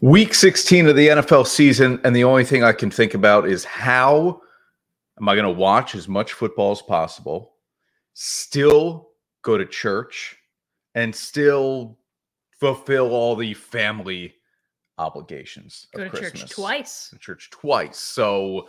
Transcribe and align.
Week 0.00 0.34
16 0.34 0.88
of 0.88 0.96
the 0.96 1.08
NFL 1.08 1.46
season, 1.46 2.00
and 2.04 2.14
the 2.14 2.24
only 2.24 2.44
thing 2.44 2.62
I 2.62 2.72
can 2.72 2.90
think 2.90 3.14
about 3.14 3.48
is 3.48 3.64
how 3.64 4.40
am 5.18 5.28
I 5.28 5.34
going 5.34 5.46
to 5.46 5.58
watch 5.58 5.94
as 5.94 6.06
much 6.06 6.34
football 6.34 6.72
as 6.72 6.82
possible, 6.82 7.54
still 8.12 9.08
go 9.42 9.56
to 9.56 9.64
church, 9.64 10.36
and 10.94 11.14
still 11.14 11.98
fulfill 12.60 13.12
all 13.12 13.36
the 13.36 13.54
family 13.54 14.34
obligations 14.98 15.86
Go 15.94 16.04
to 16.04 16.10
Christmas. 16.10 16.40
church 16.42 16.50
twice. 16.50 17.14
Church 17.20 17.50
twice. 17.50 17.98
So 17.98 18.68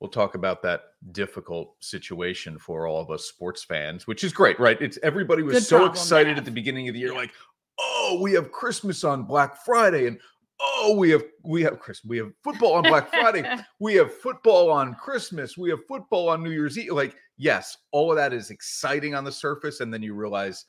we'll 0.00 0.10
talk 0.10 0.34
about 0.34 0.62
that 0.62 0.82
difficult 1.12 1.74
situation 1.80 2.58
for 2.58 2.86
all 2.86 3.00
of 3.00 3.10
us 3.10 3.24
sports 3.24 3.62
fans, 3.64 4.06
which 4.06 4.24
is 4.24 4.32
great, 4.32 4.58
right? 4.60 4.80
It's 4.80 4.98
everybody 5.02 5.42
was 5.42 5.54
Good 5.54 5.62
so 5.64 5.84
excited 5.86 6.36
at 6.38 6.44
the 6.44 6.50
beginning 6.50 6.88
of 6.88 6.94
the 6.94 7.00
year, 7.00 7.12
Yeah. 7.12 7.18
like, 7.18 7.32
oh, 7.78 8.18
we 8.22 8.32
have 8.32 8.52
Christmas 8.52 9.04
on 9.04 9.24
Black 9.24 9.62
Friday, 9.64 10.06
and 10.06 10.18
oh, 10.60 10.96
we 10.96 11.10
have 11.10 11.24
we 11.42 11.62
have 11.62 11.78
Christmas, 11.78 12.08
we 12.08 12.18
have 12.18 12.32
football 12.42 12.74
on 12.74 12.82
Black 12.84 13.10
Friday, 13.10 13.44
we 13.80 13.94
have 13.94 14.12
football 14.12 14.70
on 14.70 14.94
Christmas, 14.94 15.56
we 15.56 15.70
have 15.70 15.80
football 15.86 16.28
on 16.28 16.42
New 16.42 16.50
Year's 16.50 16.78
Eve. 16.78 16.92
Like, 16.92 17.16
yes, 17.36 17.76
all 17.92 18.10
of 18.10 18.16
that 18.16 18.32
is 18.32 18.50
exciting 18.50 19.14
on 19.14 19.24
the 19.24 19.32
surface, 19.32 19.80
and 19.80 19.92
then 19.92 20.02
you 20.02 20.14
realize, 20.14 20.64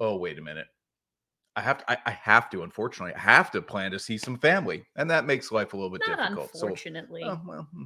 oh, 0.00 0.16
wait 0.16 0.38
a 0.38 0.42
minute. 0.42 0.66
I 1.56 1.60
have 1.60 1.78
to, 1.78 1.90
I, 1.90 1.98
I 2.06 2.10
have 2.12 2.50
to, 2.50 2.62
unfortunately, 2.62 3.14
I 3.14 3.18
have 3.18 3.50
to 3.50 3.60
plan 3.60 3.90
to 3.90 3.98
see 3.98 4.16
some 4.16 4.38
family. 4.38 4.84
And 4.94 5.10
that 5.10 5.26
makes 5.26 5.50
life 5.50 5.72
a 5.72 5.76
little 5.76 5.90
bit 5.90 6.02
Not 6.06 6.18
difficult. 6.18 6.50
So 6.54 6.66
unfortunately. 6.66 7.22
Oh, 7.24 7.40
well, 7.44 7.68
hmm, 7.74 7.84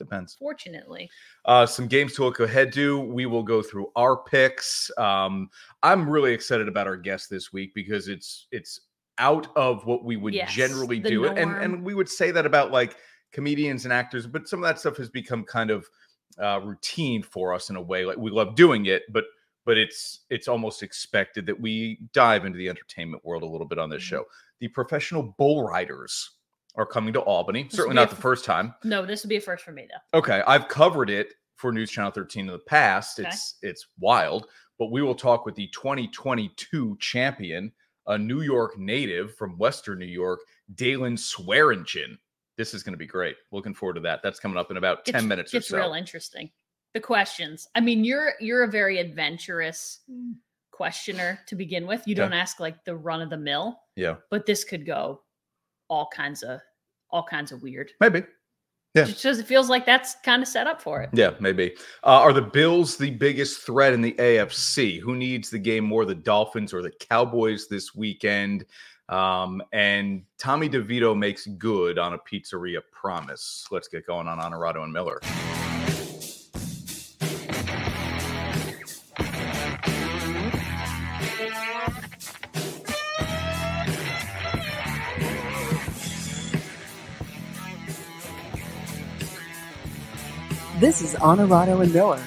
depends. 0.00 0.34
Fortunately. 0.34 1.08
Uh, 1.44 1.64
some 1.64 1.86
games 1.86 2.14
to 2.14 2.24
look 2.24 2.40
ahead 2.40 2.72
to. 2.72 2.98
We 2.98 3.26
will 3.26 3.44
go 3.44 3.62
through 3.62 3.92
our 3.94 4.16
picks. 4.24 4.90
Um, 4.98 5.48
I'm 5.84 6.10
really 6.10 6.32
excited 6.32 6.66
about 6.66 6.88
our 6.88 6.96
guest 6.96 7.30
this 7.30 7.52
week 7.52 7.72
because 7.72 8.08
it's 8.08 8.48
it's 8.50 8.80
out 9.18 9.48
of 9.56 9.84
what 9.86 10.04
we 10.04 10.16
would 10.16 10.34
Yes, 10.34 10.52
generally 10.52 10.98
do, 10.98 11.26
and 11.26 11.50
norm. 11.50 11.62
and 11.62 11.84
we 11.84 11.94
would 11.94 12.08
say 12.08 12.30
that 12.30 12.46
about 12.46 12.70
like 12.70 12.96
comedians 13.32 13.84
and 13.84 13.92
actors, 13.92 14.26
but 14.26 14.48
some 14.48 14.62
of 14.62 14.68
that 14.68 14.78
stuff 14.78 14.96
has 14.96 15.10
become 15.10 15.44
kind 15.44 15.70
of 15.70 15.86
uh, 16.38 16.60
routine 16.62 17.22
for 17.22 17.52
us 17.52 17.70
in 17.70 17.76
a 17.76 17.82
way. 17.82 18.04
Like 18.04 18.16
we 18.16 18.30
love 18.30 18.54
doing 18.54 18.86
it, 18.86 19.02
but 19.10 19.24
but 19.66 19.76
it's 19.76 20.20
it's 20.30 20.48
almost 20.48 20.82
expected 20.82 21.44
that 21.46 21.60
we 21.60 21.98
dive 22.12 22.44
into 22.44 22.58
the 22.58 22.68
entertainment 22.68 23.24
world 23.24 23.42
a 23.42 23.46
little 23.46 23.66
bit 23.66 23.78
on 23.78 23.90
this 23.90 24.02
Mhm. 24.02 24.06
show. 24.06 24.24
The 24.60 24.68
professional 24.68 25.34
bull 25.38 25.62
riders 25.66 26.30
are 26.76 26.86
coming 26.86 27.12
to 27.14 27.20
Albany. 27.20 27.64
This 27.64 27.74
Certainly 27.74 27.96
not 27.96 28.10
the 28.10 28.16
f- 28.16 28.22
first 28.22 28.44
time. 28.44 28.74
No, 28.84 29.04
this 29.04 29.22
would 29.24 29.28
be 29.28 29.36
a 29.36 29.40
first 29.40 29.64
for 29.64 29.72
me 29.72 29.88
though. 29.90 30.18
Okay, 30.18 30.42
I've 30.46 30.68
covered 30.68 31.10
it 31.10 31.34
for 31.56 31.72
News 31.72 31.90
Channel 31.90 32.12
13 32.12 32.46
in 32.46 32.52
the 32.52 32.58
past. 32.60 33.18
Okay. 33.18 33.28
It's 33.28 33.56
it's 33.62 33.86
wild, 33.98 34.46
but 34.78 34.92
we 34.92 35.02
will 35.02 35.14
talk 35.14 35.44
with 35.44 35.56
the 35.56 35.66
2022 35.68 36.96
champion, 37.00 37.72
a 38.08 38.18
New 38.18 38.40
York 38.42 38.78
native 38.78 39.34
from 39.36 39.56
Western 39.58 39.98
New 40.00 40.06
York, 40.06 40.40
Daylon 40.74 41.18
Swearingen. 41.18 42.18
This 42.56 42.74
is 42.74 42.82
going 42.82 42.94
to 42.94 42.98
be 42.98 43.06
great. 43.06 43.36
Looking 43.52 43.74
forward 43.74 43.94
to 43.94 44.00
that. 44.00 44.20
That's 44.22 44.40
coming 44.40 44.58
up 44.58 44.70
in 44.70 44.76
about 44.78 45.04
10 45.04 45.14
It's- 45.14 45.28
minutes 45.28 45.54
or 45.54 45.60
so. 45.60 45.76
It's 45.76 45.84
real 45.84 45.94
interesting. 45.94 46.50
The 46.94 47.00
questions. 47.00 47.68
I 47.74 47.80
mean, 47.80 48.02
you're 48.02 48.32
you're 48.40 48.64
a 48.64 48.70
very 48.70 48.98
adventurous 48.98 50.00
Mm. 50.10 50.36
questioner 50.70 51.38
to 51.46 51.54
begin 51.54 51.86
with. 51.86 52.06
You 52.06 52.14
Okay. 52.14 52.22
don't 52.22 52.32
ask 52.32 52.58
like 52.60 52.84
the 52.84 52.96
run 52.96 53.20
of 53.20 53.30
the 53.30 53.36
mill, 53.36 53.78
Yeah, 53.96 54.16
but 54.30 54.46
this 54.46 54.64
could 54.64 54.86
go 54.86 55.22
all 55.88 56.08
kinds 56.08 56.42
of 56.42 56.60
all 57.10 57.22
kinds 57.22 57.52
of 57.52 57.62
weird. 57.62 57.92
maybe. 58.00 58.22
Yeah. 58.94 59.04
Just 59.04 59.40
it 59.40 59.46
feels 59.46 59.68
like 59.68 59.84
that's 59.84 60.16
kind 60.24 60.42
of 60.42 60.48
set 60.48 60.66
up 60.66 60.80
for 60.80 61.02
it. 61.02 61.10
Yeah, 61.12 61.32
maybe. 61.40 61.74
Uh, 62.04 62.20
are 62.20 62.32
the 62.32 62.42
Bills 62.42 62.96
the 62.96 63.10
biggest 63.10 63.60
threat 63.62 63.92
in 63.92 64.00
the 64.00 64.12
AFC? 64.12 65.00
Who 65.00 65.14
needs 65.14 65.50
the 65.50 65.58
game 65.58 65.84
more, 65.84 66.04
the 66.04 66.14
Dolphins 66.14 66.72
or 66.72 66.82
the 66.82 66.90
Cowboys 66.90 67.68
this 67.68 67.94
weekend? 67.94 68.64
Um, 69.08 69.62
and 69.72 70.22
Tommy 70.38 70.68
DeVito 70.68 71.16
makes 71.16 71.46
good 71.46 71.98
on 71.98 72.14
a 72.14 72.18
pizzeria 72.18 72.80
promise. 72.92 73.66
Let's 73.70 73.88
get 73.88 74.06
going 74.06 74.28
on 74.28 74.40
Honorado 74.40 74.82
and 74.82 74.92
Miller. 74.92 75.20
This 90.78 91.02
is 91.02 91.16
Honorado 91.16 91.80
and 91.80 91.92
Miller, 91.92 92.22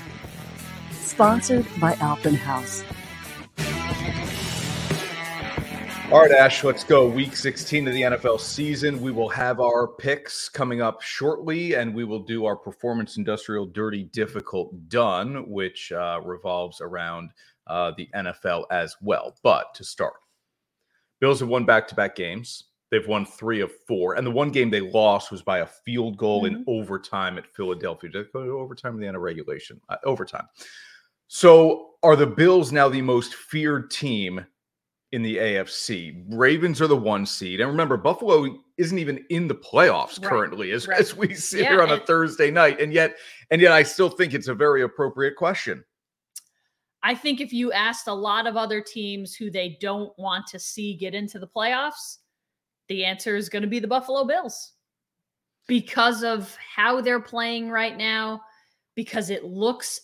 sponsored 0.92 1.66
by 1.80 1.94
Alpin 2.02 2.36
Haus. 2.36 2.84
All 6.12 6.20
right, 6.20 6.32
Ash, 6.34 6.62
let's 6.66 6.84
go. 6.84 7.08
Week 7.08 7.34
16 7.34 7.88
of 7.88 7.94
the 7.94 8.02
NFL 8.02 8.42
season. 8.42 9.02
We 9.02 9.14
will 9.14 9.30
have 9.30 9.62
our 9.62 9.88
picks 9.88 10.50
coming 10.50 10.82
up 10.82 11.02
shortly, 11.02 11.76
and 11.76 11.96
we 11.96 12.04
will 12.04 12.20
do 12.20 12.44
our 12.44 12.58
performance 12.58 13.16
industrial 13.16 13.68
dirty 13.68 14.04
difficult 14.04 14.90
done, 14.90 15.50
which 15.50 15.94
uh, 15.94 16.20
revolves 16.22 16.82
around 16.82 17.30
uh, 17.68 17.94
the 17.96 18.10
NFL 18.14 18.66
as 18.70 18.98
well. 19.02 19.34
But 19.44 19.74
to 19.76 19.86
start, 19.86 20.16
Bills 21.22 21.40
have 21.40 21.48
won 21.48 21.64
back 21.64 21.88
to 21.88 21.96
back 21.96 22.18
games. 22.18 22.66
They've 22.92 23.08
won 23.08 23.26
three 23.26 23.62
of 23.62 23.72
four, 23.88 24.16
and 24.16 24.28
the 24.28 24.32
one 24.32 24.52
game 24.52 24.70
they 24.70 24.82
lost 24.82 25.32
was 25.32 25.42
by 25.42 25.60
a 25.60 25.66
field 25.66 26.18
goal 26.18 26.46
in 26.46 26.64
overtime 26.68 27.38
at 27.38 27.48
Philadelphia. 27.48 28.10
Did 28.10 28.22
it 28.28 28.34
go 28.34 28.46
to 28.46 28.52
overtime 28.60 28.98
or 28.98 29.00
the 29.00 29.08
end 29.08 29.16
of 29.16 29.22
regulation? 29.22 29.80
Uh, 29.88 29.96
overtime. 30.04 30.46
So, 31.28 31.92
are 32.04 32.18
the 32.18 32.28
Bills 32.28 32.74
now 32.74 32.90
the 32.90 33.02
most 33.02 33.36
feared 33.36 33.90
team 33.90 34.46
in 35.12 35.22
the 35.22 35.38
AFC. 35.38 36.24
Ravens 36.30 36.82
are 36.82 36.88
the 36.88 36.96
one 36.96 37.26
seed. 37.26 37.60
And 37.60 37.70
remember, 37.70 37.98
Buffalo 37.98 38.58
isn't 38.78 38.98
even 38.98 39.24
in 39.30 39.48
the 39.48 39.56
playoffs 39.56 40.22
Right, 40.22 40.30
currently 40.30 40.72
as, 40.72 40.88
right. 40.88 41.00
as 41.00 41.16
we 41.16 41.34
sit 41.34 41.62
Yeah, 41.62 41.72
here 41.72 41.82
on 41.84 41.92
a 41.92 42.00
Thursday 42.00 42.50
night. 42.50 42.80
And 42.80 42.94
yet, 42.94 43.18
and 43.52 43.62
yet 43.62 43.72
I 43.72 43.84
still 43.84 44.10
think 44.10 44.34
it's 44.34 44.48
a 44.48 44.56
very 44.56 44.84
appropriate 44.84 45.36
question. 45.36 45.84
I 47.04 47.16
think 47.16 47.42
if 47.42 47.52
you 47.52 47.72
asked 47.72 48.08
a 48.08 48.14
lot 48.14 48.48
of 48.48 48.56
other 48.56 48.80
teams 48.80 49.36
who 49.36 49.50
they 49.50 49.78
don't 49.82 50.18
want 50.18 50.48
to 50.48 50.60
see 50.60 50.96
get 50.96 51.14
into 51.14 51.40
the 51.40 51.48
playoffs, 51.48 52.20
the 52.88 53.06
answer 53.06 53.36
is 53.36 53.50
going 53.50 53.62
to 53.64 53.68
be 53.70 53.80
the 53.80 53.88
Buffalo 53.88 54.24
Bills 54.26 54.74
because 55.68 56.24
of 56.24 56.56
how 56.58 57.02
they're 57.02 57.20
playing 57.22 57.70
right 57.70 57.96
now, 57.98 58.42
because 58.96 59.30
it 59.30 59.46
looks, 59.46 60.02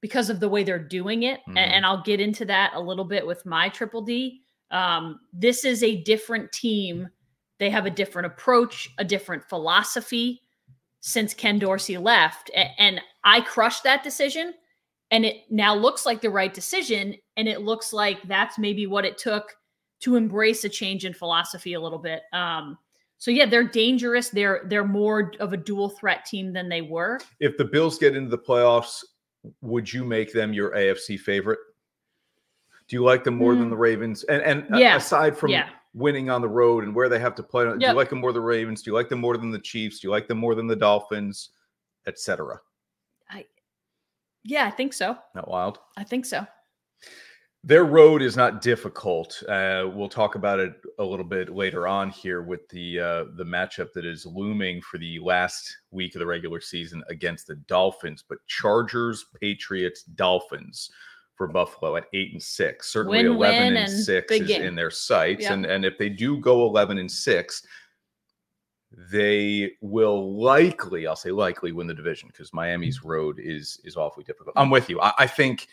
because 0.00 0.30
of 0.30 0.40
the 0.40 0.48
way 0.48 0.62
they're 0.64 0.78
doing 0.78 1.24
it. 1.24 1.40
a- 1.46 1.50
Mhm. 1.50 1.58
And, 1.58 1.84
I'll 1.86 2.02
get 2.02 2.20
into 2.20 2.44
that 2.46 2.72
a 2.74 2.80
little 2.80 3.04
bit 3.04 3.26
with 3.26 3.44
my 3.44 3.68
triple 3.68 4.02
D. 4.02 4.42
Um, 4.70 5.20
this 5.32 5.64
is 5.64 5.82
a 5.82 6.02
different 6.02 6.50
team. 6.52 7.08
They 7.58 7.68
have 7.70 7.84
a 7.86 7.90
different 7.90 8.26
approach, 8.26 8.88
a 8.98 9.04
different 9.04 9.44
philosophy 9.48 10.40
since 11.00 11.34
Ken 11.34 11.58
Dorsey 11.58 11.98
left. 11.98 12.50
A- 12.50 12.80
And 12.80 13.00
I 13.24 13.40
crushed 13.42 13.82
that 13.82 14.02
decision 14.02 14.54
and 15.10 15.24
it 15.26 15.50
now 15.50 15.74
looks 15.74 16.06
like 16.06 16.20
the 16.20 16.30
right 16.30 16.54
decision 16.54 17.16
and 17.36 17.48
it 17.48 17.62
looks 17.62 17.92
like 17.92 18.22
that's 18.28 18.58
maybe 18.58 18.86
what 18.86 19.04
it 19.04 19.18
took 19.18 19.54
to 20.00 20.16
embrace 20.16 20.64
a 20.64 20.68
change 20.68 21.04
in 21.04 21.12
philosophy 21.14 21.74
a 21.74 21.80
little 21.80 21.98
bit 21.98 22.22
um 22.32 22.76
so 23.18 23.30
yeah 23.30 23.44
they're 23.46 23.68
dangerous 23.68 24.28
they're 24.30 24.62
they're 24.66 24.84
more 24.86 25.32
of 25.40 25.52
a 25.52 25.56
dual 25.56 25.88
threat 25.90 26.24
team 26.24 26.52
than 26.52 26.68
they 26.68 26.80
were 26.82 27.18
If 27.38 27.56
the 27.56 27.64
Bills 27.64 27.98
get 27.98 28.16
into 28.16 28.30
the 28.30 28.38
playoffs, 28.38 29.04
would 29.62 29.92
you 29.92 30.04
make 30.04 30.32
them 30.32 30.52
your 30.52 30.70
AFC 30.72 31.18
favorite? 31.18 31.58
Do 32.88 32.96
you 32.96 33.02
like 33.04 33.22
them 33.24 33.36
more 33.36 33.54
than 33.54 33.64
Hmm. 33.64 33.70
the 33.70 33.76
Ravens? 33.76 34.24
And 34.24 34.42
and 34.42 34.66
Yeah, 34.78 34.96
aside 34.96 35.36
from 35.36 35.50
yeah. 35.50 35.68
winning 35.94 36.28
on 36.30 36.40
the 36.40 36.48
road 36.48 36.84
and 36.84 36.94
where 36.94 37.08
they 37.08 37.18
have 37.18 37.34
to 37.36 37.42
play, 37.42 37.64
do 37.64 37.76
you 37.78 37.92
like 37.92 38.08
them 38.10 38.20
more 38.20 38.32
than 38.32 38.42
the 38.42 38.46
Ravens? 38.46 38.82
Do 38.82 38.90
you 38.90 38.94
like 38.94 39.08
them 39.08 39.20
more 39.20 39.36
than 39.36 39.50
the 39.50 39.58
Chiefs? 39.60 40.00
Do 40.00 40.08
you 40.08 40.12
like 40.12 40.26
them 40.26 40.38
more 40.38 40.54
than 40.54 40.66
the 40.66 40.76
Dolphins, 40.76 41.50
etc.? 42.06 42.60
yeah 44.42 44.64
i 44.64 44.70
think 44.70 44.94
so 44.94 45.14
Not 45.34 45.48
wild. 45.48 45.80
i 45.98 46.02
think 46.04 46.24
so 46.24 46.46
Their 47.62 47.84
road 47.84 48.22
is 48.22 48.38
not 48.38 48.62
difficult. 48.62 49.42
Uh, 49.46 49.90
we'll 49.94 50.08
talk 50.08 50.34
about 50.34 50.60
it 50.60 50.80
a 50.98 51.04
little 51.04 51.26
bit 51.26 51.54
later 51.54 51.86
on 51.86 52.08
here 52.08 52.42
with 52.42 52.66
the 52.70 52.98
uh, 52.98 53.24
the 53.36 53.44
matchup 53.44 53.92
that 53.92 54.06
is 54.06 54.24
looming 54.24 54.80
for 54.80 54.96
the 54.96 55.18
last 55.18 55.76
week 55.90 56.14
of 56.14 56.20
the 56.20 56.26
regular 56.26 56.60
season 56.60 57.04
against 57.10 57.46
the 57.46 57.56
Dolphins. 57.56 58.24
But 58.26 58.38
Chargers, 58.46 59.26
Patriots, 59.38 60.04
Dolphins 60.04 60.90
for 61.36 61.48
Buffalo 61.48 61.96
at 61.96 62.06
eight 62.14 62.32
and 62.32 62.42
six. 62.42 62.90
Certainly 62.90 63.24
Win, 63.24 63.26
eleven 63.26 63.58
win, 63.58 63.76
and 63.76 63.90
and 63.90 64.04
six 64.04 64.32
is 64.32 64.48
game. 64.48 64.62
in 64.62 64.74
their 64.74 64.90
sights. 64.90 65.44
And 65.44 65.66
and 65.66 65.84
if 65.84 65.98
they 65.98 66.08
do 66.08 66.38
go 66.38 66.66
eleven 66.66 66.96
and 66.96 67.10
six, 67.10 67.62
they 69.12 69.72
will 69.82 70.40
likely, 70.40 71.06
I'll 71.06 71.14
say 71.14 71.30
likely, 71.30 71.72
win 71.72 71.86
the 71.86 71.94
division 71.94 72.28
because 72.28 72.52
Miami's 72.52 73.04
road 73.04 73.38
is 73.38 73.80
is 73.84 73.96
awfully 73.96 74.24
difficult. 74.24 74.54
I'm 74.56 74.70
with 74.70 74.88
you. 74.88 75.00
I, 75.00 75.12
I 75.18 75.26
think 75.26 75.68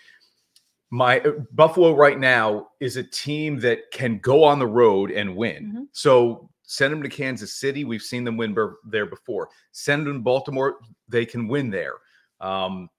my 0.89 1.21
Buffalo 1.51 1.93
right 1.95 2.17
now 2.19 2.69
is 2.79 2.97
a 2.97 3.03
team 3.03 3.59
that 3.59 3.79
can 3.91 4.19
go 4.19 4.43
on 4.43 4.59
the 4.59 4.67
road 4.67 5.11
and 5.11 5.35
win. 5.35 5.73
Mhm. 5.75 5.87
So 5.91 6.49
send 6.63 6.93
them 6.93 7.03
to 7.03 7.09
Kansas 7.09 7.53
City. 7.59 7.83
We've 7.83 8.01
seen 8.01 8.23
them 8.23 8.37
win 8.37 8.53
ber- 8.53 8.79
there 8.85 9.05
before. 9.05 9.49
Send 9.71 10.05
them 10.07 10.13
to 10.13 10.19
Baltimore. 10.19 10.79
They 11.07 11.25
can 11.25 11.47
win 11.47 11.69
there. 11.69 11.95
Um, 12.39 12.89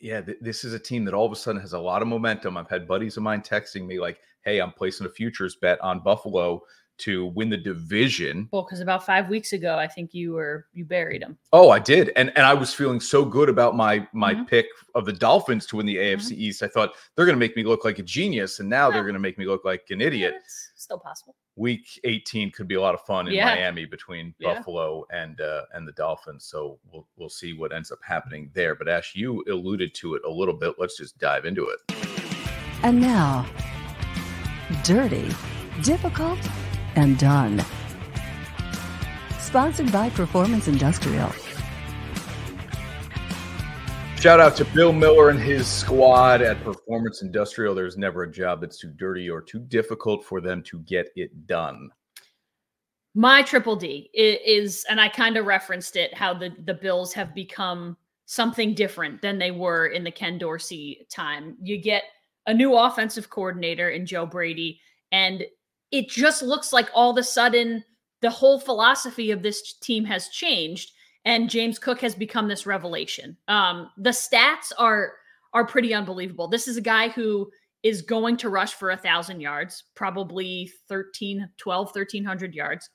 yeah, 0.00 0.20
th- 0.20 0.38
this 0.40 0.64
is 0.64 0.74
a 0.74 0.78
team 0.78 1.04
that 1.04 1.14
all 1.14 1.26
of 1.26 1.32
a 1.32 1.36
sudden 1.36 1.60
has 1.60 1.72
a 1.72 1.78
lot 1.78 2.02
of 2.02 2.08
momentum. 2.08 2.56
I've 2.56 2.68
had 2.68 2.86
buddies 2.86 3.16
of 3.16 3.22
mine 3.22 3.40
texting 3.42 3.86
me 3.86 3.98
like, 3.98 4.20
"Hey, 4.42 4.60
I'm 4.60 4.72
placing 4.72 5.06
a 5.06 5.10
futures 5.10 5.56
bet 5.56 5.80
on 5.80 6.00
Buffalo 6.00 6.62
to 6.98 7.26
win 7.26 7.50
the 7.50 7.56
division. 7.56 8.48
Well, 8.52 8.62
because 8.62 8.80
about 8.80 9.04
five 9.04 9.28
weeks 9.28 9.52
ago, 9.52 9.76
I 9.76 9.86
think 9.88 10.14
you 10.14 10.32
were 10.32 10.66
you 10.72 10.84
buried 10.84 11.22
him. 11.22 11.36
Oh, 11.52 11.70
I 11.70 11.78
did, 11.78 12.10
and 12.16 12.30
and 12.36 12.46
I 12.46 12.54
was 12.54 12.72
feeling 12.72 13.00
so 13.00 13.24
good 13.24 13.48
about 13.48 13.74
my 13.76 14.06
my 14.12 14.34
Mhm. 14.34 14.46
pick 14.48 14.66
of 14.94 15.04
the 15.04 15.12
Dolphins 15.12 15.66
to 15.66 15.76
win 15.76 15.86
the 15.86 15.96
Mm-hmm. 15.96 16.20
AFC 16.20 16.32
East. 16.36 16.62
I 16.62 16.68
thought 16.68 16.94
they're 17.16 17.26
going 17.26 17.36
to 17.36 17.40
make 17.40 17.56
me 17.56 17.64
look 17.64 17.84
like 17.84 17.98
a 17.98 18.02
genius, 18.02 18.60
and 18.60 18.68
now 18.68 18.90
they're 18.90 19.02
going 19.02 19.14
to 19.14 19.18
make 19.20 19.38
me 19.38 19.44
look 19.46 19.64
like 19.64 19.84
an 19.90 20.00
idiot. 20.00 20.34
It's 20.36 20.70
still 20.76 20.98
possible. 20.98 21.34
Week 21.56 21.86
18 22.04 22.50
could 22.50 22.66
be 22.66 22.74
a 22.74 22.80
lot 22.80 22.94
of 22.94 23.00
fun 23.02 23.28
in 23.28 23.34
Yeah. 23.34 23.46
Miami 23.54 23.84
between 23.86 24.34
Yeah. 24.38 24.54
Buffalo 24.54 25.04
and 25.12 25.40
uh, 25.40 25.62
and 25.72 25.86
the 25.86 25.92
Dolphins. 25.92 26.44
So 26.46 26.78
we'll 26.92 27.06
we'll 27.16 27.28
see 27.28 27.52
what 27.54 27.72
ends 27.72 27.90
up 27.92 27.98
happening 28.06 28.50
there. 28.54 28.74
But 28.74 28.88
Ash, 28.88 29.14
you 29.14 29.44
alluded 29.48 29.94
to 29.96 30.14
it 30.14 30.22
a 30.24 30.30
little 30.30 30.54
bit. 30.54 30.74
Let's 30.78 30.96
just 30.96 31.18
dive 31.18 31.44
into 31.44 31.68
it. 31.68 31.78
And 32.82 33.00
now, 33.00 33.46
Dirty, 34.84 35.30
Difficult, 35.82 36.38
and 36.96 37.18
Done. 37.18 37.64
Sponsored 39.40 39.92
by 39.92 40.10
Performance 40.10 40.68
Industrial. 40.68 41.30
Shout 44.18 44.40
out 44.40 44.56
to 44.56 44.64
Bill 44.64 44.92
Miller 44.92 45.28
and 45.28 45.38
his 45.38 45.66
squad 45.66 46.40
at 46.40 46.58
Performance 46.64 47.20
Industrial. 47.20 47.74
There's 47.74 47.98
never 47.98 48.22
a 48.22 48.32
job 48.32 48.60
that's 48.60 48.78
too 48.78 48.90
dirty 48.90 49.28
or 49.28 49.42
too 49.42 49.58
difficult 49.58 50.24
for 50.24 50.40
them 50.40 50.62
to 50.62 50.78
get 50.80 51.10
it 51.14 51.46
done. 51.46 51.90
My 53.14 53.42
triple 53.42 53.76
D 53.76 54.10
is, 54.14 54.84
and 54.88 55.00
I 55.00 55.08
kind 55.08 55.36
of 55.36 55.46
referenced 55.46 55.96
it, 55.96 56.14
how 56.14 56.34
the 56.34 56.56
the 56.64 56.74
Bills 56.74 57.12
have 57.12 57.34
become 57.34 57.96
something 58.24 58.74
different 58.74 59.20
than 59.20 59.38
they 59.38 59.50
were 59.50 59.88
in 59.88 60.02
the 60.02 60.10
Ken 60.10 60.38
Dorsey 60.38 61.06
time. 61.10 61.56
You 61.60 61.76
get 61.76 62.04
a 62.46 62.54
new 62.54 62.74
offensive 62.76 63.28
coordinator 63.30 63.90
in 63.90 64.06
Joe 64.06 64.26
Brady, 64.26 64.80
and 65.12 65.44
it 65.94 66.08
just 66.08 66.42
looks 66.42 66.72
like 66.72 66.90
all 66.92 67.12
of 67.12 67.18
a 67.18 67.22
sudden 67.22 67.84
the 68.20 68.28
whole 68.28 68.58
philosophy 68.58 69.30
of 69.30 69.42
this 69.42 69.74
team 69.74 70.04
has 70.04 70.28
changed, 70.28 70.90
and 71.24 71.48
James 71.48 71.78
Cook 71.78 72.00
has 72.00 72.16
become 72.16 72.48
this 72.48 72.66
revelation. 72.66 73.36
Um, 73.46 73.90
the 73.96 74.10
stats 74.10 74.72
are 74.76 75.12
are 75.52 75.64
pretty 75.64 75.94
unbelievable. 75.94 76.48
This 76.48 76.66
is 76.66 76.76
a 76.76 76.80
guy 76.80 77.10
who 77.10 77.48
is 77.84 78.02
going 78.02 78.36
to 78.38 78.48
rush 78.48 78.74
for 78.74 78.90
a 78.90 78.96
thousand 78.96 79.40
yards, 79.40 79.84
probably 79.94 80.68
13, 80.88 81.48
12, 81.58 81.86
1300 81.86 82.54
yards. 82.54 82.90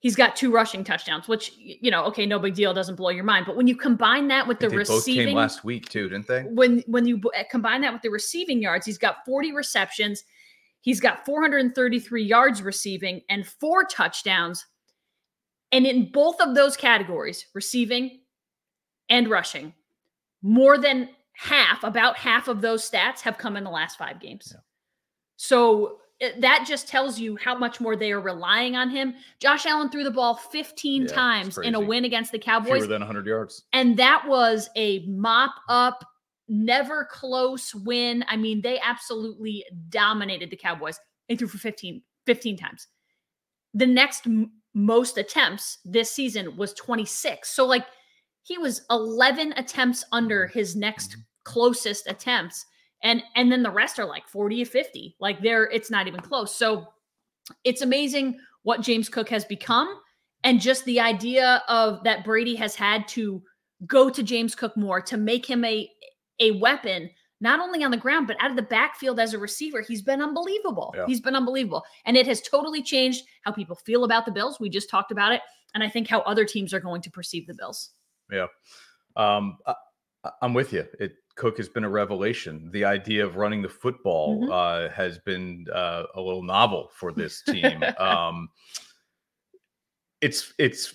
He's 0.00 0.16
got 0.16 0.36
two 0.36 0.52
rushing 0.52 0.84
touchdowns, 0.84 1.28
which 1.28 1.52
you 1.56 1.90
know, 1.90 2.04
okay, 2.04 2.26
no 2.26 2.38
big 2.38 2.54
deal, 2.54 2.74
doesn't 2.74 2.96
blow 2.96 3.08
your 3.08 3.24
mind. 3.24 3.46
But 3.46 3.56
when 3.56 3.66
you 3.66 3.74
combine 3.74 4.28
that 4.28 4.46
with 4.46 4.58
the 4.58 4.68
they 4.68 4.76
both 4.76 4.86
came 4.88 4.96
receiving, 4.96 5.36
last 5.36 5.64
week 5.64 5.88
too, 5.88 6.10
didn't 6.10 6.26
they? 6.26 6.42
when 6.42 6.84
when 6.86 7.06
you 7.06 7.22
uh, 7.34 7.44
combine 7.50 7.80
that 7.80 7.94
with 7.94 8.02
the 8.02 8.10
receiving 8.10 8.60
yards, 8.60 8.84
he's 8.84 8.98
got 8.98 9.24
40 9.24 9.52
receptions, 9.52 10.24
he's 10.86 11.00
got 11.00 11.26
433 11.26 12.22
yards 12.22 12.62
receiving 12.62 13.20
and 13.28 13.44
four 13.44 13.84
touchdowns. 13.84 14.64
And 15.72 15.84
in 15.84 16.12
both 16.12 16.40
of 16.40 16.54
those 16.54 16.76
categories, 16.76 17.44
receiving 17.54 18.20
and 19.10 19.28
rushing, 19.28 19.74
more 20.42 20.78
than 20.78 21.10
half, 21.32 21.82
about 21.82 22.16
half 22.16 22.46
of 22.46 22.60
those 22.60 22.88
stats 22.88 23.20
have 23.22 23.36
come 23.36 23.56
in 23.56 23.64
the 23.64 23.70
last 23.70 23.98
five 23.98 24.20
games. 24.20 24.52
Yeah. 24.54 24.60
So 25.36 25.98
it- 26.20 26.40
that 26.40 26.64
just 26.68 26.86
tells 26.86 27.18
you 27.18 27.36
how 27.36 27.56
much 27.58 27.80
more 27.80 27.96
they 27.96 28.12
are 28.12 28.20
relying 28.20 28.76
on 28.76 28.88
him. 28.88 29.16
Josh 29.40 29.66
Allen 29.66 29.90
threw 29.90 30.04
the 30.04 30.10
ball 30.12 30.36
15 30.36 31.02
Yeah, 31.02 31.08
times 31.08 31.58
in 31.58 31.74
a 31.74 31.80
win 31.80 32.04
against 32.04 32.30
the 32.30 32.38
Cowboys. 32.38 32.78
Fewer 32.78 32.86
than 32.86 33.02
100 33.02 33.26
yards. 33.26 33.64
And 33.72 33.96
that 33.96 34.24
was 34.28 34.70
a 34.76 35.04
mop 35.06 35.56
up, 35.68 36.04
never 36.48 37.06
close 37.10 37.74
win. 37.74 38.24
I 38.28 38.36
mean, 38.36 38.60
they 38.62 38.78
absolutely 38.80 39.64
dominated 39.88 40.50
the 40.50 40.56
Cowboys. 40.56 40.98
They 41.28 41.36
threw 41.36 41.48
for 41.48 41.58
15, 41.58 42.02
15 42.26 42.56
times. 42.56 42.86
The 43.74 43.86
next 43.86 44.26
m- 44.26 44.52
most 44.74 45.18
attempts 45.18 45.78
this 45.84 46.10
season 46.10 46.56
was 46.56 46.72
26. 46.74 47.48
So, 47.48 47.66
like, 47.66 47.86
he 48.46 48.58
was 48.58 48.82
11 48.90 49.54
attempts 49.56 50.04
under 50.12 50.46
his 50.46 50.76
next 50.76 51.10
mm-hmm. 51.10 51.20
closest 51.44 52.06
attempts. 52.08 52.64
And 53.02 53.22
and 53.34 53.52
then 53.52 53.62
the 53.62 53.70
rest 53.70 53.98
are 53.98 54.06
like 54.06 54.26
40 54.28 54.62
or 54.62 54.66
50. 54.66 55.16
Like 55.20 55.42
they're 55.42 55.64
it's 55.64 55.90
not 55.90 56.06
even 56.06 56.20
close. 56.20 56.56
So 56.56 56.86
it's 57.64 57.82
amazing 57.82 58.38
what 58.62 58.80
James 58.80 59.08
Cook 59.08 59.28
has 59.28 59.44
become 59.44 60.00
and 60.44 60.60
just 60.60 60.84
the 60.84 61.00
idea 61.00 61.62
of 61.68 62.02
that 62.04 62.24
Brady 62.24 62.54
has 62.54 62.74
had 62.74 63.06
to 63.08 63.42
go 63.86 64.08
to 64.08 64.22
James 64.22 64.54
Cook 64.54 64.76
more 64.76 65.00
to 65.02 65.16
make 65.16 65.44
him 65.44 65.64
a 65.64 65.88
a 66.40 66.52
weapon 66.52 67.10
not 67.40 67.60
only 67.60 67.84
on 67.84 67.90
the 67.90 67.96
ground 67.96 68.26
but 68.26 68.36
out 68.40 68.50
of 68.50 68.56
the 68.56 68.62
backfield 68.62 69.20
as 69.20 69.34
a 69.34 69.38
receiver 69.38 69.80
he's 69.82 70.02
been 70.02 70.22
unbelievable 70.22 70.94
Yeah. 70.96 71.06
he's 71.06 71.20
been 71.20 71.36
unbelievable 71.36 71.84
and 72.06 72.16
it 72.16 72.26
has 72.26 72.40
totally 72.40 72.82
changed 72.82 73.24
how 73.42 73.52
people 73.52 73.76
feel 73.76 74.04
about 74.04 74.24
the 74.24 74.32
bills 74.32 74.58
we 74.58 74.68
just 74.70 74.88
talked 74.90 75.10
about 75.12 75.32
it 75.32 75.42
and 75.74 75.82
i 75.84 75.88
think 75.88 76.08
how 76.08 76.20
other 76.20 76.44
teams 76.44 76.72
are 76.72 76.80
going 76.80 77.02
to 77.02 77.10
perceive 77.10 77.46
the 77.46 77.54
bills 77.54 77.90
Yeah. 78.32 78.46
Um, 79.16 79.58
I, 79.66 79.74
I'm 80.42 80.52
with 80.54 80.72
you. 80.72 80.84
It 80.98 81.12
Cook 81.36 81.58
has 81.58 81.68
been 81.68 81.84
a 81.84 81.88
revelation. 81.90 82.70
The 82.72 82.84
idea 82.84 83.24
of 83.24 83.36
running 83.36 83.60
the 83.62 83.68
football 83.68 84.40
Mhm. 84.40 84.50
uh, 84.50 84.90
has 84.92 85.18
been 85.18 85.66
uh, 85.72 86.04
a 86.14 86.20
little 86.20 86.42
novel 86.42 86.90
for 86.94 87.12
this 87.12 87.42
team. 87.42 87.82
um, 87.98 88.48
it's 90.20 90.54
it's 90.58 90.94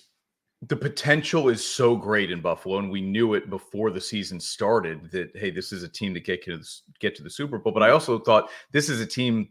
the 0.68 0.76
potential 0.76 1.48
is 1.48 1.66
so 1.66 1.96
great 1.96 2.30
in 2.30 2.40
Buffalo, 2.40 2.78
and 2.78 2.90
we 2.90 3.00
knew 3.00 3.34
it 3.34 3.50
before 3.50 3.90
the 3.90 4.00
season 4.00 4.38
started 4.38 5.10
that 5.10 5.36
hey, 5.36 5.50
this 5.50 5.72
is 5.72 5.82
a 5.82 5.88
team 5.88 6.14
that 6.14 6.24
get 6.24 6.42
to 6.44 6.58
the, 6.58 6.68
get 7.00 7.14
to 7.16 7.22
the 7.22 7.30
Super 7.30 7.58
Bowl. 7.58 7.72
But 7.72 7.82
I 7.82 7.90
also 7.90 8.18
thought 8.18 8.50
this 8.70 8.88
is 8.88 9.00
a 9.00 9.06
team 9.06 9.48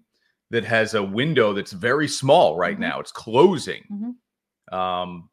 that 0.51 0.63
has 0.63 0.93
a 0.93 1.03
window 1.03 1.53
that's 1.53 1.71
very 1.73 2.07
small 2.07 2.57
right 2.57 2.77
Mhm. 2.77 2.81
now. 2.81 2.99
It's 2.99 3.11
closing. 3.11 4.15
Mhm. 4.71 4.75
Um, 4.77 5.29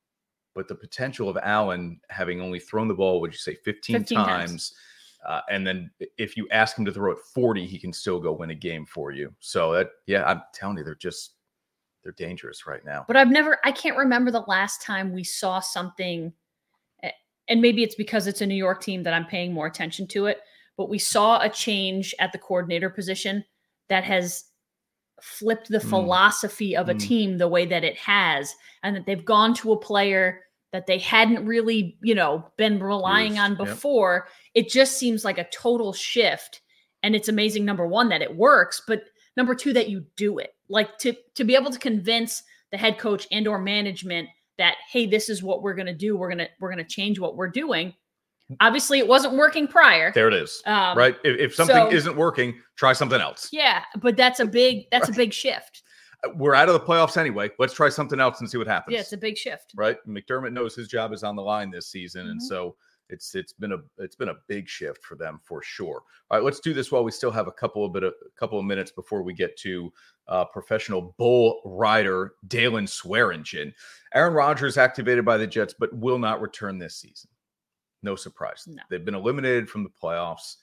but 0.54 0.66
the 0.68 0.74
potential 0.74 1.28
of 1.28 1.36
Allen 1.40 2.00
having 2.10 2.40
only 2.40 2.58
thrown 2.58 2.88
the 2.88 2.94
ball, 2.94 3.20
would 3.20 3.32
you 3.32 3.38
say 3.38 3.54
15, 3.64 3.98
15 4.00 4.18
times? 4.18 4.50
times. 4.50 4.74
Uh, 5.26 5.40
and 5.50 5.66
then 5.66 5.90
if 6.16 6.36
you 6.36 6.48
ask 6.50 6.76
him 6.78 6.84
to 6.84 6.92
throw 6.92 7.12
it 7.12 7.18
40, 7.34 7.66
he 7.66 7.78
can 7.78 7.92
still 7.92 8.20
go 8.20 8.32
win 8.32 8.50
a 8.50 8.54
game 8.54 8.86
for 8.86 9.10
you. 9.10 9.34
So 9.40 9.72
that, 9.72 9.90
yeah, 10.06 10.24
I'm 10.24 10.42
telling 10.54 10.78
you, 10.78 10.84
they're 10.84 10.94
just, 10.94 11.34
they're 12.08 12.26
dangerous 12.26 12.66
right 12.66 12.84
now. 12.84 13.04
But 13.06 13.16
I've 13.16 13.30
never, 13.30 13.58
I 13.64 13.72
can't 13.72 13.96
remember 13.96 14.30
the 14.30 14.40
last 14.46 14.80
time 14.82 15.12
we 15.12 15.24
saw 15.24 15.60
something, 15.60 16.32
and 17.48 17.60
maybe 17.60 17.82
it's 17.82 17.94
because 17.94 18.26
it's 18.26 18.40
a 18.40 18.46
New 18.46 18.54
York 18.54 18.82
team 18.82 19.02
that 19.02 19.12
I'm 19.12 19.26
paying 19.26 19.52
more 19.52 19.66
attention 19.66 20.06
to 20.08 20.26
it, 20.26 20.40
but 20.76 20.88
we 20.88 20.98
saw 20.98 21.40
a 21.40 21.48
change 21.50 22.14
at 22.18 22.32
the 22.32 22.38
coordinator 22.38 22.88
position 22.88 23.44
that 23.88 24.04
has 24.04 24.44
flipped 25.20 25.68
the 25.68 25.78
Mm. 25.78 25.90
philosophy 25.90 26.76
of 26.76 26.88
a 26.88 26.94
Mm. 26.94 27.00
team 27.00 27.38
the 27.38 27.48
way 27.48 27.66
that 27.66 27.84
it 27.84 27.96
has, 27.96 28.54
and 28.82 28.96
that 28.96 29.04
they've 29.04 29.24
gone 29.24 29.52
to 29.54 29.72
a 29.72 29.78
player 29.78 30.44
that 30.72 30.86
they 30.86 30.98
hadn't 30.98 31.44
really, 31.44 31.98
you 32.02 32.14
know, 32.14 32.50
been 32.56 32.82
relying 32.82 33.32
Used, 33.32 33.40
on 33.42 33.50
yep. 33.50 33.58
before. 33.58 34.28
It 34.54 34.68
just 34.68 34.98
seems 34.98 35.24
like 35.24 35.38
a 35.38 35.48
total 35.50 35.92
shift. 35.92 36.60
And 37.02 37.14
it's 37.14 37.28
amazing, 37.28 37.64
number 37.64 37.86
one, 37.86 38.08
that 38.10 38.22
it 38.22 38.36
works, 38.36 38.82
but 38.86 39.04
number 39.36 39.54
two, 39.54 39.72
that 39.72 39.88
you 39.88 40.04
do 40.16 40.38
it. 40.38 40.54
Like 40.68 40.98
to 40.98 41.14
to 41.34 41.44
be 41.44 41.54
able 41.54 41.70
to 41.70 41.78
convince 41.78 42.42
the 42.72 42.76
head 42.78 42.98
coach 42.98 43.26
and 43.32 43.46
or 43.48 43.58
management 43.58 44.28
that 44.58 44.74
hey 44.90 45.06
this 45.06 45.28
is 45.28 45.42
what 45.42 45.62
we're 45.62 45.74
going 45.74 45.86
to 45.86 45.94
do 45.94 46.16
we're 46.16 46.28
going 46.28 46.38
to 46.38 46.48
we're 46.60 46.70
going 46.72 46.84
to 46.84 46.90
change 46.90 47.18
what 47.18 47.36
we're 47.36 47.48
doing 47.48 47.94
obviously 48.60 48.98
it 48.98 49.06
wasn't 49.06 49.34
working 49.34 49.66
prior 49.68 50.10
There 50.12 50.28
it 50.28 50.34
is. 50.34 50.62
um, 50.66 50.96
right. 50.98 51.16
If, 51.24 51.38
if 51.38 51.54
something 51.54 51.76
so- 51.76 51.90
isn't 51.92 52.16
working, 52.16 52.60
try 52.76 52.92
something 52.92 53.20
else. 53.20 53.48
yeah 53.52 53.82
but 54.00 54.16
that's 54.16 54.40
a 54.40 54.46
big 54.46 54.84
that's 54.90 55.08
a 55.08 55.12
big 55.12 55.32
shift 55.32 55.82
Uh, 56.24 56.30
We're 56.34 56.54
out 56.54 56.68
of 56.68 56.74
the 56.74 56.80
playoffs 56.80 57.16
anyway. 57.16 57.50
Let's 57.58 57.72
try 57.74 57.88
something 57.88 58.18
else 58.20 58.40
and 58.40 58.50
see 58.50 58.58
what 58.58 58.66
happens. 58.66 58.94
yeah 58.94 59.00
it's 59.00 59.12
a 59.12 59.16
big 59.18 59.36
shift 59.38 59.72
right? 59.76 59.96
McDermott 60.06 60.52
knows 60.52 60.74
his 60.74 60.88
job 60.88 61.12
is 61.12 61.22
on 61.22 61.36
the 61.36 61.42
line 61.42 61.70
this 61.70 61.86
season, 61.88 62.28
and 62.28 62.40
Mhm. 62.40 62.44
so 62.44 62.76
it's 63.10 63.34
it's 63.34 63.52
been 63.52 63.72
a 63.72 63.78
it's 63.98 64.16
been 64.16 64.28
a 64.28 64.36
big 64.48 64.68
shift 64.68 65.02
for 65.04 65.14
them 65.16 65.40
for 65.42 65.62
sure. 65.62 66.02
All 66.30 66.38
right, 66.38 66.44
let's 66.44 66.60
do 66.60 66.74
this 66.74 66.92
while 66.92 67.04
we 67.04 67.10
still 67.10 67.30
have 67.30 67.48
a 67.48 67.52
couple 67.52 67.84
of 67.84 67.92
bit 67.92 68.02
of 68.02 68.12
a 68.26 68.38
couple 68.38 68.58
of 68.58 68.64
minutes 68.64 68.90
before 68.90 69.22
we 69.22 69.32
get 69.32 69.56
to 69.58 69.92
uh, 70.28 70.44
professional 70.46 71.14
bull 71.18 71.60
rider 71.64 72.32
Daylon 72.48 72.88
Swearingen. 72.88 73.72
Aaron 74.14 74.34
Rodgers 74.34 74.76
activated 74.78 75.24
by 75.24 75.36
the 75.38 75.46
Jets, 75.46 75.74
but 75.78 75.92
will 75.96 76.18
not 76.18 76.40
return 76.40 76.78
this 76.78 76.96
season. 76.96 77.30
No 78.02 78.14
surprise. 78.14 78.64
No. 78.66 78.82
They've 78.90 79.04
been 79.04 79.14
eliminated 79.14 79.68
from 79.68 79.82
the 79.82 79.90
playoffs. 79.90 80.56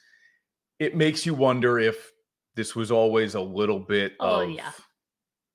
It 0.79 0.95
makes 0.95 1.25
you 1.25 1.33
wonder 1.33 1.79
if 1.79 2.11
this 2.55 2.75
was 2.75 2.91
always 2.91 3.35
a 3.35 3.41
little 3.41 3.79
bit 3.79 4.13
Oh, 4.19 4.41
of 4.43 4.51
yeah. 4.51 4.71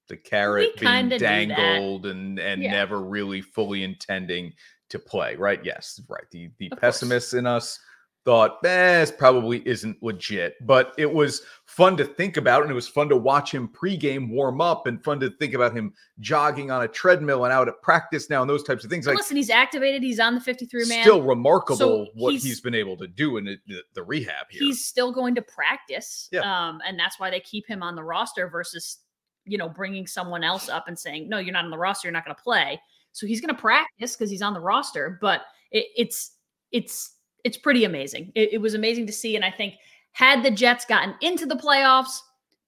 the 0.09 0.17
carrot 0.17 0.77
being 0.79 0.91
kinda 0.93 1.15
knew 1.15 1.19
that. 1.21 1.47
dangled 1.49 2.07
and 2.07 2.39
and 2.39 2.63
Yeah. 2.63 2.73
never 2.73 3.01
really 3.01 3.41
fully 3.41 3.85
intending 3.85 4.53
to 4.91 4.99
play. 4.99 5.37
Right? 5.37 5.61
Yes, 5.65 6.01
right. 6.09 6.25
The 6.31 6.51
the 6.59 6.67
Of 6.67 6.81
course. 6.81 6.81
pessimists 6.81 7.35
in 7.35 7.47
us 7.47 7.79
thought, 8.27 8.59
eh, 8.67 9.01
this 9.01 9.11
probably 9.11 9.67
isn't 9.67 9.97
legit, 10.03 10.55
but 10.67 10.93
it 10.99 11.11
was 11.11 11.41
fun 11.65 11.97
to 11.97 12.05
think 12.05 12.37
about, 12.37 12.61
and 12.61 12.71
it 12.71 12.75
was 12.75 12.87
fun 12.87 13.09
to 13.09 13.17
watch 13.17 13.51
him 13.55 13.67
pregame 13.67 14.29
warm 14.29 14.61
up, 14.61 14.87
and 14.87 15.03
fun 15.03 15.19
to 15.19 15.31
think 15.39 15.55
about 15.55 15.75
him 15.75 15.95
jogging 16.19 16.71
on 16.71 16.83
a 16.83 16.89
treadmill 16.89 17.45
and 17.47 17.53
out 17.53 17.67
at 17.67 17.81
practice 17.81 18.29
now, 18.29 18.43
and 18.43 18.51
those 18.51 18.63
types 18.63 18.85
of 18.85 18.91
things. 18.91 19.07
Like 19.07 19.17
listen 19.17 19.39
he's 19.39 19.49
activated 19.49 20.03
he's 20.03 20.21
on 20.21 20.35
the 20.35 20.41
53 20.43 20.85
man 20.87 21.03
still 21.03 21.23
remarkable 21.23 21.79
So 21.79 22.07
what 22.15 22.33
he's- 22.33 22.43
he's 22.45 22.61
been 22.61 22.75
able 22.75 22.99
to 22.99 23.07
do 23.07 23.39
in 23.39 23.45
the, 23.47 23.57
the, 23.67 23.83
the 23.95 24.03
rehab 24.03 24.47
here. 24.51 24.61
he's 24.61 24.85
still 24.85 25.13
going 25.13 25.35
to 25.37 25.43
practice 25.43 26.29
Yeah. 26.31 26.41
um 26.41 26.83
and 26.87 26.99
that's 26.99 27.19
why 27.19 27.31
they 27.31 27.41
keep 27.41 27.67
him 27.67 27.83
on 27.83 27.95
the 27.97 28.05
roster 28.05 28.49
versus 28.49 28.99
you 29.47 29.57
know, 29.57 29.69
bringing 29.71 30.07
someone 30.07 30.45
else 30.45 30.69
up 30.69 30.87
and 30.87 30.97
saying, 30.97 31.27
no, 31.29 31.39
you're 31.39 31.55
not 31.55 31.65
on 31.65 31.71
the 31.71 31.79
roster, 31.79 32.07
you're 32.07 32.13
not 32.13 32.27
going 32.27 32.37
to 32.37 32.43
play. 32.43 32.79
So 33.13 33.27
he's 33.27 33.41
going 33.41 33.55
to 33.55 33.61
practice 33.61 34.17
because 34.17 34.31
he's 34.31 34.43
on 34.43 34.55
the 34.55 34.61
roster, 34.61 35.19
but 35.21 35.43
it, 35.71 35.87
it's 35.97 36.33
it's 36.73 37.17
it's 37.45 37.57
pretty 37.57 37.85
amazing. 37.85 38.33
It, 38.35 38.55
it 38.55 38.59
was 38.59 38.75
amazing 38.75 39.07
to 39.07 39.13
see, 39.13 39.37
and 39.37 39.45
I 39.45 39.51
think 39.51 39.75
had 40.13 40.43
the 40.43 40.51
Jets 40.51 40.85
gotten 40.85 41.15
into 41.21 41.47
the 41.47 41.57
playoffs, 41.57 42.19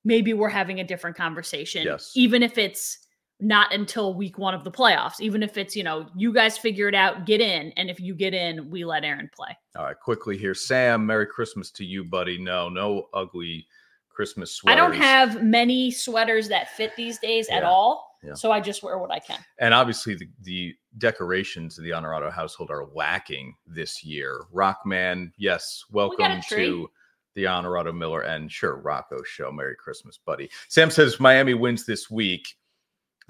maybe 0.04 0.32
we're 0.34 0.48
having 0.48 0.80
a 0.80 0.84
different 0.84 1.16
conversation. 1.16 1.84
Yes. 1.84 2.12
Even 2.14 2.42
if 2.42 2.58
it's 2.58 2.98
not 3.40 3.72
until 3.74 4.14
week 4.14 4.38
one 4.38 4.54
of 4.54 4.62
the 4.62 4.70
playoffs, 4.70 5.20
even 5.20 5.42
if 5.42 5.56
it's, 5.56 5.74
you 5.74 5.82
know, 5.82 6.06
you 6.16 6.32
guys 6.32 6.56
figure 6.56 6.88
it 6.88 6.94
out, 6.94 7.26
get 7.26 7.40
in. 7.40 7.72
And 7.72 7.90
if 7.90 7.98
you 7.98 8.14
get 8.14 8.34
in, 8.34 8.70
we 8.70 8.84
let 8.84 9.04
Aaron 9.04 9.28
play. 9.34 9.56
All 9.76 9.84
right, 9.84 9.98
quickly 9.98 10.38
here. 10.38 10.54
Sam, 10.54 11.04
Merry 11.04 11.26
Christmas 11.26 11.70
to 11.72 11.84
you, 11.84 12.04
buddy. 12.04 12.38
No, 12.38 12.68
no 12.68 13.08
ugly 13.12 13.66
Christmas 14.14 14.52
sweaters. 14.52 14.80
I 14.80 14.82
don't 14.82 14.96
have 14.96 15.42
many 15.42 15.90
sweaters 15.90 16.48
that 16.48 16.70
fit 16.70 16.94
these 16.96 17.18
days 17.18 17.48
at 17.48 17.62
all. 17.62 18.18
Yeah. 18.22 18.34
So 18.34 18.52
I 18.52 18.60
just 18.60 18.82
wear 18.84 18.98
what 18.98 19.10
I 19.10 19.18
can. 19.18 19.40
And 19.58 19.74
obviously, 19.74 20.14
the, 20.14 20.28
the 20.42 20.74
decorations 20.98 21.76
of 21.76 21.84
the 21.84 21.92
Honorado 21.92 22.30
household 22.30 22.70
are 22.70 22.86
lacking 22.94 23.54
this 23.66 24.04
year. 24.04 24.42
Rockman, 24.54 25.32
yes, 25.36 25.84
welcome 25.90 26.40
tree. 26.40 26.66
to 26.66 26.90
the 27.34 27.48
Honorado 27.48 27.92
Miller 27.92 28.20
and 28.22 28.50
sure, 28.50 28.76
Rocco 28.76 29.22
show. 29.24 29.50
Merry 29.50 29.74
Christmas, 29.74 30.18
buddy. 30.24 30.48
Sam 30.68 30.90
says 30.90 31.18
Miami 31.18 31.54
wins 31.54 31.84
this 31.84 32.10
week. 32.10 32.46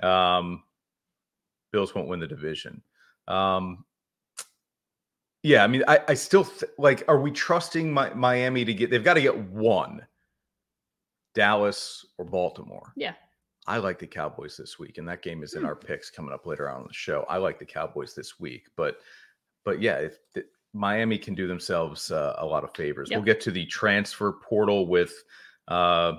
Um, 0.02 0.62
Bills 1.72 1.94
won't 1.94 2.08
win 2.08 2.20
the 2.20 2.26
division. 2.26 2.82
Um, 3.28 3.84
yeah, 5.42 5.64
I 5.64 5.68
mean, 5.68 5.84
I, 5.88 6.00
I 6.08 6.14
still 6.14 6.44
th- 6.44 6.70
like. 6.78 7.02
Are 7.08 7.20
we 7.20 7.30
trusting 7.30 7.92
Mi- 7.92 8.14
Miami 8.14 8.64
to 8.64 8.74
get? 8.74 8.90
They've 8.90 9.02
got 9.02 9.14
to 9.14 9.22
get 9.22 9.36
one. 9.36 10.06
Dallas 11.34 12.04
or 12.18 12.24
Baltimore. 12.24 12.92
Yeah. 12.96 13.14
I 13.66 13.78
like 13.78 13.98
the 13.98 14.06
Cowboys 14.08 14.56
this 14.56 14.78
week, 14.78 14.98
and 14.98 15.08
that 15.08 15.22
game 15.22 15.42
is 15.42 15.54
in 15.54 15.60
Hmm. 15.60 15.66
our 15.68 15.76
picks 15.76 16.10
coming 16.10 16.32
up 16.32 16.46
later 16.46 16.68
on 16.68 16.82
the 16.86 16.92
show. 16.92 17.24
I 17.28 17.36
like 17.36 17.58
the 17.58 17.64
Cowboys 17.64 18.14
this 18.14 18.38
week, 18.40 18.66
but 18.76 18.98
but 19.64 19.80
yeah, 19.80 19.98
if 19.98 20.18
the, 20.34 20.44
Miami 20.74 21.16
can 21.18 21.34
do 21.34 21.46
themselves 21.46 22.10
uh, 22.10 22.34
a 22.38 22.44
lot 22.46 22.64
of 22.64 22.74
favors, 22.74 23.10
Yep. 23.10 23.18
we'll 23.18 23.24
get 23.26 23.40
to 23.42 23.50
the 23.52 23.64
transfer 23.66 24.32
portal 24.32 24.86
with 24.88 25.12
uh, 25.68 26.14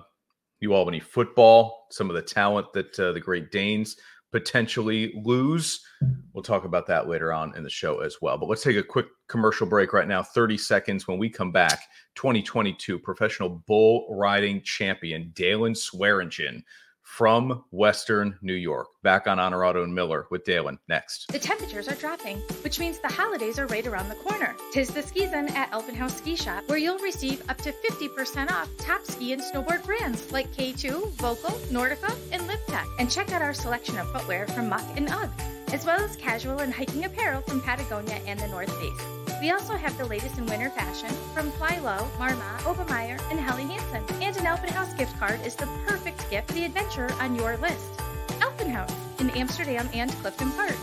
UAlbany 0.64 1.04
football, 1.04 1.88
some 1.92 2.10
of 2.10 2.16
the 2.16 2.22
talent 2.22 2.72
that 2.74 2.98
uh, 3.00 3.12
the 3.12 3.20
Great 3.20 3.52
Danes 3.52 3.98
potentially 4.34 5.14
lose. 5.24 5.86
We'll 6.34 6.44
talk 6.44 6.66
about 6.66 6.88
that 6.88 7.08
later 7.08 7.32
on 7.32 7.56
in 7.56 7.64
the 7.64 7.70
show 7.70 8.00
as 8.00 8.18
well. 8.20 8.38
But 8.38 8.50
let's 8.50 8.64
take 8.64 8.76
a 8.76 8.84
quick 8.84 9.06
commercial 9.28 9.68
break 9.68 9.94
right 9.94 10.08
now, 10.08 10.24
30 10.24 10.58
seconds. 10.58 11.08
When 11.08 11.20
we 11.20 11.30
come 11.30 11.52
back, 11.52 11.84
2022 12.16 12.98
professional 12.98 13.64
bull 13.68 14.08
riding 14.10 14.62
champion 14.64 15.32
Daylon 15.36 15.78
Swearingen 15.78 16.64
from 17.04 17.64
Western 17.72 18.38
New 18.42 18.54
York. 18.54 18.88
Back 19.04 19.28
on 19.28 19.40
Honorado 19.40 19.84
and 19.84 19.94
Miller 19.94 20.26
with 20.32 20.46
Daylon 20.46 20.80
next. 20.88 21.28
The 21.32 21.40
temperatures 21.40 21.88
are 21.88 21.96
dropping, 21.96 22.38
which 22.64 22.80
means 22.80 23.00
the 23.00 23.08
holidays 23.08 23.60
are 23.60 23.68
right 23.68 23.86
around 23.86 24.10
the 24.10 24.16
corner. 24.16 24.56
Tis 24.72 24.90
the 24.90 25.04
season 25.04 25.48
at 25.50 25.72
Alpin 25.72 25.96
Haus 25.96 26.18
Ski 26.18 26.36
Shop, 26.36 26.64
where 26.68 26.78
you'll 26.78 27.00
receive 27.00 27.48
up 27.50 27.58
to 27.60 27.72
50% 27.72 28.52
off 28.52 28.70
top 28.78 29.04
ski 29.06 29.34
and 29.34 29.42
snowboard 29.42 29.86
brands 29.86 30.32
like 30.32 30.52
K2, 30.54 31.12
Völkl, 31.14 31.58
Nordica, 31.68 32.16
and 32.32 32.42
LibTech. 32.44 32.88
And 33.00 33.12
check 33.12 33.32
out 33.32 33.42
our 33.42 33.54
selection 33.54 33.98
of 33.98 34.12
footwear 34.12 34.48
from 34.48 34.70
Muck 34.70 34.86
and 34.96 35.10
UGG, 35.10 35.32
as 35.72 35.86
well 35.86 36.02
as 36.02 36.16
casual 36.16 36.60
and 36.60 36.74
hiking 36.74 37.06
apparel 37.06 37.42
from 37.42 37.62
Patagonia 37.62 38.20
and 38.26 38.40
the 38.40 38.48
North 38.48 38.74
Face. 38.80 39.23
We 39.44 39.52
also 39.52 39.76
have 39.76 39.98
the 39.98 40.06
latest 40.06 40.38
in 40.38 40.46
winter 40.46 40.70
fashion 40.70 41.10
from 41.34 41.52
Flylow, 41.52 42.08
Marmot, 42.18 42.62
Obermeyer, 42.62 43.20
and 43.30 43.38
Helly 43.38 43.64
Hansen. 43.64 44.02
And 44.22 44.38
an 44.38 44.46
Alpin 44.46 44.70
Haus 44.72 44.94
gift 44.94 45.20
card 45.20 45.38
is 45.46 45.54
the 45.54 45.66
perfect 45.86 46.30
gift 46.30 46.48
for 46.48 46.54
the 46.54 46.64
adventure 46.64 47.12
on 47.20 47.36
your 47.36 47.58
list. 47.58 48.00
Alpin 48.40 48.70
Haus 48.70 48.90
in 49.20 49.30
Amsterdam 49.32 49.90
and 49.94 50.10
Clifton 50.12 50.50
Park. 50.52 50.78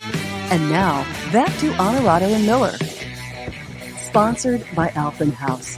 And 0.00 0.70
now, 0.70 1.02
back 1.34 1.54
to 1.58 1.70
Honorado 1.74 2.24
and 2.28 2.46
Miller. 2.46 2.72
Sponsored 3.98 4.64
by 4.74 4.88
Alpin 4.94 5.30
Haus. 5.30 5.76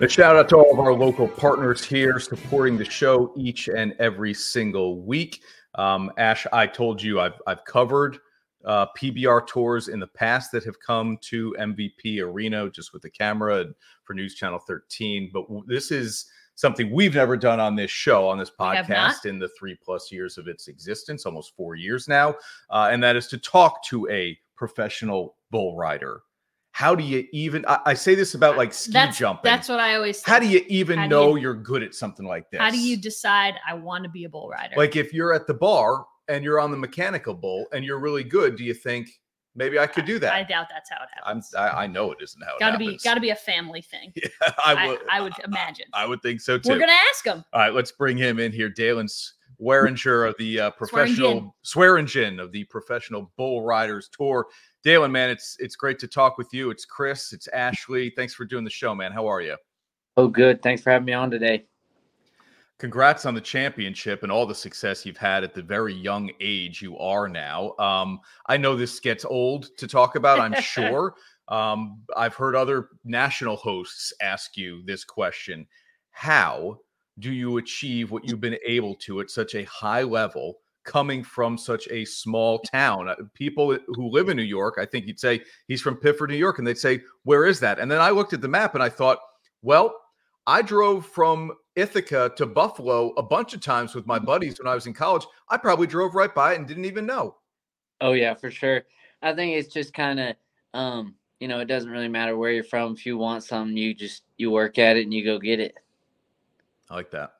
A 0.00 0.08
shout 0.08 0.34
out 0.34 0.48
to 0.48 0.56
all 0.56 0.72
of 0.72 0.80
our 0.80 0.92
local 0.92 1.28
partners 1.28 1.84
here 1.84 2.18
supporting 2.18 2.78
the 2.78 2.84
show 2.84 3.32
each 3.36 3.68
and 3.68 3.94
every 4.00 4.34
single 4.34 5.00
week. 5.02 5.40
Um, 5.78 6.12
Ash, 6.18 6.46
I 6.52 6.66
told 6.66 7.00
you 7.00 7.20
I've, 7.20 7.40
I've 7.46 7.64
covered 7.64 8.18
uh, 8.64 8.86
PBR 8.98 9.46
tours 9.46 9.88
in 9.88 10.00
the 10.00 10.06
past 10.08 10.50
that 10.52 10.64
have 10.64 10.78
come 10.80 11.16
to 11.22 11.54
MVP 11.58 12.20
Arena 12.20 12.68
just 12.70 12.92
with 12.92 13.02
the 13.02 13.10
camera 13.10 13.60
and 13.60 13.74
for 14.04 14.14
News 14.14 14.34
Channel 14.34 14.58
13. 14.58 15.30
But 15.32 15.42
w- 15.42 15.64
this 15.66 15.90
is 15.90 16.26
something 16.56 16.90
we've 16.90 17.14
never 17.14 17.36
done 17.36 17.60
on 17.60 17.76
this 17.76 17.90
show, 17.92 18.28
on 18.28 18.36
this 18.36 18.50
We 18.58 18.66
have 18.76 18.88
not. 18.88 19.14
podcast 19.14 19.26
in 19.26 19.38
the 19.38 19.48
three 19.56 19.78
plus 19.82 20.10
years 20.10 20.36
of 20.36 20.48
its 20.48 20.66
existence, 20.66 21.24
almost 21.24 21.54
four 21.56 21.76
years 21.76 22.08
now. 22.08 22.34
Uh, 22.68 22.88
and 22.90 23.00
that 23.04 23.14
is 23.14 23.28
to 23.28 23.38
talk 23.38 23.84
to 23.84 24.08
a 24.10 24.36
professional 24.56 25.36
bull 25.52 25.76
rider. 25.76 26.22
How 26.78 26.94
do 26.94 27.02
you 27.02 27.26
even? 27.32 27.64
I, 27.66 27.80
I 27.86 27.94
say 27.94 28.14
this 28.14 28.34
about 28.34 28.56
like 28.56 28.72
ski 28.72 28.92
that's, 28.92 29.18
jumping. 29.18 29.40
That's 29.42 29.68
what 29.68 29.80
I 29.80 29.96
always 29.96 30.22
How 30.22 30.38
do 30.38 30.46
you 30.46 30.64
even 30.68 31.00
do 31.00 31.08
know 31.08 31.34
you- 31.34 31.48
are 31.50 31.54
good 31.54 31.82
at 31.82 31.92
something 31.92 32.24
like 32.24 32.48
this? 32.52 32.60
How 32.60 32.70
do 32.70 32.78
you 32.78 32.96
decide 32.96 33.54
I 33.66 33.74
want 33.74 34.04
to 34.04 34.08
be 34.10 34.22
a 34.22 34.28
bull 34.28 34.48
rider? 34.48 34.76
like 34.76 34.94
if 34.94 35.12
you're 35.12 35.32
at 35.32 35.48
the 35.48 35.54
bar 35.54 36.06
and 36.28 36.44
you're 36.44 36.60
on 36.60 36.70
the 36.70 36.76
mechanical 36.76 37.34
bull 37.34 37.66
and 37.72 37.84
you're 37.84 37.98
really 37.98 38.22
good? 38.22 38.54
Do 38.54 38.62
you 38.62 38.74
think 38.74 39.08
maybe 39.56 39.76
I 39.76 39.88
could 39.88 40.04
do 40.04 40.20
that? 40.20 40.32
I 40.32 40.44
doubt 40.44 40.66
that's 40.70 40.88
how 40.88 40.98
it 41.02 41.08
I'm, 41.24 41.38
happens. 41.38 41.52
I, 41.52 41.68
I 41.82 41.86
know 41.88 42.12
it 42.12 42.18
isn't 42.22 42.40
how 42.44 42.54
it 42.54 42.60
Gotta 42.60 42.78
be 42.78 42.84
happens. 42.84 43.02
gotta 43.02 43.20
be 43.20 43.30
a 43.30 43.34
family 43.34 43.82
thing. 43.82 44.12
I 44.64 44.74
I, 44.76 44.86
would. 44.86 45.00
I 45.10 45.20
would 45.20 45.32
imagine. 45.44 45.86
I 45.94 46.06
would 46.06 46.22
think 46.22 46.40
so 46.40 46.58
too. 46.58 46.68
We're 46.68 46.78
gonna 46.78 46.92
ask 47.10 47.24
him. 47.24 47.44
All 47.54 47.60
right, 47.60 47.74
let's 47.74 47.90
bring 47.90 48.16
him 48.16 48.38
in 48.38 48.52
here. 48.52 48.70
Daylon 48.70 49.10
Swearinger 49.60 50.28
of 50.28 50.34
the 50.38 50.60
uh, 50.60 50.70
professional 50.78 51.54
Swearingen 51.62 52.40
of 52.40 52.52
the 52.52 52.64
professional 52.64 53.32
bull 53.36 53.62
riders 53.62 54.08
tour. 54.08 54.46
Daylon, 54.84 55.10
man, 55.10 55.30
it's 55.30 55.56
it's 55.58 55.76
great 55.76 55.98
to 56.00 56.08
talk 56.08 56.38
with 56.38 56.48
you. 56.52 56.70
It's 56.70 56.84
Chris. 56.84 57.32
It's 57.32 57.48
Ashley. 57.48 58.10
Thanks 58.16 58.34
for 58.34 58.44
doing 58.44 58.64
the 58.64 58.70
show, 58.70 58.94
man. 58.94 59.12
How 59.12 59.26
are 59.26 59.40
you? 59.40 59.56
Oh, 60.16 60.28
good. 60.28 60.62
Thanks 60.62 60.82
for 60.82 60.90
having 60.90 61.06
me 61.06 61.12
on 61.12 61.30
today. 61.30 61.66
Congrats 62.78 63.26
on 63.26 63.34
the 63.34 63.40
championship 63.40 64.22
and 64.22 64.30
all 64.30 64.46
the 64.46 64.54
success 64.54 65.04
you've 65.04 65.16
had 65.16 65.42
at 65.42 65.52
the 65.52 65.62
very 65.62 65.92
young 65.92 66.30
age 66.40 66.80
you 66.80 66.96
are 66.98 67.28
now. 67.28 67.74
Um, 67.78 68.20
I 68.46 68.56
know 68.56 68.76
this 68.76 69.00
gets 69.00 69.24
old 69.24 69.76
to 69.78 69.88
talk 69.88 70.14
about, 70.14 70.40
I'm 70.40 70.60
sure. 70.60 71.14
Um, 71.48 72.02
I've 72.14 72.34
heard 72.34 72.54
other 72.54 72.90
national 73.04 73.56
hosts 73.56 74.12
ask 74.20 74.54
you 74.58 74.82
this 74.84 75.02
question 75.02 75.66
How 76.10 76.78
do 77.18 77.32
you 77.32 77.58
achieve 77.58 78.10
what 78.10 78.28
you've 78.28 78.40
been 78.40 78.58
able 78.66 78.94
to 78.96 79.20
at 79.20 79.30
such 79.30 79.54
a 79.54 79.64
high 79.64 80.02
level 80.02 80.58
coming 80.84 81.22
from 81.22 81.58
such 81.58 81.88
a 81.90 82.04
small 82.04 82.58
town? 82.60 83.08
Uh, 83.08 83.14
People 83.34 83.76
who 83.88 84.10
live 84.10 84.28
in 84.28 84.36
New 84.36 84.42
York, 84.42 84.76
I 84.78 84.86
think 84.86 85.06
you'd 85.06 85.20
say 85.20 85.42
he's 85.66 85.82
from 85.82 85.96
Piffard, 85.96 86.30
New 86.30 86.36
York, 86.36 86.58
and 86.58 86.66
they'd 86.66 86.78
say, 86.78 87.00
Where 87.24 87.46
is 87.46 87.60
that? 87.60 87.78
And 87.78 87.90
then 87.90 88.00
I 88.00 88.10
looked 88.10 88.32
at 88.32 88.40
the 88.40 88.48
map 88.48 88.74
and 88.74 88.82
I 88.82 88.88
thought, 88.88 89.18
Well, 89.62 89.94
I 90.46 90.62
drove 90.62 91.06
from 91.06 91.52
Ithaca 91.76 92.32
to 92.36 92.46
Buffalo 92.46 93.10
a 93.18 93.22
bunch 93.22 93.54
of 93.54 93.60
times 93.60 93.94
with 93.94 94.06
my 94.06 94.18
buddies 94.18 94.58
when 94.58 94.66
I 94.66 94.74
was 94.74 94.86
in 94.86 94.94
college. 94.94 95.26
I 95.48 95.56
probably 95.58 95.86
drove 95.86 96.14
right 96.14 96.34
by 96.34 96.54
it 96.54 96.58
and 96.58 96.66
didn't 96.66 96.86
even 96.86 97.06
know. 97.06 97.36
Oh 98.00 98.12
yeah, 98.12 98.34
for 98.34 98.50
sure. 98.50 98.82
I 99.22 99.34
think 99.34 99.56
it's 99.56 99.72
just 99.72 99.92
kind 99.92 100.20
of, 100.20 100.36
um, 100.72 101.14
you 101.40 101.48
know, 101.48 101.60
it 101.60 101.66
doesn't 101.66 101.90
really 101.90 102.08
matter 102.08 102.36
where 102.36 102.52
you're 102.52 102.64
from. 102.64 102.94
If 102.94 103.04
you 103.04 103.18
want 103.18 103.44
something, 103.44 103.76
you 103.76 103.94
just 103.94 104.22
you 104.36 104.50
work 104.50 104.78
at 104.78 104.96
it 104.96 105.02
and 105.02 105.12
you 105.12 105.24
go 105.24 105.38
get 105.38 105.60
it. 105.60 105.74
I 106.90 106.94
like 106.94 107.10
that. 107.10 107.32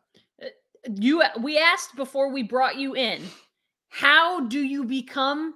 You 0.88 1.22
we 1.40 1.58
asked 1.58 1.96
before 1.96 2.32
we 2.32 2.42
brought 2.42 2.76
you 2.76 2.94
in, 2.94 3.22
how 3.88 4.46
do 4.46 4.62
you 4.62 4.84
become 4.84 5.54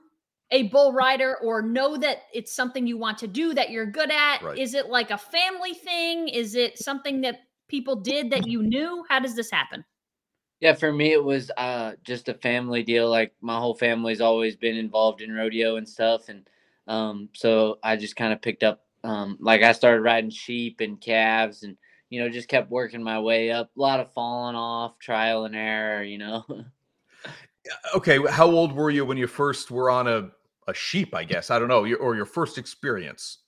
a 0.50 0.64
bull 0.64 0.92
rider 0.92 1.37
or 1.42 1.62
know 1.62 1.96
that 1.96 2.25
it's 2.34 2.52
something 2.52 2.87
you 2.87 2.99
want 2.99 3.18
to 3.18 3.26
do 3.26 3.54
that 3.54 3.70
you're 3.70 3.87
good 3.87 4.11
at? 4.11 4.42
Right. 4.42 4.58
Is 4.58 4.75
it 4.75 4.88
like 4.88 5.11
a 5.11 5.18
family 5.18 5.75
thing? 5.75 6.28
Is 6.28 6.54
it 6.54 6.78
something 6.78 7.20
that 7.22 7.40
people 7.68 7.96
did 7.96 8.30
that 8.30 8.46
you 8.46 8.62
knew? 8.62 9.04
How 9.08 9.20
does 9.20 9.34
this 9.34 9.50
happen? 9.50 9.84
Yeah, 10.61 10.75
for 10.75 10.92
me 10.92 11.12
it 11.12 11.25
was 11.25 11.50
uh 11.56 11.92
just 12.04 12.28
a 12.28 12.34
family 12.34 12.82
deal. 12.82 13.08
Like 13.08 13.32
my 13.40 13.58
whole 13.58 13.75
family's 13.75 14.20
always 14.20 14.56
been 14.56 14.76
involved 14.76 15.20
in 15.20 15.32
rodeo 15.32 15.76
and 15.76 15.88
stuff, 15.88 16.28
and 16.28 16.49
um, 16.87 17.28
so 17.32 17.78
I 17.82 17.96
just 17.96 18.16
kind 18.16 18.32
of 18.32 18.42
picked 18.42 18.62
up. 18.62 18.82
Um, 19.04 19.37
like 19.40 19.62
I 19.62 19.72
started 19.72 20.02
riding 20.02 20.30
sheep 20.30 20.80
and 20.80 21.00
calves, 21.00 21.62
and 21.62 21.76
you 22.12 22.21
know 22.21 22.28
just 22.28 22.47
kept 22.49 22.71
working 22.71 23.02
my 23.02 23.19
way 23.19 23.50
up. 23.50 23.71
A 23.75 23.81
lot 23.81 23.99
of 23.99 24.12
falling 24.12 24.54
off, 24.54 24.99
trial 24.99 25.47
and 25.47 25.57
error. 25.57 26.04
You 26.04 26.19
know. 26.19 26.45
Okay, 27.95 28.19
how 28.28 28.50
old 28.50 28.73
were 28.73 28.90
you 28.90 29.04
when 29.04 29.16
you 29.16 29.28
first 29.28 29.71
were 29.71 29.88
on 29.88 30.09
a, 30.09 30.28
a 30.66 30.75
sheep? 30.75 31.14
I 31.14 31.23
guess 31.23 31.49
I 31.49 31.61
don't 31.61 31.69
know, 31.69 31.85
your, 31.85 31.99
or 31.99 32.16
your 32.16 32.26
first 32.26 32.59
experience. 32.59 33.38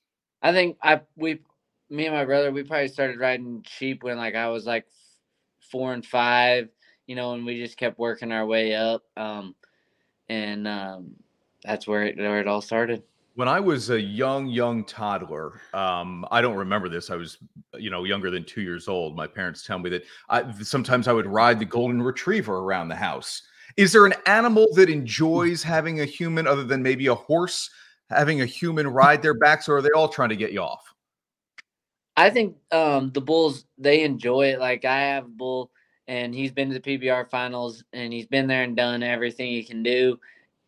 I 0.40 0.52
think 0.52 0.76
I 0.80 1.00
we 1.16 1.40
me 1.90 2.06
and 2.06 2.14
my 2.14 2.24
brother 2.24 2.52
we 2.52 2.62
probably 2.62 2.86
started 2.86 3.18
riding 3.18 3.64
sheep 3.66 4.04
when 4.04 4.16
like 4.16 4.36
I 4.36 4.50
was 4.50 4.66
like 4.66 4.86
four 5.68 5.92
and 5.92 6.06
five, 6.06 6.68
you 7.08 7.16
know, 7.16 7.34
and 7.34 7.44
we 7.44 7.58
just 7.58 7.76
kept 7.76 7.98
working 7.98 8.30
our 8.30 8.46
way 8.46 8.76
up. 8.76 9.02
Um, 9.16 9.56
and 10.28 10.68
um, 10.68 11.16
that's 11.64 11.88
where 11.88 12.04
it 12.04 12.16
where 12.16 12.38
it 12.38 12.46
all 12.46 12.62
started. 12.62 13.02
When 13.36 13.48
I 13.48 13.58
was 13.58 13.90
a 13.90 14.00
young, 14.00 14.46
young 14.46 14.84
toddler, 14.84 15.60
um, 15.72 16.24
I 16.30 16.40
don't 16.40 16.54
remember 16.54 16.88
this. 16.88 17.10
I 17.10 17.16
was, 17.16 17.38
you 17.76 17.90
know, 17.90 18.04
younger 18.04 18.30
than 18.30 18.44
two 18.44 18.62
years 18.62 18.86
old. 18.86 19.16
My 19.16 19.26
parents 19.26 19.66
tell 19.66 19.80
me 19.80 19.90
that 19.90 20.04
I, 20.28 20.52
sometimes 20.62 21.08
I 21.08 21.12
would 21.12 21.26
ride 21.26 21.58
the 21.58 21.64
golden 21.64 22.00
retriever 22.00 22.58
around 22.58 22.88
the 22.88 22.94
house. 22.94 23.42
Is 23.76 23.92
there 23.92 24.06
an 24.06 24.14
animal 24.26 24.68
that 24.74 24.88
enjoys 24.88 25.64
having 25.64 26.00
a 26.00 26.04
human, 26.04 26.46
other 26.46 26.62
than 26.62 26.80
maybe 26.80 27.08
a 27.08 27.14
horse, 27.14 27.70
having 28.08 28.40
a 28.40 28.46
human 28.46 28.86
ride 28.86 29.20
their 29.20 29.34
backs, 29.34 29.68
or 29.68 29.78
are 29.78 29.82
they 29.82 29.90
all 29.90 30.08
trying 30.08 30.28
to 30.28 30.36
get 30.36 30.52
you 30.52 30.60
off? 30.60 30.94
I 32.16 32.30
think 32.30 32.56
um, 32.70 33.10
the 33.10 33.20
Bulls 33.20 33.64
they 33.78 34.04
enjoy 34.04 34.46
it. 34.48 34.60
Like 34.60 34.84
I 34.84 35.00
have 35.00 35.24
a 35.24 35.28
bull, 35.28 35.72
and 36.06 36.32
he's 36.32 36.52
been 36.52 36.68
to 36.70 36.78
the 36.78 36.98
PBR 36.98 37.28
finals, 37.30 37.82
and 37.92 38.12
he's 38.12 38.26
been 38.26 38.46
there 38.46 38.62
and 38.62 38.76
done 38.76 39.02
everything 39.02 39.50
he 39.50 39.64
can 39.64 39.82
do. 39.82 40.20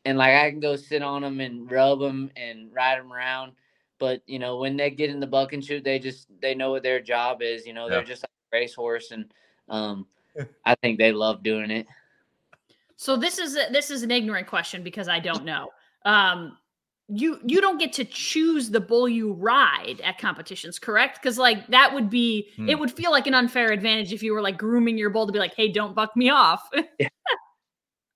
And 0.06 0.16
like 0.16 0.34
I 0.34 0.50
can 0.50 0.60
go 0.60 0.76
sit 0.76 1.02
on 1.02 1.22
them 1.22 1.40
and 1.40 1.70
rub 1.70 2.00
them 2.00 2.30
and 2.36 2.72
ride 2.72 2.98
them 2.98 3.12
around. 3.12 3.52
But 3.98 4.22
you 4.26 4.38
know 4.38 4.56
when 4.56 4.76
they 4.76 4.90
get 4.90 5.10
in 5.10 5.20
the 5.20 5.26
bucking 5.26 5.60
chute, 5.60 5.84
they 5.84 5.98
just 5.98 6.28
they 6.40 6.54
know 6.54 6.70
what 6.70 6.82
their 6.82 7.00
job 7.00 7.42
is. 7.42 7.66
You 7.66 7.74
know 7.74 7.90
they're 7.90 8.04
just 8.04 8.22
like 8.22 8.30
a 8.52 8.56
racehorse, 8.56 9.10
and 9.10 9.32
um, 9.68 10.06
I 10.64 10.74
think 10.76 10.98
they 10.98 11.12
love 11.12 11.42
doing 11.42 11.70
it. 11.70 11.86
So 12.96 13.16
this 13.16 13.38
is 13.38 13.56
a, 13.56 13.70
this 13.70 13.90
is 13.90 14.02
an 14.02 14.10
ignorant 14.10 14.46
question 14.46 14.82
because 14.82 15.08
I 15.08 15.18
don't 15.18 15.44
know. 15.44 15.70
Um, 16.04 16.56
you 17.08 17.38
you 17.44 17.60
don't 17.60 17.78
get 17.78 17.92
to 17.94 18.04
choose 18.04 18.70
the 18.70 18.80
bull 18.80 19.08
you 19.08 19.32
ride 19.32 20.00
at 20.02 20.18
competitions 20.18 20.78
correct 20.78 21.20
because 21.22 21.38
like 21.38 21.66
that 21.68 21.94
would 21.94 22.10
be 22.10 22.48
hmm. 22.56 22.68
it 22.68 22.78
would 22.78 22.90
feel 22.90 23.12
like 23.12 23.28
an 23.28 23.34
unfair 23.34 23.70
advantage 23.70 24.12
if 24.12 24.22
you 24.22 24.32
were 24.32 24.42
like 24.42 24.58
grooming 24.58 24.98
your 24.98 25.08
bull 25.10 25.24
to 25.24 25.32
be 25.32 25.38
like 25.38 25.54
hey 25.54 25.70
don't 25.70 25.94
buck 25.94 26.16
me 26.16 26.30
off 26.30 26.68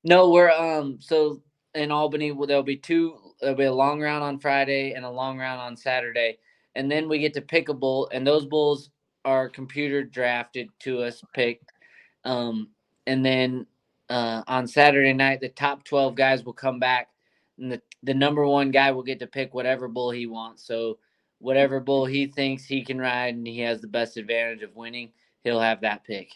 no 0.04 0.28
we're 0.28 0.50
um 0.50 0.98
so 1.00 1.40
in 1.74 1.90
albany 1.90 2.32
there'll 2.46 2.62
be 2.62 2.76
two 2.76 3.16
there'll 3.40 3.56
be 3.56 3.64
a 3.64 3.72
long 3.72 4.00
round 4.00 4.22
on 4.22 4.38
friday 4.38 4.92
and 4.92 5.04
a 5.04 5.10
long 5.10 5.38
round 5.38 5.60
on 5.60 5.76
saturday 5.76 6.38
and 6.74 6.90
then 6.90 7.08
we 7.08 7.18
get 7.18 7.34
to 7.34 7.40
pick 7.40 7.68
a 7.68 7.74
bull 7.74 8.08
and 8.12 8.26
those 8.26 8.46
bulls 8.46 8.90
are 9.24 9.48
computer 9.48 10.02
drafted 10.02 10.68
to 10.78 11.02
us 11.02 11.22
picked 11.34 11.72
um 12.24 12.68
and 13.06 13.24
then 13.24 13.66
uh 14.08 14.42
on 14.46 14.66
saturday 14.66 15.12
night 15.12 15.40
the 15.40 15.48
top 15.48 15.84
12 15.84 16.14
guys 16.14 16.44
will 16.44 16.52
come 16.52 16.78
back 16.78 17.08
and 17.60 17.70
the, 17.70 17.82
the 18.02 18.14
number 18.14 18.46
one 18.46 18.70
guy 18.70 18.90
will 18.90 19.02
get 19.02 19.18
to 19.20 19.26
pick 19.26 19.54
whatever 19.54 19.86
bull 19.86 20.10
he 20.10 20.26
wants. 20.26 20.64
So 20.64 20.98
whatever 21.38 21.78
bull 21.78 22.06
he 22.06 22.26
thinks 22.26 22.64
he 22.64 22.84
can 22.84 22.98
ride 22.98 23.34
and 23.34 23.46
he 23.46 23.60
has 23.60 23.80
the 23.80 23.86
best 23.86 24.16
advantage 24.16 24.62
of 24.62 24.74
winning, 24.74 25.12
he'll 25.44 25.60
have 25.60 25.82
that 25.82 26.04
pick. 26.04 26.30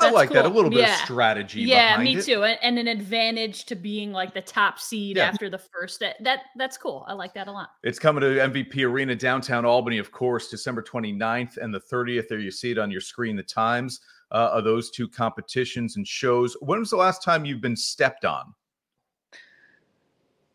That's 0.00 0.12
I 0.12 0.14
like 0.14 0.28
cool. 0.28 0.36
that. 0.36 0.46
A 0.46 0.48
little 0.48 0.70
bit 0.70 0.80
yeah. 0.80 0.94
of 0.94 1.00
strategy. 1.00 1.62
Yeah, 1.62 1.96
me 1.98 2.16
it. 2.16 2.24
too. 2.24 2.42
And 2.44 2.78
an 2.78 2.88
advantage 2.88 3.64
to 3.66 3.74
being 3.74 4.12
like 4.12 4.34
the 4.34 4.40
top 4.40 4.78
seed 4.78 5.16
yeah. 5.16 5.26
after 5.26 5.48
the 5.50 5.58
first. 5.58 6.00
That, 6.00 6.22
that 6.24 6.40
that's 6.56 6.76
cool. 6.76 7.04
I 7.08 7.12
like 7.12 7.34
that 7.34 7.48
a 7.48 7.52
lot. 7.52 7.70
It's 7.82 7.98
coming 7.98 8.20
to 8.22 8.26
MVP 8.28 8.84
Arena 8.84 9.14
downtown 9.14 9.64
Albany, 9.64 9.98
of 9.98 10.10
course, 10.10 10.48
December 10.48 10.82
29th 10.82 11.56
and 11.56 11.72
the 11.72 11.80
30th. 11.80 12.28
There 12.28 12.38
you 12.38 12.50
see 12.50 12.72
it 12.72 12.78
on 12.78 12.90
your 12.90 13.00
screen. 13.00 13.36
The 13.36 13.42
times 13.42 14.00
uh, 14.32 14.50
of 14.52 14.64
those 14.64 14.90
two 14.90 15.08
competitions 15.08 15.96
and 15.96 16.06
shows. 16.06 16.56
When 16.60 16.78
was 16.78 16.90
the 16.90 16.96
last 16.96 17.22
time 17.22 17.44
you've 17.44 17.60
been 17.60 17.76
stepped 17.76 18.24
on? 18.24 18.54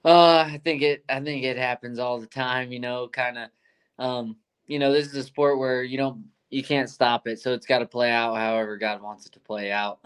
Uh, 0.03 0.47
I 0.47 0.61
think 0.63 0.81
it. 0.81 1.03
I 1.09 1.19
think 1.19 1.43
it 1.43 1.57
happens 1.57 1.99
all 1.99 2.19
the 2.19 2.27
time. 2.27 2.71
You 2.71 2.79
know, 2.79 3.07
kind 3.07 3.37
of. 3.37 3.49
Um, 3.97 4.35
you 4.67 4.79
know, 4.79 4.91
this 4.91 5.07
is 5.07 5.15
a 5.15 5.23
sport 5.23 5.59
where 5.59 5.83
you 5.83 5.97
don't, 5.97 6.23
you 6.49 6.63
can't 6.63 6.89
stop 6.89 7.27
it, 7.27 7.39
so 7.39 7.53
it's 7.53 7.65
got 7.65 7.79
to 7.79 7.85
play 7.85 8.11
out 8.11 8.35
however 8.35 8.77
God 8.77 9.01
wants 9.01 9.25
it 9.25 9.31
to 9.33 9.39
play 9.39 9.71
out. 9.71 9.99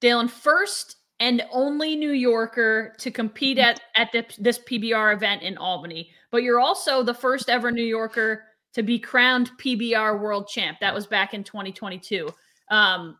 Daylon, 0.00 0.30
first 0.30 0.96
and 1.20 1.42
only 1.52 1.96
New 1.96 2.12
Yorker 2.12 2.94
to 2.98 3.10
compete 3.10 3.58
at 3.58 3.80
at 3.96 4.10
the, 4.12 4.24
this 4.38 4.58
PBR 4.58 5.14
event 5.14 5.42
in 5.42 5.56
Albany, 5.58 6.10
but 6.30 6.42
you're 6.42 6.60
also 6.60 7.02
the 7.02 7.14
first 7.14 7.48
ever 7.48 7.70
New 7.70 7.84
Yorker 7.84 8.44
to 8.72 8.82
be 8.82 8.98
crowned 8.98 9.50
PBR 9.58 10.20
World 10.20 10.48
Champ. 10.48 10.78
That 10.80 10.94
was 10.94 11.06
back 11.06 11.34
in 11.34 11.44
2022. 11.44 12.28
Um, 12.70 13.18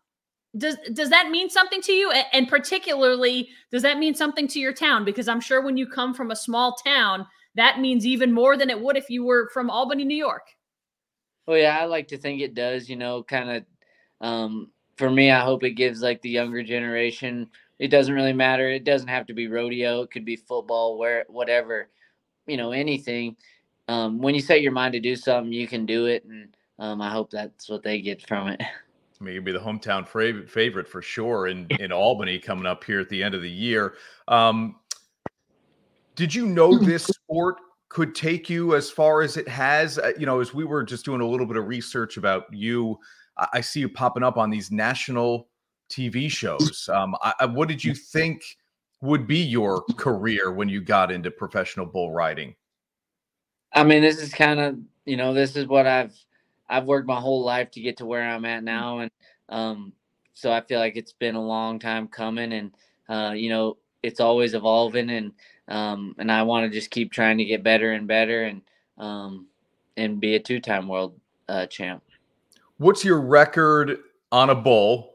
does 0.57 0.77
does 0.95 1.11
that 1.11 1.31
mean 1.31 1.49
something 1.49 1.81
to 1.81 1.93
you 1.93 2.11
and 2.33 2.49
particularly 2.49 3.49
does 3.71 3.83
that 3.83 3.99
mean 3.99 4.15
something 4.15 4.49
to 4.49 4.59
your 4.59 4.73
town 4.73 5.05
because 5.05 5.29
i'm 5.29 5.41
sure 5.41 5.63
when 5.63 5.77
you 5.77 5.87
come 5.87 6.13
from 6.13 6.33
a 6.33 6.37
small 6.37 6.75
town 6.85 7.25
that 7.55 7.79
means 7.79 8.05
even 8.05 8.33
more 8.33 8.57
than 8.57 8.69
it 8.69 8.81
would 8.81 8.97
if 8.97 9.09
you 9.09 9.25
were 9.25 9.49
from 9.53 9.71
albany 9.71 10.05
new 10.05 10.17
york 10.17 10.43
well 11.47 11.57
yeah 11.57 11.79
i 11.79 11.85
like 11.85 12.09
to 12.09 12.19
think 12.19 12.41
it 12.41 12.55
does 12.55 12.89
you 12.89 12.97
know 12.97 13.23
kind 13.23 13.51
of 13.51 13.65
um, 14.21 14.71
for 14.97 15.11
me 15.11 15.31
i 15.31 15.41
hope 15.41 15.65
it 15.65 15.73
gives 15.73 16.03
like 16.03 16.21
the 16.23 16.31
younger 16.31 16.63
generation 16.63 17.49
it 17.79 17.89
doesn't 17.89 18.15
really 18.15 18.33
matter 18.33 18.69
it 18.69 18.85
doesn't 18.85 19.09
have 19.09 19.27
to 19.27 19.35
be 19.35 19.49
rodeo 19.49 20.03
it 20.03 20.11
could 20.11 20.25
be 20.25 20.37
football 20.37 20.99
where 20.99 21.25
whatever 21.29 21.89
you 22.51 22.57
know 22.57 22.73
anything. 22.73 23.37
Um, 23.89 24.19
when 24.19 24.35
you 24.35 24.41
set 24.41 24.63
your 24.63 24.73
mind 24.73 24.93
to 24.93 25.01
do 25.01 25.17
something 25.17 25.53
you 25.53 25.67
can 25.67 25.85
do 25.85 26.07
it 26.07 26.25
and 26.25 26.55
um, 26.79 27.01
i 27.01 27.11
hope 27.11 27.31
that's 27.31 27.69
what 27.69 27.83
they 27.83 28.01
get 28.01 28.27
from 28.27 28.49
it. 28.49 28.61
I 29.21 29.25
mean, 29.25 29.35
you'd 29.35 29.45
be 29.45 29.53
the 29.53 29.59
hometown 29.59 30.09
favorite 30.49 30.89
for 30.89 31.03
sure 31.03 31.49
in 31.49 31.67
in 31.79 31.93
Albany 31.93 32.39
coming 32.39 32.65
up 32.65 32.83
here 32.85 33.01
at 33.01 33.11
the 33.11 33.23
end 33.23 33.35
of 33.35 33.43
the 33.43 33.51
year. 33.51 33.95
Um, 34.29 34.77
did 36.15 36.35
you 36.35 36.47
know 36.59 36.79
this 36.79 37.05
sport 37.05 37.57
could 37.91 38.15
take 38.15 38.49
you 38.49 38.75
as 38.75 38.91
far 38.91 39.21
as 39.21 39.37
it 39.37 39.47
has? 39.47 39.99
Uh, 39.99 40.13
you 40.19 40.25
know, 40.25 40.41
as 40.41 40.55
we 40.55 40.65
were 40.65 40.83
just 40.83 41.05
doing 41.05 41.21
a 41.21 41.27
little 41.27 41.45
bit 41.45 41.59
of 41.59 41.67
research 41.67 42.17
about 42.17 42.45
you, 42.51 42.99
I, 43.37 43.49
I 43.55 43.61
see 43.61 43.81
you 43.81 43.89
popping 43.91 44.23
up 44.23 44.39
on 44.39 44.49
these 44.49 44.71
national 44.71 45.49
TV 45.91 46.31
shows. 46.31 46.89
Um, 46.93 47.15
I, 47.21 47.45
what 47.45 47.69
did 47.69 47.85
you 47.85 47.95
think 47.95 48.43
would 49.03 49.27
be 49.27 49.39
your 49.39 49.83
career 49.97 50.53
when 50.53 50.69
you 50.69 50.81
got 50.81 51.11
into 51.11 51.31
professional 51.31 51.85
bull 51.85 52.13
riding? 52.13 52.55
I 53.73 53.85
mean, 53.85 54.03
this 54.03 54.19
is 54.19 54.33
kind 54.33 54.61
of 54.61 54.79
you 55.05 55.17
know, 55.17 55.35
this 55.35 55.57
is 55.57 55.67
what 55.67 55.87
I've 55.87 56.15
I've 56.69 56.85
worked 56.85 57.09
my 57.09 57.21
whole 57.21 57.43
life 57.43 57.71
to 57.73 57.81
get 57.81 57.97
to 57.97 58.07
where 58.07 58.23
I'm 58.23 58.45
at 58.45 58.63
now, 58.63 59.01
and 59.01 59.11
um, 59.49 59.93
so 60.35 60.53
I 60.53 60.61
feel 60.61 60.79
like 60.79 60.97
it's 60.97 61.13
been 61.13 61.35
a 61.35 61.45
long 61.45 61.81
time 61.81 62.07
coming, 62.07 62.53
and 62.53 62.71
uh, 63.09 63.33
you 63.33 63.49
know 63.49 63.77
it's 64.03 64.21
always 64.21 64.55
evolving, 64.55 65.11
and 65.11 65.33
um, 65.71 66.15
and 66.19 66.31
I 66.31 66.43
want 66.43 66.71
to 66.71 66.79
just 66.79 66.91
keep 66.91 67.13
trying 67.13 67.39
to 67.39 67.45
get 67.45 67.63
better 67.63 67.93
and 67.93 68.07
better, 68.07 68.45
and 68.45 68.63
um, 68.99 69.47
and 69.97 70.21
be 70.21 70.35
a 70.35 70.41
two-time 70.41 70.89
world 70.89 71.19
uh, 71.49 71.67
champ. 71.67 72.03
What's 72.79 73.05
your 73.05 73.21
record 73.21 73.99
on 74.33 74.51
a 74.51 74.55
bull, 74.55 75.15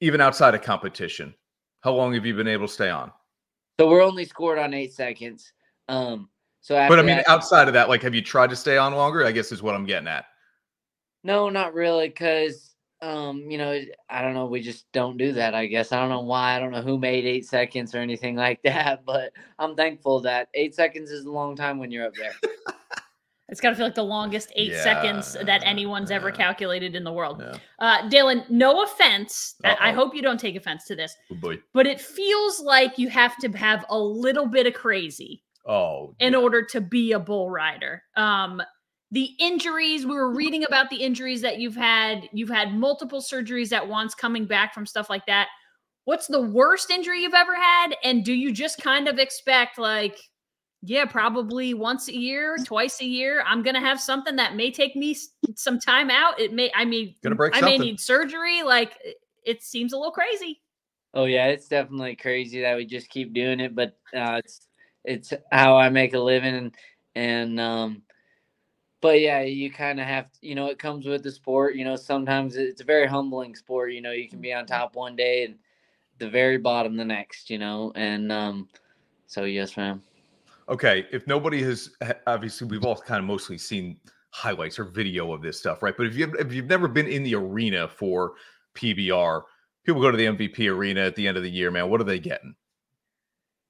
even 0.00 0.20
outside 0.20 0.54
of 0.54 0.62
competition? 0.62 1.34
How 1.80 1.92
long 1.92 2.14
have 2.14 2.24
you 2.24 2.34
been 2.34 2.48
able 2.48 2.66
to 2.66 2.72
stay 2.72 2.90
on? 2.90 3.10
So 3.80 3.88
we're 3.88 4.02
only 4.02 4.24
scored 4.24 4.58
on 4.58 4.74
eight 4.74 4.92
seconds. 4.92 5.52
Um, 5.88 6.28
so, 6.60 6.74
but 6.88 6.98
I 6.98 7.02
mean, 7.02 7.16
that, 7.16 7.28
outside 7.28 7.68
of 7.68 7.74
that, 7.74 7.88
like, 7.88 8.02
have 8.02 8.14
you 8.14 8.22
tried 8.22 8.50
to 8.50 8.56
stay 8.56 8.76
on 8.76 8.94
longer? 8.94 9.26
I 9.26 9.32
guess 9.32 9.50
is 9.50 9.62
what 9.62 9.74
I'm 9.74 9.84
getting 9.84 10.08
at. 10.08 10.26
No, 11.24 11.48
not 11.48 11.74
really, 11.74 12.08
because 12.08 12.71
um, 13.02 13.50
you 13.50 13.58
know, 13.58 13.80
I 14.08 14.22
don't 14.22 14.34
know. 14.34 14.46
We 14.46 14.62
just 14.62 14.90
don't 14.92 15.16
do 15.16 15.32
that. 15.32 15.54
I 15.54 15.66
guess 15.66 15.90
I 15.90 16.00
don't 16.00 16.08
know 16.08 16.20
why. 16.20 16.56
I 16.56 16.60
don't 16.60 16.70
know 16.70 16.82
who 16.82 16.98
made 16.98 17.24
eight 17.24 17.44
seconds 17.44 17.94
or 17.94 17.98
anything 17.98 18.36
like 18.46 18.62
that. 18.62 19.04
But 19.04 19.32
I'm 19.58 19.74
thankful 19.74 20.20
that 20.20 20.48
eight 20.54 20.74
seconds 20.74 21.10
is 21.10 21.24
a 21.24 21.30
long 21.30 21.56
time 21.56 21.78
when 21.78 21.90
you're 21.90 22.06
up 22.06 22.14
there. 22.14 22.34
It's 23.48 23.60
got 23.60 23.70
to 23.70 23.76
feel 23.76 23.84
like 23.84 23.94
the 23.94 24.02
longest 24.02 24.50
eight 24.56 24.70
yeah, 24.70 24.82
seconds 24.82 25.36
that 25.44 25.62
anyone's 25.66 26.08
yeah. 26.08 26.16
ever 26.16 26.30
calculated 26.30 26.96
in 26.96 27.04
the 27.04 27.12
world. 27.12 27.44
Yeah. 27.44 27.58
Uh, 27.78 28.08
Daylon, 28.08 28.48
no 28.48 28.82
offense. 28.82 29.56
I, 29.62 29.90
I, 29.90 29.92
hope 29.92 30.14
you 30.14 30.22
don't 30.22 30.40
take 30.40 30.56
offense 30.56 30.86
to 30.86 30.96
this. 30.96 31.14
Oh 31.30 31.54
but 31.74 31.86
it 31.86 32.00
feels 32.00 32.60
like 32.60 32.98
you 32.98 33.10
have 33.10 33.36
to 33.38 33.50
have 33.50 33.84
a 33.90 33.98
little 33.98 34.46
bit 34.46 34.66
of 34.66 34.72
crazy. 34.72 35.42
Oh. 35.68 36.14
In 36.18 36.34
order 36.34 36.64
to 36.64 36.80
be 36.80 37.12
a 37.12 37.18
bull 37.18 37.50
rider. 37.50 38.02
Um, 38.16 38.62
the 39.12 39.30
injuries 39.38 40.06
we 40.06 40.14
were 40.14 40.34
reading 40.34 40.64
about 40.64 40.88
the 40.88 40.96
injuries 40.96 41.42
that 41.42 41.58
you've 41.58 41.76
had. 41.76 42.28
You've 42.32 42.48
had 42.48 42.74
multiple 42.74 43.20
surgeries 43.20 43.70
at 43.70 43.86
once 43.86 44.14
coming 44.14 44.46
back 44.46 44.72
from 44.72 44.86
stuff 44.86 45.10
like 45.10 45.26
that. 45.26 45.48
What's 46.06 46.26
the 46.26 46.40
worst 46.40 46.90
injury 46.90 47.22
you've 47.22 47.34
ever 47.34 47.54
had? 47.54 47.94
And 48.02 48.24
do 48.24 48.32
you 48.32 48.52
just 48.52 48.80
kind 48.80 49.06
of 49.06 49.18
expect 49.18 49.78
like 49.78 50.18
yeah 50.84 51.04
probably 51.04 51.74
once 51.74 52.08
a 52.08 52.16
year 52.16 52.56
twice 52.64 53.00
a 53.00 53.04
year 53.04 53.44
i'm 53.46 53.62
gonna 53.62 53.78
have 53.78 54.00
something 54.00 54.34
that 54.34 54.56
may 54.56 54.68
take 54.68 54.96
me 54.96 55.16
some 55.54 55.78
time 55.78 56.10
out. 56.10 56.40
It 56.40 56.52
may 56.52 56.72
i 56.74 56.84
mean 56.84 57.14
gonna 57.22 57.36
break 57.36 57.54
i 57.54 57.60
something. 57.60 57.78
may 57.80 57.84
need 57.84 58.00
surgery. 58.00 58.62
Like 58.62 58.98
it 59.44 59.62
seems 59.62 59.92
a 59.92 59.96
little 59.96 60.10
crazy. 60.10 60.60
Oh 61.14 61.26
yeah 61.26 61.46
it's 61.46 61.68
definitely 61.68 62.16
crazy 62.16 62.62
that 62.62 62.76
we 62.76 62.86
just 62.86 63.10
keep 63.10 63.34
doing 63.34 63.60
it 63.60 63.76
but 63.76 63.96
uh, 64.16 64.40
it's 64.44 64.66
it's 65.04 65.32
how 65.52 65.76
i 65.76 65.88
make 65.88 66.14
a 66.14 66.18
living 66.18 66.54
and 66.54 66.74
and 67.14 67.60
um 67.60 68.02
but 69.02 69.20
yeah, 69.20 69.42
you 69.42 69.70
kind 69.70 70.00
of 70.00 70.06
have, 70.06 70.30
you 70.40 70.54
know, 70.54 70.68
it 70.68 70.78
comes 70.78 71.04
with 71.04 71.24
the 71.24 71.30
sport. 71.32 71.74
You 71.74 71.84
know, 71.84 71.96
sometimes 71.96 72.56
it's 72.56 72.80
a 72.80 72.84
very 72.84 73.06
humbling 73.06 73.54
sport. 73.56 73.92
You 73.92 74.00
know, 74.00 74.12
you 74.12 74.28
can 74.28 74.40
be 74.40 74.54
on 74.54 74.64
top 74.64 74.94
one 74.94 75.16
day 75.16 75.44
and 75.44 75.56
the 76.18 76.30
very 76.30 76.56
bottom 76.56 76.96
the 76.96 77.04
next. 77.04 77.50
You 77.50 77.58
know, 77.58 77.92
and 77.96 78.30
um, 78.30 78.68
so 79.26 79.44
yes, 79.44 79.76
ma'am. 79.76 80.00
Okay, 80.68 81.04
if 81.10 81.26
nobody 81.26 81.60
has, 81.64 81.90
obviously, 82.28 82.68
we've 82.68 82.84
all 82.84 82.96
kind 82.96 83.18
of 83.18 83.24
mostly 83.24 83.58
seen 83.58 83.98
highlights 84.30 84.78
or 84.78 84.84
video 84.84 85.32
of 85.32 85.42
this 85.42 85.58
stuff, 85.58 85.82
right? 85.82 85.96
But 85.96 86.06
if 86.06 86.14
you 86.14 86.32
if 86.38 86.52
you've 86.52 86.68
never 86.68 86.86
been 86.86 87.08
in 87.08 87.24
the 87.24 87.34
arena 87.34 87.88
for 87.88 88.34
PBR, 88.76 89.42
people 89.84 90.00
go 90.00 90.12
to 90.12 90.16
the 90.16 90.26
MVP 90.26 90.72
arena 90.72 91.00
at 91.00 91.16
the 91.16 91.26
end 91.26 91.36
of 91.36 91.42
the 91.42 91.50
year, 91.50 91.72
man. 91.72 91.90
What 91.90 92.00
are 92.00 92.04
they 92.04 92.20
getting? 92.20 92.54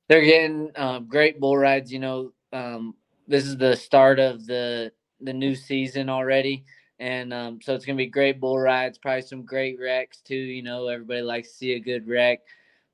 They're 0.08 0.20
getting 0.20 0.70
uh, 0.76 0.98
great 0.98 1.40
bull 1.40 1.56
rides. 1.56 1.90
You 1.90 2.00
know, 2.00 2.32
um, 2.52 2.94
this 3.26 3.46
is 3.46 3.56
the 3.56 3.74
start 3.74 4.20
of 4.20 4.46
the 4.46 4.92
the 5.22 5.32
new 5.32 5.54
season 5.54 6.08
already, 6.08 6.64
and 6.98 7.32
um, 7.32 7.60
so 7.62 7.74
it's 7.74 7.84
gonna 7.84 7.96
be 7.96 8.06
great 8.06 8.40
bull 8.40 8.58
rides, 8.58 8.98
probably 8.98 9.22
some 9.22 9.44
great 9.44 9.78
wrecks 9.80 10.20
too. 10.20 10.34
You 10.34 10.62
know, 10.62 10.88
everybody 10.88 11.22
likes 11.22 11.48
to 11.48 11.54
see 11.54 11.72
a 11.72 11.80
good 11.80 12.06
wreck, 12.06 12.40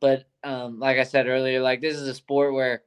but 0.00 0.28
um, 0.44 0.78
like 0.78 0.98
I 0.98 1.04
said 1.04 1.26
earlier, 1.26 1.60
like 1.60 1.80
this 1.80 1.96
is 1.96 2.08
a 2.08 2.14
sport 2.14 2.54
where 2.54 2.82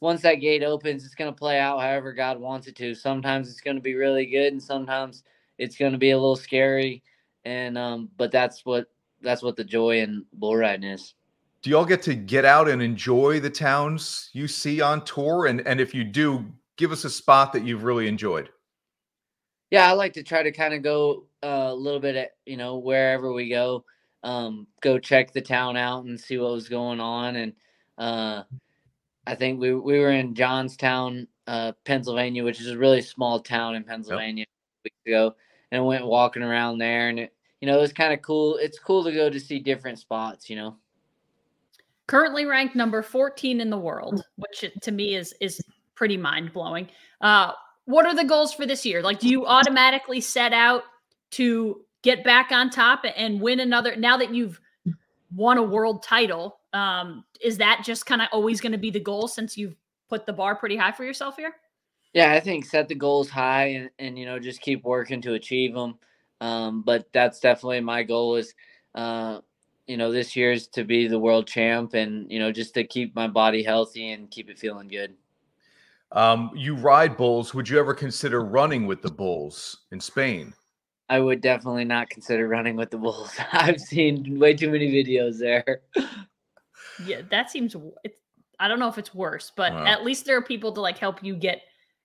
once 0.00 0.22
that 0.22 0.36
gate 0.36 0.62
opens, 0.62 1.04
it's 1.04 1.14
gonna 1.14 1.32
play 1.32 1.58
out 1.58 1.80
however 1.80 2.12
God 2.12 2.38
wants 2.38 2.66
it 2.66 2.76
to. 2.76 2.94
Sometimes 2.94 3.48
it's 3.48 3.60
gonna 3.60 3.80
be 3.80 3.94
really 3.94 4.26
good, 4.26 4.52
and 4.52 4.62
sometimes 4.62 5.22
it's 5.58 5.76
gonna 5.76 5.98
be 5.98 6.10
a 6.10 6.18
little 6.18 6.36
scary, 6.36 7.02
and 7.44 7.78
um, 7.78 8.08
but 8.16 8.30
that's 8.30 8.64
what 8.64 8.86
that's 9.22 9.42
what 9.42 9.56
the 9.56 9.64
joy 9.64 10.00
in 10.00 10.24
bull 10.34 10.56
riding 10.56 10.90
is. 10.90 11.14
Do 11.62 11.70
y'all 11.70 11.84
get 11.84 12.02
to 12.02 12.14
get 12.14 12.44
out 12.44 12.68
and 12.68 12.82
enjoy 12.82 13.40
the 13.40 13.50
towns 13.50 14.30
you 14.32 14.46
see 14.46 14.80
on 14.80 15.04
tour? 15.04 15.46
And 15.46 15.66
and 15.66 15.80
if 15.80 15.94
you 15.94 16.04
do 16.04 16.44
give 16.76 16.92
us 16.92 17.04
a 17.04 17.10
spot 17.10 17.52
that 17.54 17.64
you've 17.64 17.84
really 17.84 18.06
enjoyed 18.06 18.50
yeah 19.70 19.88
i 19.88 19.92
like 19.92 20.12
to 20.12 20.22
try 20.22 20.42
to 20.42 20.52
kind 20.52 20.74
of 20.74 20.82
go 20.82 21.26
uh, 21.42 21.68
a 21.70 21.74
little 21.74 22.00
bit 22.00 22.16
at 22.16 22.30
you 22.44 22.56
know 22.56 22.78
wherever 22.78 23.32
we 23.32 23.48
go 23.48 23.84
um, 24.22 24.66
go 24.80 24.98
check 24.98 25.32
the 25.32 25.40
town 25.40 25.76
out 25.76 26.04
and 26.04 26.18
see 26.18 26.38
what 26.38 26.50
was 26.50 26.68
going 26.68 27.00
on 27.00 27.36
and 27.36 27.52
uh, 27.98 28.42
i 29.26 29.34
think 29.34 29.60
we, 29.60 29.74
we 29.74 29.98
were 29.98 30.12
in 30.12 30.34
johnstown 30.34 31.26
uh, 31.46 31.72
pennsylvania 31.84 32.42
which 32.42 32.60
is 32.60 32.68
a 32.68 32.78
really 32.78 33.02
small 33.02 33.40
town 33.40 33.74
in 33.74 33.84
pennsylvania 33.84 34.44
yep. 34.48 34.84
weeks 34.84 35.06
ago 35.06 35.34
and 35.70 35.84
went 35.84 36.06
walking 36.06 36.42
around 36.42 36.78
there 36.78 37.08
and 37.08 37.18
it 37.18 37.32
you 37.60 37.66
know 37.66 37.78
it 37.78 37.82
was 37.82 37.92
kind 37.92 38.12
of 38.12 38.22
cool 38.22 38.56
it's 38.56 38.78
cool 38.78 39.04
to 39.04 39.12
go 39.12 39.30
to 39.30 39.40
see 39.40 39.58
different 39.58 39.98
spots 39.98 40.50
you 40.50 40.56
know 40.56 40.76
currently 42.06 42.44
ranked 42.46 42.76
number 42.76 43.02
14 43.02 43.60
in 43.60 43.70
the 43.70 43.78
world, 43.78 44.22
which 44.36 44.64
to 44.82 44.92
me 44.92 45.14
is 45.16 45.34
is 45.40 45.60
pretty 45.94 46.16
mind 46.16 46.52
blowing. 46.52 46.88
Uh, 47.20 47.52
what 47.86 48.06
are 48.06 48.14
the 48.14 48.24
goals 48.24 48.52
for 48.52 48.66
this 48.66 48.84
year? 48.84 49.02
Like, 49.02 49.18
do 49.18 49.28
you 49.28 49.46
automatically 49.46 50.20
set 50.20 50.52
out 50.52 50.84
to 51.32 51.82
get 52.02 52.22
back 52.22 52.52
on 52.52 52.70
top 52.70 53.04
and 53.16 53.40
win 53.40 53.60
another? 53.60 53.96
Now 53.96 54.16
that 54.18 54.34
you've 54.34 54.60
won 55.34 55.58
a 55.58 55.62
world 55.62 56.02
title, 56.02 56.58
um, 56.72 57.24
is 57.40 57.58
that 57.58 57.82
just 57.84 58.06
kind 58.06 58.22
of 58.22 58.28
always 58.32 58.60
going 58.60 58.72
to 58.72 58.78
be 58.78 58.90
the 58.90 59.00
goal 59.00 59.28
since 59.28 59.56
you've 59.56 59.76
put 60.08 60.26
the 60.26 60.32
bar 60.32 60.54
pretty 60.54 60.76
high 60.76 60.92
for 60.92 61.04
yourself 61.04 61.36
here? 61.36 61.54
Yeah, 62.12 62.32
I 62.32 62.40
think 62.40 62.64
set 62.64 62.88
the 62.88 62.94
goals 62.94 63.28
high 63.28 63.66
and, 63.66 63.90
and 63.98 64.18
you 64.18 64.24
know 64.24 64.38
just 64.38 64.60
keep 64.60 64.84
working 64.84 65.20
to 65.22 65.34
achieve 65.34 65.74
them. 65.74 65.98
Um, 66.40 66.82
but 66.82 67.06
that's 67.12 67.40
definitely 67.40 67.80
my 67.80 68.02
goal 68.02 68.36
is 68.36 68.54
uh, 68.94 69.40
you 69.86 69.96
know, 69.96 70.10
this 70.10 70.34
year's 70.34 70.66
to 70.68 70.84
be 70.84 71.06
the 71.06 71.18
world 71.18 71.46
champ 71.46 71.94
and, 71.94 72.30
you 72.30 72.38
know, 72.38 72.50
just 72.50 72.74
to 72.74 72.84
keep 72.84 73.14
my 73.14 73.28
body 73.28 73.62
healthy 73.62 74.10
and 74.10 74.30
keep 74.30 74.50
it 74.50 74.58
feeling 74.58 74.88
good. 74.88 75.14
Um, 76.12 76.50
you 76.54 76.76
ride 76.76 77.16
bulls. 77.16 77.52
Would 77.54 77.68
you 77.68 77.78
ever 77.78 77.94
consider 77.94 78.44
running 78.44 78.86
with 78.86 79.02
the 79.02 79.10
bulls 79.10 79.84
in 79.92 80.00
Spain? 80.00 80.54
I 81.08 81.20
would 81.20 81.40
definitely 81.40 81.84
not 81.84 82.10
consider 82.10 82.48
running 82.48 82.76
with 82.76 82.90
the 82.90 82.98
bulls. 82.98 83.32
I've 83.52 83.80
seen 83.80 84.38
way 84.38 84.54
too 84.54 84.70
many 84.70 84.90
videos 84.90 85.38
there. 85.38 85.82
yeah, 87.04 87.22
that 87.30 87.50
seems. 87.50 87.76
I 88.58 88.68
don't 88.68 88.78
know 88.78 88.88
if 88.88 88.98
it's 88.98 89.14
worse, 89.14 89.52
but 89.54 89.72
wow. 89.72 89.84
at 89.84 90.04
least 90.04 90.24
there 90.24 90.36
are 90.36 90.42
people 90.42 90.72
to 90.72 90.80
like 90.80 90.98
help 90.98 91.22
you 91.22 91.36
get 91.36 91.62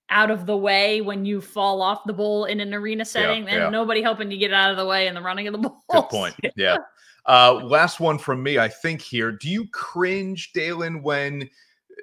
out 0.09 0.29
of 0.29 0.45
the 0.45 0.57
way 0.57 1.01
when 1.01 1.25
you 1.25 1.39
fall 1.39 1.81
off 1.81 2.03
the 2.05 2.13
bull 2.13 2.45
in 2.45 2.59
an 2.59 2.73
arena 2.73 3.05
setting, 3.05 3.43
yeah, 3.43 3.49
and 3.49 3.61
yeah. 3.63 3.69
nobody 3.69 4.01
helping 4.01 4.29
you 4.29 4.37
get 4.37 4.53
out 4.53 4.69
of 4.69 4.77
the 4.77 4.85
way 4.85 5.07
in 5.07 5.15
the 5.15 5.21
running 5.21 5.47
of 5.47 5.53
the 5.53 5.57
bull. 5.69 5.83
Good 5.89 6.09
point. 6.09 6.35
Yeah. 6.55 6.77
Uh, 7.27 7.53
last 7.63 7.99
one 7.99 8.17
from 8.17 8.41
me, 8.41 8.57
I 8.57 8.67
think 8.67 8.99
here. 8.99 9.31
Do 9.31 9.47
you 9.47 9.67
cringe, 9.67 10.51
Daylon, 10.55 11.03
when 11.03 11.47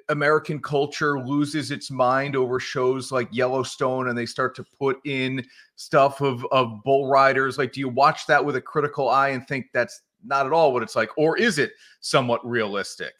American 0.09 0.59
culture 0.59 1.19
loses 1.19 1.71
its 1.71 1.91
mind 1.91 2.35
over 2.35 2.59
shows 2.59 3.11
like 3.11 3.27
Yellowstone 3.31 4.09
and 4.09 4.17
they 4.17 4.25
start 4.25 4.55
to 4.55 4.63
put 4.77 4.99
in 5.05 5.45
stuff 5.75 6.21
of, 6.21 6.45
of 6.51 6.83
bull 6.83 7.07
riders? 7.07 7.57
Like, 7.57 7.73
do 7.73 7.79
you 7.79 7.89
watch 7.89 8.25
that 8.27 8.43
with 8.43 8.55
a 8.55 8.61
critical 8.61 9.09
eye 9.09 9.29
and 9.29 9.47
think 9.47 9.67
that's 9.73 10.01
not 10.23 10.45
at 10.45 10.53
all 10.53 10.73
what 10.73 10.83
it's 10.83 10.95
like? 10.95 11.09
Or 11.17 11.37
is 11.37 11.59
it 11.59 11.71
somewhat 12.01 12.45
realistic? 12.47 13.13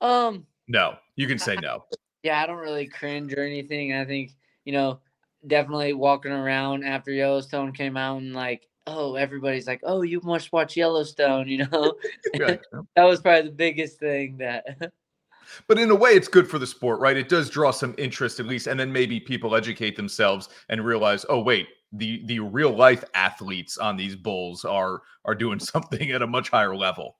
Um, 0.00 0.46
no, 0.68 0.96
you 1.16 1.26
can 1.26 1.38
say 1.38 1.56
no. 1.56 1.84
Yeah, 2.22 2.42
I 2.42 2.46
don't 2.46 2.58
really 2.58 2.86
cringe 2.86 3.32
or 3.32 3.40
anything. 3.40 3.94
I 3.94 4.04
think, 4.04 4.32
you 4.64 4.72
know, 4.72 5.00
definitely 5.46 5.92
walking 5.92 6.32
around 6.32 6.84
after 6.84 7.10
Yellowstone 7.10 7.72
came 7.72 7.96
out 7.96 8.18
and 8.20 8.34
like 8.34 8.68
oh, 8.86 9.14
everybody's 9.14 9.66
like, 9.66 9.80
oh, 9.84 10.02
you 10.02 10.20
must 10.22 10.52
watch 10.52 10.76
Yellowstone, 10.76 11.48
you 11.48 11.66
know? 11.66 11.94
that 12.34 12.60
was 12.96 13.20
probably 13.20 13.50
the 13.50 13.54
biggest 13.54 13.98
thing 13.98 14.36
that. 14.38 14.92
but 15.68 15.78
in 15.78 15.90
a 15.90 15.94
way, 15.94 16.10
it's 16.10 16.28
good 16.28 16.48
for 16.48 16.58
the 16.58 16.66
sport, 16.66 17.00
right? 17.00 17.16
It 17.16 17.28
does 17.28 17.50
draw 17.50 17.70
some 17.70 17.94
interest, 17.98 18.40
at 18.40 18.46
least, 18.46 18.66
and 18.66 18.78
then 18.78 18.92
maybe 18.92 19.20
people 19.20 19.54
educate 19.54 19.96
themselves 19.96 20.48
and 20.68 20.84
realize, 20.84 21.24
oh, 21.28 21.40
wait, 21.40 21.68
the 21.92 22.24
the 22.26 22.40
real 22.40 22.74
life 22.74 23.04
athletes 23.14 23.78
on 23.78 23.96
these 23.96 24.16
bulls 24.16 24.64
are 24.64 25.02
are 25.24 25.34
doing 25.34 25.60
something 25.60 26.10
at 26.10 26.22
a 26.22 26.26
much 26.26 26.50
higher 26.50 26.74
level. 26.74 27.16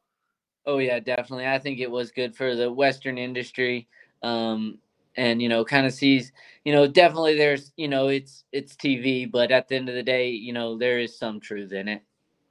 Oh 0.66 0.78
yeah, 0.78 0.98
definitely. 0.98 1.46
I 1.46 1.58
think 1.58 1.78
it 1.78 1.90
was 1.90 2.10
good 2.10 2.34
for 2.34 2.56
the 2.56 2.70
Western 2.72 3.18
industry. 3.18 3.86
Um, 4.22 4.78
and 5.16 5.40
you 5.40 5.48
know 5.48 5.64
kind 5.64 5.86
of 5.86 5.92
sees 5.92 6.32
you 6.64 6.72
know 6.72 6.86
definitely 6.86 7.36
there's 7.36 7.72
you 7.76 7.88
know 7.88 8.08
it's 8.08 8.44
it's 8.52 8.74
tv 8.74 9.30
but 9.30 9.50
at 9.50 9.68
the 9.68 9.76
end 9.76 9.88
of 9.88 9.94
the 9.94 10.02
day 10.02 10.28
you 10.28 10.52
know 10.52 10.76
there 10.76 10.98
is 10.98 11.16
some 11.16 11.40
truth 11.40 11.72
in 11.72 11.88
it. 11.88 12.02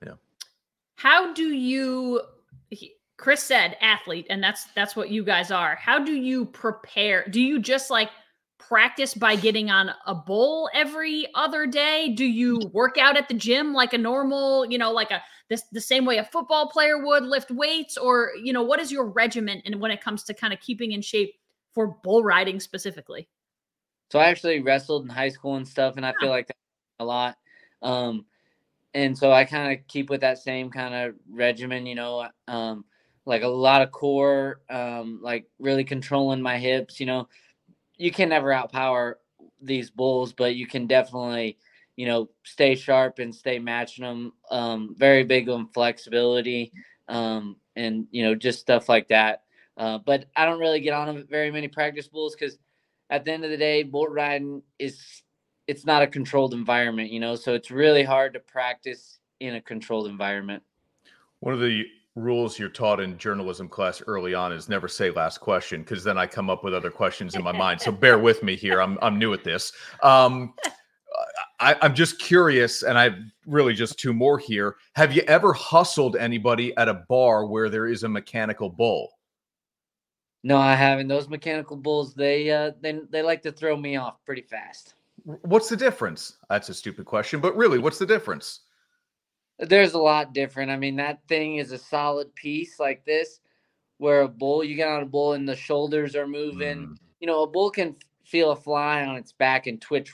Yeah. 0.05 0.13
How 0.95 1.33
do 1.33 1.47
you 1.47 2.21
chris 3.17 3.43
said 3.43 3.77
athlete 3.79 4.27
and 4.29 4.43
that's 4.43 4.65
that's 4.75 4.95
what 4.95 5.09
you 5.09 5.23
guys 5.23 5.51
are. 5.51 5.75
How 5.75 5.99
do 5.99 6.13
you 6.13 6.45
prepare? 6.45 7.25
Do 7.29 7.41
you 7.41 7.59
just 7.59 7.89
like 7.89 8.09
practice 8.59 9.13
by 9.13 9.35
getting 9.35 9.69
on 9.69 9.91
a 10.07 10.15
bull 10.15 10.69
every 10.73 11.27
other 11.35 11.67
day? 11.67 12.13
Do 12.15 12.25
you 12.25 12.59
work 12.71 12.97
out 12.97 13.17
at 13.17 13.27
the 13.27 13.33
gym 13.33 13.73
like 13.73 13.93
a 13.93 13.97
normal 13.97 14.65
you 14.65 14.77
know 14.77 14.91
like 14.91 15.11
a 15.11 15.21
this 15.49 15.63
the 15.71 15.81
same 15.81 16.05
way 16.05 16.17
a 16.17 16.23
football 16.23 16.69
player 16.69 17.03
would 17.03 17.23
lift 17.23 17.51
weights? 17.51 17.97
Or 17.97 18.31
you 18.41 18.53
know 18.53 18.63
what 18.63 18.79
is 18.79 18.91
your 18.91 19.05
regimen 19.05 19.61
and 19.65 19.79
when 19.79 19.91
it 19.91 20.01
comes 20.01 20.23
to 20.23 20.33
kind 20.33 20.53
of 20.53 20.59
keeping 20.59 20.93
in 20.93 21.01
shape 21.01 21.35
for 21.73 21.87
bull 21.87 22.23
riding 22.23 22.59
specifically? 22.59 23.27
So 24.11 24.19
I 24.19 24.25
actually 24.25 24.61
wrestled 24.61 25.03
in 25.03 25.09
high 25.09 25.29
school 25.29 25.55
and 25.55 25.67
stuff, 25.67 25.97
and 25.97 26.05
I 26.05 26.13
feel 26.19 26.29
like 26.29 26.51
a 26.99 27.05
lot. 27.05 27.37
Um, 27.81 28.25
and 28.93 29.17
so 29.17 29.31
I 29.31 29.43
kind 29.45 29.73
of 29.73 29.87
keep 29.87 30.09
with 30.09 30.21
that 30.21 30.37
same 30.37 30.69
kind 30.69 30.93
of 30.93 31.15
regimen, 31.29 31.85
you 31.85 31.95
know, 31.95 32.27
um, 32.47 32.85
like 33.25 33.41
a 33.41 33.47
lot 33.47 33.81
of 33.81 33.91
core, 33.91 34.61
um, 34.69 35.19
like 35.21 35.45
really 35.59 35.83
controlling 35.83 36.41
my 36.41 36.57
hips. 36.59 36.99
You 36.99 37.07
know, 37.07 37.27
you 37.97 38.11
can 38.11 38.29
never 38.29 38.49
outpower 38.49 39.15
these 39.61 39.89
bulls, 39.89 40.33
but 40.33 40.55
you 40.55 40.67
can 40.67 40.87
definitely, 40.87 41.57
you 41.95 42.05
know, 42.05 42.29
stay 42.43 42.75
sharp 42.75 43.19
and 43.19 43.33
stay 43.33 43.59
matching 43.59 44.03
them. 44.03 44.33
Um, 44.51 44.95
very 44.97 45.23
big 45.23 45.49
on 45.49 45.67
flexibility, 45.69 46.71
um, 47.07 47.55
and 47.75 48.07
you 48.11 48.23
know, 48.23 48.35
just 48.35 48.59
stuff 48.59 48.89
like 48.89 49.07
that. 49.07 49.42
Uh, 49.77 49.97
but 49.97 50.25
I 50.35 50.45
don't 50.45 50.59
really 50.59 50.81
get 50.81 50.93
on 50.93 51.25
very 51.29 51.51
many 51.51 51.67
practice 51.67 52.07
bulls 52.07 52.35
because 52.35 52.57
at 53.09 53.25
the 53.25 53.31
end 53.31 53.43
of 53.43 53.51
the 53.51 53.57
day, 53.57 53.83
bull 53.83 54.07
riding 54.07 54.61
is 54.79 55.23
it's 55.67 55.85
not 55.85 56.01
a 56.01 56.07
controlled 56.07 56.53
environment, 56.53 57.09
you 57.09 57.19
know. 57.19 57.35
So 57.35 57.53
it's 57.53 57.71
really 57.71 58.03
hard 58.03 58.33
to 58.33 58.39
practice 58.39 59.19
in 59.39 59.55
a 59.55 59.61
controlled 59.61 60.07
environment. 60.07 60.63
One 61.39 61.53
of 61.53 61.59
the 61.59 61.85
rules 62.15 62.59
you're 62.59 62.69
taught 62.69 62.99
in 62.99 63.17
journalism 63.17 63.67
class 63.67 64.01
early 64.05 64.33
on 64.33 64.51
is 64.51 64.69
never 64.69 64.87
say 64.87 65.09
last 65.09 65.39
question 65.39 65.81
because 65.81 66.03
then 66.03 66.17
I 66.17 66.27
come 66.27 66.49
up 66.49 66.63
with 66.63 66.73
other 66.73 66.91
questions 66.91 67.35
in 67.35 67.43
my 67.43 67.51
mind. 67.51 67.81
So 67.81 67.91
bear 67.91 68.19
with 68.19 68.43
me 68.43 68.55
here. 68.55 68.81
I'm 68.81 68.97
I'm 69.01 69.17
new 69.17 69.33
at 69.33 69.43
this. 69.43 69.71
Um, 70.03 70.53
I, 71.59 71.75
I'm 71.81 71.95
just 71.95 72.19
curious, 72.19 72.83
and 72.83 72.97
I've 72.97 73.17
really 73.45 73.73
just 73.73 73.97
two 73.97 74.13
more 74.13 74.37
here. 74.37 74.75
Have 74.95 75.13
you 75.13 75.21
ever 75.23 75.53
hustled 75.53 76.15
anybody 76.15 76.75
at 76.77 76.89
a 76.89 77.05
bar 77.07 77.45
where 77.45 77.69
there 77.69 77.87
is 77.87 78.03
a 78.03 78.09
mechanical 78.09 78.69
bull? 78.69 79.09
No, 80.43 80.57
I 80.57 80.75
haven't. 80.75 81.07
Those 81.07 81.29
mechanical 81.29 81.77
bulls, 81.77 82.13
they 82.13 82.51
uh 82.51 82.71
they 82.81 82.99
they 83.09 83.21
like 83.21 83.41
to 83.43 83.51
throw 83.51 83.77
me 83.77 83.95
off 83.95 84.23
pretty 84.25 84.41
fast. 84.41 84.95
What's 85.23 85.69
the 85.69 85.77
difference? 85.77 86.37
That's 86.49 86.69
a 86.69 86.73
stupid 86.73 87.05
question, 87.05 87.39
but 87.39 87.55
really, 87.55 87.79
what's 87.79 87.99
the 87.99 88.05
difference? 88.05 88.61
There's 89.59 89.93
a 89.93 89.99
lot 89.99 90.33
different. 90.33 90.71
I 90.71 90.77
mean, 90.77 90.97
that 90.97 91.19
thing 91.27 91.57
is 91.57 91.71
a 91.71 91.77
solid 91.77 92.33
piece 92.35 92.79
like 92.79 93.05
this, 93.05 93.39
where 93.99 94.21
a 94.21 94.27
bull, 94.27 94.63
you 94.63 94.75
get 94.75 94.89
on 94.89 95.03
a 95.03 95.05
bull 95.05 95.33
and 95.33 95.47
the 95.47 95.55
shoulders 95.55 96.15
are 96.15 96.27
moving. 96.27 96.87
Mm. 96.87 96.95
You 97.21 97.27
know, 97.27 97.43
a 97.43 97.47
bull 97.47 97.69
can 97.69 97.95
feel 98.25 98.51
a 98.51 98.55
fly 98.55 99.05
on 99.05 99.15
its 99.15 99.31
back 99.31 99.67
and 99.67 99.79
twitch 99.79 100.13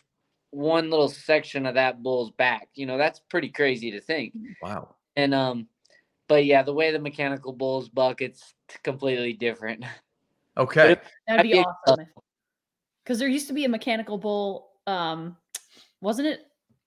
one 0.51 0.89
little 0.89 1.07
section 1.07 1.65
of 1.65 1.75
that 1.75 2.03
bull's 2.03 2.31
back. 2.31 2.67
You 2.75 2.85
know, 2.85 2.97
that's 2.97 3.19
pretty 3.19 3.49
crazy 3.49 3.91
to 3.91 4.01
think. 4.01 4.33
Wow. 4.61 4.95
And 5.15 5.33
um, 5.33 5.67
but 6.27 6.45
yeah, 6.45 6.61
the 6.61 6.73
way 6.73 6.91
the 6.91 6.99
mechanical 6.99 7.53
bulls 7.53 7.89
buck, 7.89 8.21
it's 8.21 8.53
completely 8.83 9.33
different. 9.33 9.85
Okay. 10.59 10.97
That'd 11.27 11.43
be 11.43 11.59
awesome. 11.59 12.05
Because 13.03 13.17
there 13.17 13.27
used 13.27 13.47
to 13.47 13.53
be 13.53 13.65
a 13.65 13.69
mechanical 13.69 14.17
bull, 14.17 14.69
um, 14.85 15.37
wasn't 16.01 16.27
it? 16.27 16.41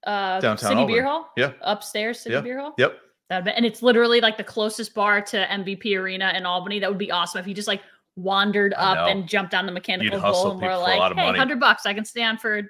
Uh, 0.07 0.41
Downtown 0.41 0.59
City 0.59 0.75
Albany. 0.75 0.95
Beer 0.95 1.05
Hall? 1.05 1.29
Yeah. 1.37 1.53
Upstairs, 1.63 2.21
City 2.21 2.35
yeah. 2.35 2.41
Beer 2.41 2.61
Hall? 2.61 2.75
Yep. 2.79 2.99
That'd 3.29 3.45
be, 3.47 3.51
and 3.53 3.65
it's 3.65 3.83
literally 3.83 4.21
like 4.21 4.37
the 4.37 4.45
closest 4.45 4.95
bar 4.95 5.23
to 5.23 5.47
MVP 5.47 5.97
Arena 5.97 6.33
in 6.37 6.45
Albany. 6.45 6.79
That 6.79 6.91
would 6.91 6.99
be 6.99 7.11
awesome 7.11 7.41
if 7.41 7.47
you 7.47 7.55
just 7.55 7.69
like 7.69 7.81
wandered 8.15 8.75
up 8.77 9.09
and 9.09 9.27
jumped 9.27 9.55
on 9.55 9.65
the 9.65 9.73
mechanical 9.73 10.21
hustle 10.21 10.43
bull 10.43 10.53
and 10.53 10.61
we're 10.61 10.69
people 10.69 10.85
for 10.85 10.91
a 10.93 10.99
lot 10.99 11.01
like, 11.01 11.11
of 11.13 11.17
hey, 11.17 11.27
100 11.27 11.59
bucks. 11.59 11.87
I 11.87 11.95
can 11.95 12.05
stay 12.05 12.23
on 12.23 12.37
for 12.37 12.63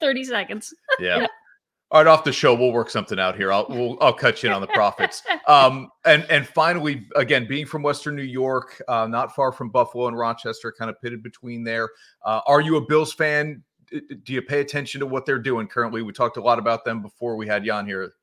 30 0.00 0.24
seconds. 0.24 0.74
Yeah. 1.00 1.26
All 1.94 2.02
right, 2.02 2.10
off 2.10 2.24
the 2.24 2.32
show, 2.32 2.54
we'll 2.56 2.72
work 2.72 2.90
something 2.90 3.20
out 3.20 3.36
here. 3.36 3.52
I'll 3.52 3.66
we'll, 3.68 3.96
I'll 4.00 4.12
cut 4.12 4.42
you 4.42 4.48
in 4.48 4.52
on 4.52 4.60
the 4.60 4.66
profits. 4.66 5.22
Um, 5.46 5.90
and 6.04 6.26
and 6.28 6.44
finally, 6.44 7.06
again, 7.14 7.46
being 7.46 7.66
from 7.66 7.84
Western 7.84 8.16
New 8.16 8.22
York, 8.22 8.82
uh, 8.88 9.06
not 9.06 9.32
far 9.32 9.52
from 9.52 9.68
Buffalo 9.70 10.08
and 10.08 10.18
Rochester, 10.18 10.74
kind 10.76 10.90
of 10.90 11.00
pitted 11.00 11.22
between 11.22 11.62
there. 11.62 11.88
Uh, 12.24 12.40
are 12.48 12.60
you 12.60 12.78
a 12.78 12.80
Bills 12.80 13.12
fan? 13.12 13.62
D- 13.92 14.00
d- 14.08 14.16
Do 14.24 14.32
you 14.32 14.42
pay 14.42 14.58
attention 14.60 14.98
to 15.00 15.06
what 15.06 15.24
they're 15.24 15.38
doing 15.38 15.68
currently? 15.68 16.02
We 16.02 16.12
talked 16.12 16.36
a 16.36 16.40
lot 16.42 16.58
about 16.58 16.84
them 16.84 17.00
before 17.00 17.36
we 17.36 17.46
had 17.46 17.64
Jan 17.64 17.86
here. 17.86 18.14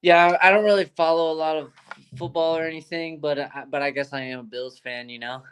Yeah, 0.00 0.38
I 0.40 0.50
don't 0.50 0.64
really 0.64 0.86
follow 0.96 1.30
a 1.32 1.34
lot 1.36 1.58
of 1.58 1.70
football 2.16 2.56
or 2.56 2.64
anything, 2.64 3.20
but 3.20 3.38
I, 3.38 3.64
but 3.68 3.82
I 3.82 3.90
guess 3.90 4.14
I 4.14 4.22
am 4.22 4.38
a 4.38 4.44
Bills 4.44 4.78
fan. 4.78 5.10
You 5.10 5.18
know. 5.18 5.42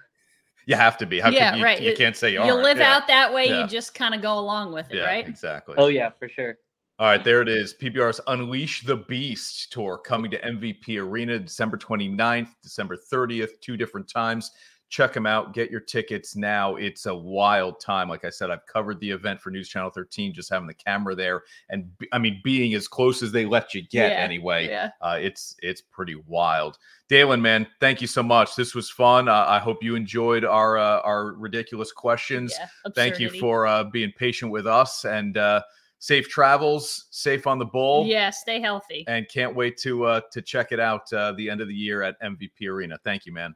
You 0.65 0.75
have 0.77 0.97
to 0.99 1.07
be. 1.07 1.21
How 1.21 1.29
Yeah, 1.29 1.51
can 1.51 1.59
you, 1.59 1.65
right. 1.65 1.83
you 1.83 1.95
can't 1.95 2.17
say 2.17 2.29
you, 2.33 2.43
You 2.45 2.53
aren't. 2.53 2.63
live 2.63 2.79
Yeah. 2.79 2.97
out 2.97 3.07
that 3.09 3.33
way, 3.35 3.47
Yeah. 3.49 3.61
you 3.63 3.67
just 3.67 3.95
kind 3.95 4.15
of 4.15 4.23
go 4.23 4.39
along 4.39 4.73
with 4.73 4.91
it, 4.91 4.97
Yeah, 4.97 5.05
right? 5.05 5.29
exactly. 5.29 5.75
Oh 5.77 5.89
yeah, 5.89 6.11
for 6.19 6.29
sure. 6.31 6.57
All 7.01 7.07
right, 7.07 7.23
there 7.23 7.43
it 7.43 7.49
is. 7.49 7.75
PBR's 7.81 8.21
Unleash 8.27 8.83
the 8.83 8.97
Beast 8.97 9.73
tour 9.73 9.99
coming 9.99 10.33
to 10.33 10.41
MVP 10.41 11.01
Arena 11.01 11.39
December 11.39 11.79
29th, 11.79 12.49
December 12.61 12.97
30th, 12.97 13.61
two 13.61 13.77
different 13.77 14.09
times. 14.09 14.51
Check 14.89 15.13
them 15.13 15.25
out. 15.25 15.55
Get 15.55 15.71
your 15.71 15.79
tickets 15.79 16.35
now. 16.35 16.75
It's 16.75 17.07
a 17.07 17.15
wild 17.15 17.79
time. 17.79 18.09
Like 18.09 18.25
I 18.25 18.31
said, 18.31 18.51
I've 18.51 18.67
covered 18.67 18.99
the 18.99 19.11
event 19.11 19.41
for 19.41 19.51
News 19.51 19.69
Channel 19.69 19.91
13, 19.91 20.33
just 20.33 20.51
having 20.51 20.67
the 20.67 20.75
camera 20.75 21.15
there. 21.15 21.43
And 21.69 21.89
I 22.11 22.19
mean, 22.19 22.41
being 22.43 22.75
as 22.75 22.89
close 22.89 23.23
as 23.23 23.31
they 23.31 23.47
let 23.47 23.75
you 23.75 23.83
get 23.83 24.11
Yeah, 24.11 24.19
anyway. 24.19 24.67
Yeah. 24.67 24.91
Uh, 25.01 25.19
it's 25.21 25.55
it's 25.63 25.83
pretty 25.83 26.17
wild. 26.27 26.79
Daylon, 27.09 27.41
man, 27.41 27.69
thank 27.79 28.01
you 28.01 28.09
so 28.09 28.25
much. 28.25 28.57
This 28.57 28.75
was 28.75 28.91
fun. 28.91 29.29
Uh, 29.29 29.45
I 29.47 29.61
hope 29.61 29.85
you 29.85 29.95
enjoyed 29.95 30.45
our 30.45 30.79
uh, 30.79 31.01
our 31.03 31.35
ridiculous 31.35 31.93
questions 31.93 32.57
yeah. 32.59 32.67
thank 32.97 33.21
you 33.21 33.31
for 33.31 33.69
uh, 33.69 33.85
being 33.85 34.11
patient 34.17 34.51
with 34.51 34.67
us 34.67 35.05
and 35.05 35.37
uh, 35.37 35.61
safe 36.01 36.29
travels 36.29 37.07
safe 37.11 37.47
on 37.47 37.59
the 37.59 37.65
bowl 37.65 38.07
Yeah, 38.07 38.31
stay 38.31 38.61
healthy. 38.61 39.05
and 39.09 39.29
can't 39.29 39.55
wait 39.55 39.77
to 39.79 40.05
uh, 40.05 40.21
to 40.33 40.41
check 40.43 40.73
it 40.73 40.79
out 40.81 41.13
uh, 41.13 41.33
the 41.33 41.51
end 41.51 41.61
of 41.61 41.69
the 41.69 41.75
year 41.75 42.03
at 42.03 42.21
mvp 42.23 42.69
arena 42.69 42.97
thank 43.05 43.27
you 43.27 43.33
man 43.33 43.55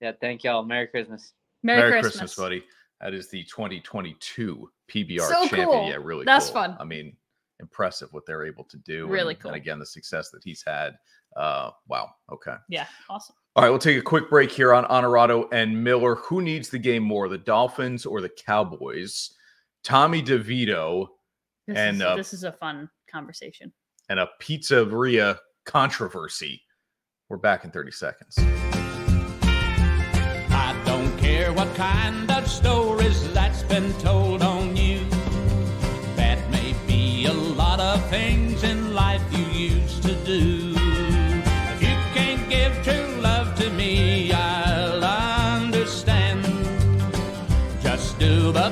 Yeah, 0.00 0.12
thank 0.20 0.44
y'all. 0.44 0.62
Merry 0.64 0.86
Christmas. 0.88 1.32
Merry, 1.62 2.00
Christmas. 2.00 2.34
buddy 2.36 2.62
that 3.00 3.14
is 3.14 3.28
the 3.28 3.42
2022 3.44 4.70
pbr 4.90 5.20
So 5.20 5.40
champion 5.46 5.66
cool. 5.68 5.88
yeah 5.88 5.96
really 6.00 6.24
That's 6.24 6.46
cool. 6.46 6.54
fun. 6.62 6.76
i 6.80 6.84
mean 6.84 7.16
impressive 7.60 8.08
what 8.12 8.24
they're 8.26 8.44
able 8.46 8.64
to 8.64 8.76
do 8.78 9.04
and- 9.04 9.12
Really 9.12 9.34
and, 9.34 9.42
cool. 9.42 9.52
again 9.52 9.78
the 9.78 9.86
success 9.86 10.30
that 10.30 10.42
he's 10.44 10.62
had 10.66 10.94
uh 11.36 11.70
wow 11.88 12.10
okay 12.32 12.54
Yeah, 12.68 12.86
awesome. 13.08 13.36
all 13.56 13.62
right, 13.64 13.70
we'll 13.70 13.78
take 13.78 13.98
a 13.98 14.02
quick 14.02 14.28
break 14.30 14.50
here 14.50 14.72
on 14.74 14.84
Honorado 14.86 15.48
and 15.52 15.82
Miller. 15.84 16.14
Who 16.16 16.40
needs 16.42 16.68
the 16.70 16.78
game 16.78 17.02
more, 17.02 17.28
the 17.28 17.38
Dolphins 17.38 18.04
or 18.06 18.20
the 18.20 18.28
Cowboys? 18.30 19.30
Tommy 19.84 20.22
DeVito 20.22 21.06
This, 21.70 21.78
And, 21.78 21.96
is, 21.98 22.02
uh, 22.02 22.16
this 22.16 22.32
is 22.32 22.42
a 22.42 22.50
fun 22.50 22.90
conversation. 23.08 23.72
and 24.08 24.18
a 24.18 24.28
pizzeria 24.42 25.38
controversy. 25.66 26.60
We're 27.28 27.36
back 27.36 27.64
in 27.64 27.70
30 27.70 27.92
seconds. 27.92 28.34
I 30.52 30.82
don't 30.84 31.16
care 31.16 31.52
what 31.52 31.72
kind 31.76 32.28
of 32.28 32.48
stories 32.48 33.32
that's 33.32 33.62
been 33.62 33.92
told 34.00 34.42
on 34.42 34.76
you. 34.76 35.04
That 36.16 36.40
may 36.50 36.74
be 36.88 37.26
a 37.26 37.32
lot 37.32 37.78
of 37.78 38.04
things 38.10 38.64
in 38.64 38.92
life 38.92 39.22
you 39.30 39.44
used 39.44 40.02
to 40.02 40.14
do. 40.24 40.74
If 40.74 41.80
you 41.82 41.96
can't 42.16 42.50
give 42.50 42.72
true 42.82 43.20
love 43.20 43.54
to 43.60 43.70
me, 43.70 44.32
I'll 44.32 45.04
understand. 45.04 46.42
Just 47.80 48.18
do 48.18 48.50
the 48.50 48.70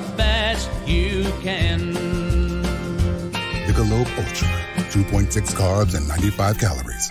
Ultra, 4.19 4.49
2.6 4.91 5.53
carbs 5.55 5.95
and 5.97 6.07
95 6.09 6.59
calories. 6.59 7.11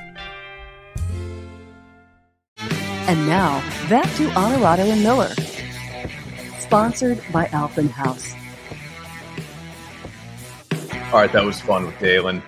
And 3.08 3.26
now, 3.26 3.62
back 3.90 4.14
to 4.18 4.30
Honorado 4.32 4.84
and 4.84 5.02
Miller. 5.02 5.30
Sponsored 6.60 7.22
by 7.32 7.46
Alpin 7.54 7.88
Haus. 7.88 8.34
All 11.14 11.22
right, 11.22 11.32
that 11.32 11.46
was 11.46 11.62
fun 11.62 11.86
with 11.86 11.96
Daylon. 11.96 12.42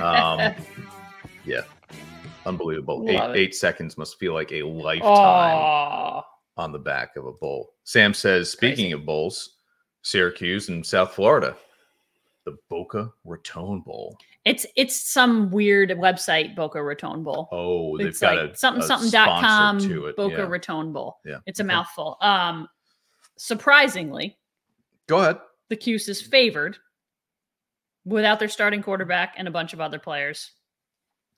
Um, 0.00 0.54
yeah, 1.44 1.60
unbelievable. 2.46 3.04
Love 3.04 3.08
Eight, 3.34 3.38
it. 3.38 3.42
eight 3.48 3.54
seconds 3.54 3.98
must 3.98 4.18
feel 4.18 4.32
like 4.32 4.50
a 4.52 4.62
lifetime 4.62 5.04
Oh, 5.58 6.22
on 6.56 6.72
the 6.72 6.78
back 6.78 7.16
of 7.16 7.26
a 7.26 7.32
bull. 7.32 7.74
Sam 7.84 8.14
says, 8.14 8.50
speaking 8.50 8.94
of 8.94 9.04
bulls, 9.04 9.56
Syracuse 10.00 10.70
and 10.70 10.86
South 10.86 11.12
Florida, 11.12 11.54
the 12.46 12.56
Boca 12.70 13.12
Raton 13.24 13.82
Bowl. 13.82 14.16
it's 14.46 14.64
it's 14.76 14.96
some 14.96 15.50
weird 15.50 15.90
website, 15.90 16.54
Boca 16.56 16.82
Raton 16.82 17.22
Bowl. 17.22 17.48
Oh, 17.52 17.98
they've 17.98 18.06
it's 18.06 18.20
got 18.20 18.36
like 18.36 18.52
a, 18.52 18.56
something 18.56 18.82
a 18.82 18.86
something 18.86 19.10
dot 19.10 19.42
com 19.42 19.78
to 19.80 20.06
it. 20.06 20.16
Boca 20.16 20.36
yeah. 20.36 20.42
Raton 20.48 20.92
Bowl. 20.92 21.18
Yeah. 21.26 21.38
It's 21.46 21.60
a 21.60 21.62
Okay. 21.64 21.66
mouthful. 21.74 22.16
Um, 22.22 22.68
surprisingly, 23.36 24.38
Go 25.08 25.18
ahead. 25.18 25.38
the 25.68 25.76
Cuse 25.76 26.08
is 26.08 26.22
favored 26.22 26.78
without 28.04 28.38
their 28.38 28.48
starting 28.48 28.82
quarterback 28.82 29.34
and 29.36 29.48
a 29.48 29.50
bunch 29.50 29.72
of 29.72 29.80
other 29.80 29.98
players 29.98 30.52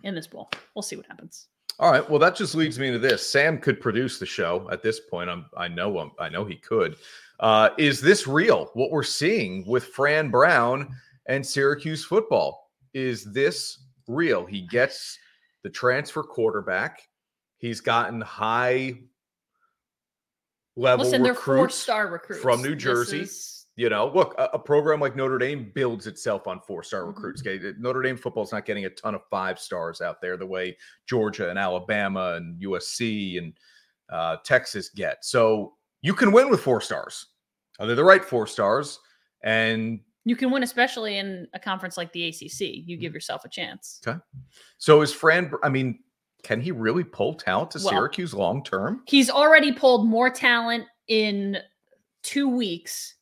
in 0.05 0.15
this 0.15 0.27
bowl. 0.27 0.51
We'll 0.75 0.83
see 0.83 0.97
what 0.97 1.07
happens. 1.07 1.49
All 1.81 1.91
right. 1.91 2.09
Well, 2.09 2.19
that 2.19 2.37
just 2.37 2.55
leads 2.55 2.79
me 2.79 2.91
to 2.91 2.99
this. 2.99 3.27
Sam 3.29 3.59
could 3.59 3.81
produce 3.81 4.19
the 4.19 4.27
show 4.27 4.69
at 4.71 4.83
this 4.83 5.01
point. 5.01 5.31
I'm, 5.31 5.47
I 5.57 5.69
know 5.69 5.99
him. 6.01 6.11
I 6.19 6.29
know 6.29 6.45
he 6.45 6.57
could. 6.57 6.97
Uh, 7.41 7.71
is 7.79 8.01
this 8.01 8.27
real? 8.27 8.71
What 8.75 8.91
we're 8.91 9.03
seeing 9.03 9.65
with 9.67 9.87
Fran 9.87 10.31
Brown 10.31 10.89
and 11.27 11.47
Syracuse 11.47 12.05
football 12.05 12.71
is 12.95 13.25
this 13.33 13.79
real? 14.09 14.45
He 14.45 14.63
gets 14.63 15.19
the 15.63 15.71
transfer 15.71 16.23
quarterback. 16.23 17.01
He's 17.59 17.81
gotten 17.81 18.21
high 18.21 18.99
level 20.77 21.05
Listen, 21.05 21.23
recruits. 21.23 21.89
recruits 21.89 22.43
from 22.43 22.63
New 22.63 22.75
Jersey. 22.77 23.23
is- 23.23 23.55
You 23.77 23.89
know, 23.89 24.09
look, 24.13 24.35
a, 24.39 24.47
a 24.55 24.59
program 24.59 24.99
like 25.01 25.15
Notre 25.15 25.39
Dame 25.39 25.71
builds 25.73 26.09
itself 26.09 26.49
on 26.49 26.61
four-star 26.63 27.03
Mhm. 27.05 27.09
recruits. 27.15 27.43
Okay, 27.47 27.73
Notre 27.79 28.03
Dame 28.03 28.17
football 28.17 28.43
is 28.43 28.51
not 28.51 28.65
getting 28.65 28.87
a 28.87 28.91
ton 28.91 29.15
of 29.15 29.23
five 29.31 29.57
stars 29.61 30.01
out 30.01 30.21
there 30.21 30.37
the 30.37 30.45
way 30.47 30.77
Georgia 31.07 31.49
and 31.49 31.57
Alabama 31.61 32.33
and 32.35 32.61
USC 32.61 33.39
and 33.39 33.57
uh, 34.11 34.39
Texas 34.45 34.89
get. 34.89 35.25
So 35.25 35.77
you 36.03 36.15
can 36.15 36.33
win 36.33 36.51
with 36.51 36.61
four 36.61 36.81
stars. 36.81 37.27
Are 37.79 37.87
they 37.87 37.95
the 37.95 38.05
right 38.05 38.25
four 38.25 38.47
stars? 38.47 38.99
And 39.43 40.01
you 40.25 40.37
can 40.37 40.51
win, 40.51 40.63
especially 40.63 41.19
in 41.19 41.47
a 41.55 41.59
conference 41.59 41.97
like 41.97 42.13
the 42.13 42.29
ACC. 42.29 42.61
You 42.61 42.97
Mm-hmm. 42.97 43.01
give 43.01 43.15
yourself 43.15 43.45
a 43.45 43.49
chance. 43.49 44.01
Okay. 44.07 44.19
So 44.79 45.01
is 45.03 45.13
Fran? 45.13 45.51
I 45.63 45.69
mean, 45.69 46.01
can 46.43 46.61
he 46.61 46.71
really 46.73 47.05
pull 47.05 47.35
talent 47.35 47.71
to 47.73 47.79
Well- 47.83 47.91
Syracuse 47.91 48.35
long 48.35 48.63
term? 48.65 49.03
He's 49.07 49.31
already 49.31 49.73
pulled 49.73 50.07
more 50.09 50.31
talent 50.31 50.85
in 51.09 51.59
two 52.23 52.49
weeks 52.49 53.15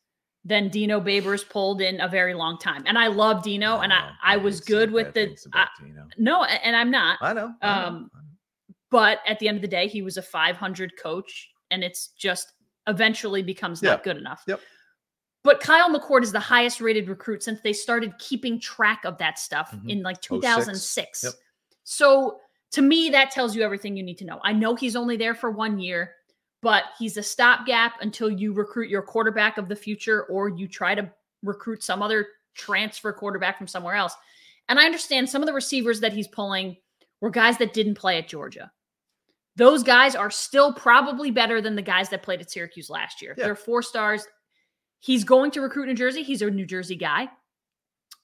than 0.45 0.69
Dino 0.69 1.01
Babers 1.01 1.49
pulled 1.49 1.81
in 1.81 2.01
a 2.01 2.09
very 2.09 2.33
long 2.35 2.57
time. 2.59 2.85
And 2.87 2.97
I 2.99 3.09
love 3.09 3.43
Dino, 3.43 3.79
and 3.81 3.93
I, 3.93 4.11
I 4.23 4.37
was 4.37 4.61
good 4.61 4.91
with 4.93 5.13
the. 5.13 5.37
I, 5.53 5.67
no, 6.19 6.45
and 6.45 6.77
I'm 6.77 6.91
not. 6.91 7.19
I 7.21 7.33
know. 7.33 7.53
I 7.63 7.81
know, 7.81 7.87
Um, 7.89 8.11
I 8.15 8.19
know. 8.19 8.25
But 8.91 9.19
at 9.27 9.39
the 9.41 9.49
end 9.49 9.57
of 9.57 9.63
the 9.63 9.69
day, 9.69 9.89
he 9.89 10.03
was 10.03 10.17
a 10.17 10.23
500 10.23 10.93
coach, 11.03 11.51
and 11.73 11.83
it's 11.83 12.09
just 12.17 12.53
eventually 12.87 13.43
becomes 13.43 13.83
not 13.83 14.03
good 14.03 14.17
enough. 14.17 14.43
Yep. 14.47 14.61
But 15.43 15.61
Kyle 15.61 15.89
McCord 15.89 16.23
is 16.23 16.33
the 16.33 16.41
highest 16.41 16.81
rated 16.81 17.09
recruit 17.09 17.43
since 17.43 17.61
they 17.61 17.73
started 17.73 18.19
keeping 18.19 18.59
track 18.59 19.05
of 19.05 19.17
that 19.19 19.39
stuff 19.39 19.71
Mhm. 19.73 19.91
in 19.91 20.03
like 20.03 20.21
2006. 20.21 21.23
Yep. 21.25 21.33
So 21.85 22.41
to 22.73 22.83
me, 22.83 23.11
that 23.11 23.31
tells 23.31 23.55
you 23.55 23.63
everything 23.63 23.97
you 23.97 24.03
need 24.03 24.19
to 24.19 24.25
know. 24.25 24.41
I 24.43 24.53
know 24.53 24.75
he's 24.75 24.97
only 24.97 25.17
there 25.17 25.35
for 25.35 25.51
one 25.53 25.79
year, 25.79 26.15
but 26.63 26.85
he's 26.99 27.17
a 27.17 27.23
stopgap 27.23 28.01
until 28.01 28.29
you 28.29 28.53
recruit 28.53 28.91
your 28.91 29.03
quarterback 29.03 29.57
of 29.57 29.69
the 29.69 29.77
future 29.77 30.25
or 30.25 30.49
you 30.49 30.67
try 30.67 30.95
to 30.97 31.09
recruit 31.43 31.83
some 31.85 32.03
other 32.03 32.27
transfer 32.55 33.13
quarterback 33.13 33.57
from 33.57 33.69
somewhere 33.69 33.95
else. 33.95 34.17
And 34.69 34.81
I 34.81 34.85
understand 34.85 35.31
some 35.31 35.43
of 35.43 35.47
the 35.47 35.53
receivers 35.53 36.01
that 36.01 36.13
he's 36.13 36.27
pulling 36.27 36.77
were 37.21 37.31
guys 37.31 37.57
that 37.59 37.73
didn't 37.73 37.95
play 37.95 38.19
at 38.19 38.27
Georgia. 38.27 38.73
Those 39.57 39.83
guys 39.83 40.15
are 40.15 40.31
still 40.31 40.73
probably 40.73 41.31
better 41.31 41.61
than 41.61 41.75
the 41.77 41.83
guys 41.83 42.09
that 42.11 42.23
played 42.23 42.41
at 42.41 42.51
Syracuse 42.51 42.91
last 42.91 43.23
year. 43.23 43.35
Yeah. 43.37 43.45
They're 43.45 43.57
four 43.57 43.83
stars. 43.83 44.27
He's 45.01 45.25
going 45.25 45.51
to 45.53 45.61
recruit 45.61 45.87
New 45.87 45.95
Jersey. 45.95 46.23
He's 46.23 46.43
a 46.43 46.51
New 46.51 46.67
Jersey 46.67 46.97
guy. 46.97 47.29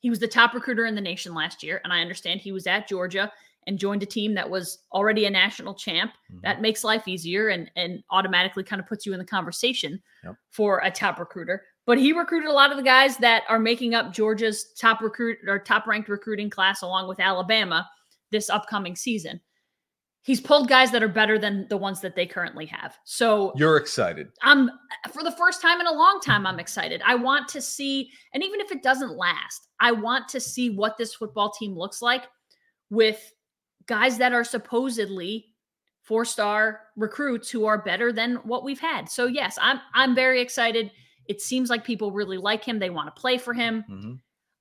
He 0.01 0.11
was 0.11 0.19
the 0.19 0.29
top 0.29 0.53
recruiter 0.55 0.85
in 0.87 0.95
the 0.95 1.01
nation 1.01 1.35
last 1.35 1.63
year. 1.63 1.81
And 1.85 1.93
I 1.93 2.01
understand 2.01 2.41
he 2.41 2.53
was 2.53 2.67
at 2.67 2.89
Georgia 2.89 3.33
and 3.67 3.79
joined 3.79 4.03
a 4.03 4.07
team 4.07 4.35
that 4.35 4.51
was 4.51 4.81
already 4.93 5.25
a 5.27 5.31
national 5.31 5.75
champ. 5.75 6.13
Mhm. 6.33 6.43
That 6.43 6.61
makes 6.61 6.83
life 6.83 7.07
easier 7.07 7.49
and, 7.49 7.71
and 7.77 8.03
automatically 8.11 8.65
kind 8.65 8.81
of 8.81 8.89
puts 8.89 9.07
you 9.07 9.13
in 9.13 9.19
the 9.21 9.25
conversation 9.25 10.03
Yep. 10.25 10.35
for 10.51 10.81
a 10.85 10.91
top 10.91 11.19
recruiter. 11.21 11.65
But 11.87 11.99
he 11.99 12.13
recruited 12.13 12.49
a 12.49 12.53
lot 12.53 12.71
of 12.73 12.77
the 12.77 12.83
guys 12.83 13.17
that 13.19 13.45
are 13.49 13.59
making 13.61 13.95
up 13.95 14.13
Georgia's 14.13 14.73
top 14.75 15.01
recruit 15.01 15.39
or 15.47 15.59
top 15.61 15.87
ranked 15.87 16.09
recruiting 16.09 16.51
class 16.51 16.83
along 16.83 17.09
with 17.09 17.21
Alabama 17.21 17.89
this 18.31 18.51
upcoming 18.51 18.97
season. 18.97 19.41
He's 20.23 20.41
pulled 20.41 20.69
guys 20.69 20.91
that 20.93 21.03
are 21.03 21.09
better 21.09 21.39
than 21.39 21.67
the 21.69 21.77
ones 21.77 22.01
that 22.01 22.15
they 22.15 22.27
currently 22.27 22.67
have. 22.67 22.97
So 23.05 23.53
You're 23.57 23.77
excited. 23.77 24.29
I'm 24.43 24.71
for 25.13 25.23
the 25.23 25.33
first 25.33 25.61
time 25.61 25.81
in 25.81 25.87
a 25.87 25.93
long 25.93 26.21
time, 26.21 26.47
I'm 26.47 26.61
excited. 26.61 27.03
I 27.05 27.15
want 27.17 27.49
to 27.49 27.61
see, 27.61 28.11
and 28.33 28.43
even 28.43 28.61
if 28.61 28.71
it 28.73 28.83
doesn't 28.83 29.17
last, 29.17 29.69
I 29.81 29.93
want 29.93 30.29
to 30.29 30.41
see 30.41 30.71
what 30.71 30.97
this 30.97 31.15
football 31.15 31.51
team 31.51 31.77
looks 31.77 32.01
like 32.03 32.25
with 32.91 33.33
guys 33.87 34.19
that 34.19 34.33
are 34.33 34.45
supposedly 34.45 35.47
four 36.03 36.25
star 36.25 36.81
recruits 36.97 37.49
who 37.51 37.65
are 37.65 37.83
better 37.83 38.13
than 38.13 38.37
what 38.37 38.65
we've 38.65 38.81
had. 38.81 39.09
So 39.09 39.27
yes, 39.27 39.59
I'm 39.61 39.81
I'm 39.95 40.15
very 40.15 40.41
excited. 40.41 40.91
It 41.29 41.41
seems 41.41 41.71
like 41.71 41.85
people 41.85 42.11
really 42.13 42.39
like 42.39 42.65
him. 42.65 42.79
They 42.79 42.91
want 42.91 43.15
to 43.15 43.21
play 43.21 43.39
for 43.39 43.55
him. 43.55 43.85
Mhm. 43.91 44.19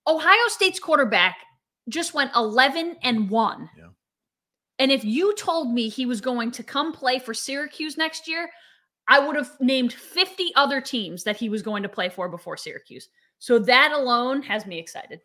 Ohio 0.08 0.48
State's 0.48 0.80
quarterback 0.80 1.38
just 1.90 2.14
went 2.14 2.32
11 2.36 2.98
and 3.04 3.30
1. 3.30 3.70
Yeah. 3.78 3.88
And 4.82 4.92
if 4.92 5.06
you 5.06 5.36
told 5.36 5.72
me 5.72 5.90
he 5.90 6.08
was 6.08 6.22
going 6.22 6.50
to 6.50 6.64
come 6.64 6.92
play 6.92 7.20
for 7.20 7.36
Syracuse 7.36 7.98
next 7.98 8.28
year, 8.28 8.50
I 9.08 9.20
would 9.20 9.36
have 9.36 9.52
named 9.60 9.94
50 9.94 10.52
other 10.56 10.82
teams 10.82 11.24
that 11.24 11.38
he 11.38 11.50
was 11.50 11.62
going 11.62 11.84
to 11.84 11.90
play 11.90 12.10
for 12.10 12.28
before 12.28 12.58
Syracuse. 12.58 13.08
So 13.38 13.60
that 13.60 13.92
alone 13.92 14.42
has 14.42 14.66
me 14.66 14.80
excited. 14.80 15.22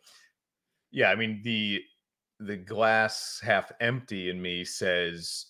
Yeah, 0.91 1.09
I 1.09 1.15
mean 1.15 1.41
the 1.43 1.81
the 2.39 2.55
glass 2.55 3.41
half 3.43 3.71
empty 3.81 4.29
in 4.29 4.39
me 4.39 4.63
says, 4.63 5.47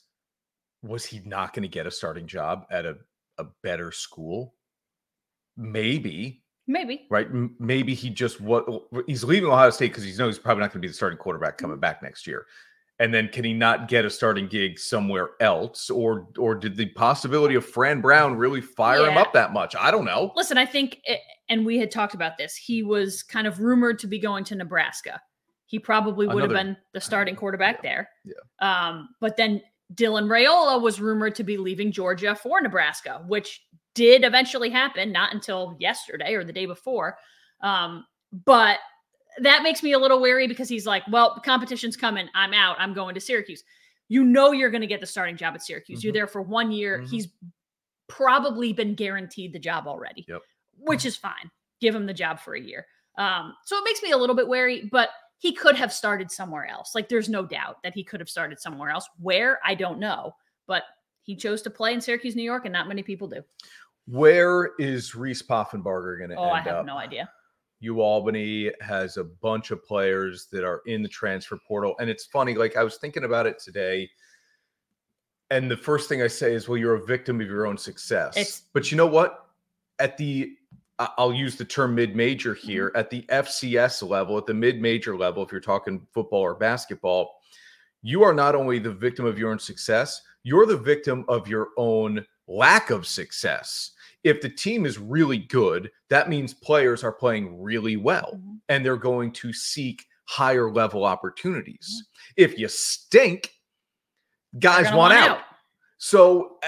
was 0.84 1.04
he 1.04 1.20
not 1.26 1.54
going 1.54 1.64
to 1.64 1.68
get 1.68 1.86
a 1.86 1.92
starting 1.92 2.28
job 2.28 2.66
at 2.72 2.86
a 2.86 2.96
a 3.40 3.46
better 3.62 3.92
school? 3.92 4.56
Maybe, 5.58 6.44
Maybe. 6.66 7.08
right? 7.10 7.28
Maybe 7.60 7.94
he 7.94 8.10
just 8.10 8.40
what 8.40 8.66
he's 9.06 9.26
leaving 9.26 9.50
Ohio 9.50 9.70
State 9.70 9.92
because 9.92 10.06
he 10.06 10.16
knows 10.16 10.36
he's 10.36 10.40
probably 10.40 10.62
not 10.62 10.72
going 10.72 10.82
to 10.82 10.88
be 10.88 10.88
the 10.88 10.94
starting 10.94 11.20
quarterback 11.20 11.58
coming 11.58 11.76
mm-hmm. 11.76 11.82
back 11.82 12.02
next 12.02 12.26
year. 12.26 12.46
And 13.00 13.14
then 13.14 13.28
can 13.28 13.44
he 13.44 13.54
not 13.54 13.88
get 13.88 14.06
a 14.06 14.10
starting 14.10 14.48
gig 14.48 14.80
somewhere 14.80 15.32
else, 15.40 15.90
or 15.90 16.28
or 16.38 16.56
did 16.56 16.76
the 16.76 16.88
possibility 16.88 17.54
of 17.54 17.64
Fran 17.64 18.02
Brown 18.02 18.36
really 18.36 18.60
fire 18.62 19.06
him 19.08 19.18
up 19.18 19.34
that 19.34 19.54
much? 19.54 19.76
I 19.76 19.92
don't 19.92 20.06
know. 20.06 20.32
Listen, 20.36 20.58
I 20.58 20.66
think, 20.66 21.00
it, 21.04 21.20
and 21.48 21.64
we 21.64 21.78
had 21.78 21.92
talked 21.92 22.16
about 22.16 22.38
this, 22.40 22.56
he 22.56 22.82
was 22.82 23.22
kind 23.22 23.46
of 23.46 23.60
rumored 23.60 24.00
to 24.00 24.08
be 24.08 24.18
going 24.18 24.44
to 24.46 24.56
Nebraska. 24.56 25.22
He 25.68 25.78
probably 25.78 26.26
would 26.26 26.38
Another- 26.38 26.56
have 26.58 26.66
been 26.66 26.78
the 26.94 27.02
starting 27.02 27.36
quarterback 27.42 27.84
there. 27.84 28.10
yeah. 28.26 28.34
Um, 28.62 29.10
but 29.22 29.38
then 29.38 29.62
Dylan 29.94 30.28
Raiola 30.28 30.82
was 30.82 31.00
rumored 31.00 31.36
to 31.36 31.44
be 31.44 31.58
leaving 31.58 31.92
Georgia 31.92 32.34
for 32.34 32.62
Nebraska, 32.62 33.24
which 33.28 33.62
did 33.94 34.24
eventually 34.24 34.70
happen, 34.72 35.12
not 35.12 35.34
until 35.34 35.78
yesterday 35.80 36.34
or 36.34 36.44
the 36.44 36.54
day 36.54 36.66
before. 36.66 37.18
Um, 37.62 38.06
but 38.46 38.80
that 39.42 39.64
makes 39.64 39.84
me 39.84 39.94
a 39.94 40.00
little 40.00 40.20
wary 40.20 40.48
because 40.48 40.70
he's 40.70 40.86
like, 40.86 41.04
well, 41.12 41.40
competition's 41.46 41.96
coming. 41.98 42.28
I'm 42.36 42.54
out. 42.54 42.76
I'm 42.80 42.94
going 42.94 43.14
to 43.16 43.22
Syracuse. 43.22 43.64
You 44.10 44.24
know 44.24 44.52
you're 44.52 44.70
going 44.72 44.82
to 44.82 44.88
get 44.88 45.02
the 45.02 45.06
starting 45.08 45.36
job 45.38 45.54
at 45.54 45.62
Syracuse. 45.64 46.04
You're 46.04 46.12
Mhm. 46.12 46.16
there 46.16 46.28
for 46.28 46.42
one 46.42 46.72
year. 46.72 47.00
Mhm. 47.00 47.10
He's 47.10 47.28
probably 48.08 48.74
been 48.74 48.96
guaranteed 48.96 49.54
the 49.54 49.60
job 49.60 49.88
already, 49.88 50.26
Yep. 50.28 50.42
which 50.80 51.06
is 51.06 51.16
fine. 51.18 51.52
Give 51.82 51.94
him 51.94 52.06
the 52.06 52.14
job 52.14 52.40
for 52.40 52.56
a 52.56 52.60
year. 52.62 52.88
Um, 53.18 53.56
so 53.66 53.78
it 53.78 53.84
makes 53.84 54.02
me 54.02 54.12
a 54.12 54.18
little 54.18 54.36
bit 54.36 54.48
wary, 54.48 54.88
but 54.92 55.10
he 55.40 55.52
could 55.54 55.76
have 55.76 55.92
started 55.92 56.32
somewhere 56.32 56.66
else. 56.66 56.96
Like 56.96 57.10
there's 57.10 57.30
no 57.30 57.46
doubt 57.46 57.82
that 57.84 57.94
he 57.94 58.04
could 58.04 58.20
have 58.20 58.30
started 58.30 58.60
somewhere 58.60 58.90
else. 58.90 59.08
Where 59.20 59.60
I 59.64 59.76
don't 59.76 60.00
know, 60.00 60.36
but 60.68 60.84
he 61.24 61.36
chose 61.36 61.62
to 61.64 61.70
play 61.70 61.94
in 61.94 62.02
Syracuse, 62.02 62.36
New 62.36 62.44
York, 62.44 62.66
and 62.66 62.74
not 62.74 62.88
many 62.88 63.04
people 63.04 63.28
do. 63.28 63.44
Where 64.06 64.72
is 64.80 65.14
Reese 65.16 65.42
Poffenbarger 65.44 66.18
going 66.18 66.30
to 66.30 66.38
Oh, 66.38 66.44
end 66.46 66.54
I 66.54 66.60
have 66.62 66.76
up? 66.78 66.86
no 66.86 66.98
idea. 66.98 67.30
UAlbany 67.84 68.72
has 68.82 69.18
a 69.18 69.24
bunch 69.24 69.72
of 69.72 69.84
players 69.86 70.48
that 70.52 70.64
are 70.64 70.82
in 70.86 71.02
the 71.04 71.10
transfer 71.10 71.58
portal. 71.68 71.96
And 72.00 72.10
it's 72.10 72.26
funny, 72.26 72.56
like 72.56 72.76
I 72.76 72.84
was 72.84 72.98
thinking 72.98 73.24
about 73.24 73.46
it 73.46 73.60
today. 73.60 74.10
And 75.50 75.70
the 75.72 75.78
first 75.78 76.10
thing 76.10 76.22
I 76.22 76.28
say 76.28 76.54
is, 76.54 76.68
well, 76.68 76.78
you're 76.78 76.96
a 76.96 77.06
victim 77.06 77.40
of 77.40 77.48
your 77.48 77.66
own 77.68 77.78
success. 77.78 78.36
It's- 78.36 78.64
but 78.74 78.92
you 78.92 78.98
know 78.98 79.08
what? 79.08 79.48
At 80.00 80.18
the 80.18 80.54
I'll 81.00 81.32
use 81.34 81.56
the 81.56 81.64
term 81.66 81.94
mid-major 81.94 82.56
Mm-hmm. 82.56 82.68
here. 82.68 82.92
At 82.96 83.12
the 83.12 83.22
FCS 83.30 84.02
level, 84.02 84.36
at 84.40 84.48
the 84.48 84.54
mid-major 84.56 85.16
level, 85.16 85.44
if 85.44 85.52
you're 85.52 85.62
talking 85.62 86.08
football 86.12 86.42
or 86.42 86.56
basketball, 86.56 87.36
you 88.02 88.24
are 88.24 88.34
not 88.34 88.56
only 88.56 88.80
the 88.80 88.92
victim 88.94 89.24
of 89.26 89.38
your 89.38 89.52
own 89.52 89.60
success, 89.60 90.20
you're 90.42 90.66
the 90.66 90.76
victim 90.78 91.24
of 91.28 91.48
your 91.48 91.68
own 91.78 92.26
lack 92.48 92.90
of 92.90 93.06
success. 93.06 93.92
If 94.24 94.42
the 94.42 94.50
team 94.50 94.86
is 94.86 94.98
really 94.98 95.38
good, 95.38 95.92
that 96.10 96.30
means 96.30 96.54
players 96.54 97.04
are 97.04 97.12
playing 97.14 97.62
really 97.62 97.98
well 97.98 98.34
Mhm. 98.36 98.60
and 98.70 98.86
they're 98.86 98.98
going 98.98 99.32
to 99.34 99.54
seek 99.54 100.06
higher 100.26 100.70
level 100.72 101.06
opportunities. 101.06 102.04
Mm-hmm. 102.04 102.34
If 102.44 102.60
you 102.60 102.68
stink, 102.68 103.54
guys 104.60 104.86
want, 104.86 104.98
want 104.98 105.14
out. 105.14 105.40
So 105.98 106.58
uh, 106.64 106.68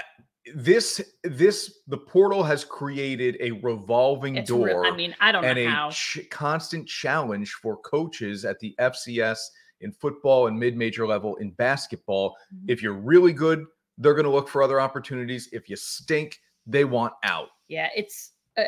this 0.56 1.02
this 1.24 1.80
the 1.88 1.98
portal 1.98 2.44
has 2.44 2.64
created 2.66 3.38
a 3.42 3.52
revolving 3.52 4.38
It's 4.38 4.50
door 4.50 4.66
real. 4.68 4.84
I 4.86 4.96
mean, 4.96 5.16
I 5.20 5.32
don't 5.32 5.44
and 5.46 5.58
know 5.58 5.66
a 5.66 5.70
how. 5.70 5.90
ch- 5.92 6.28
constant 6.32 6.88
challenge 6.88 7.54
for 7.54 7.78
coaches 7.78 8.46
at 8.46 8.60
the 8.60 8.74
FCS 8.80 9.40
in 9.82 9.92
football 9.92 10.48
and 10.48 10.58
mid-major 10.60 11.06
level 11.06 11.36
in 11.38 11.52
basketball. 11.52 12.36
Mhm. 12.54 12.66
If 12.70 12.82
you're 12.82 12.94
really 12.94 13.34
good, 13.34 13.66
they're 13.98 14.14
going 14.16 14.26
to 14.26 14.32
look 14.32 14.48
for 14.50 14.64
other 14.64 14.80
opportunities. 14.82 15.50
If 15.52 15.70
you 15.70 15.76
stink, 15.76 16.40
they 16.70 16.86
want 16.86 17.14
out. 17.24 17.50
yeah, 17.68 17.90
it's 17.96 18.32
uh, 18.58 18.64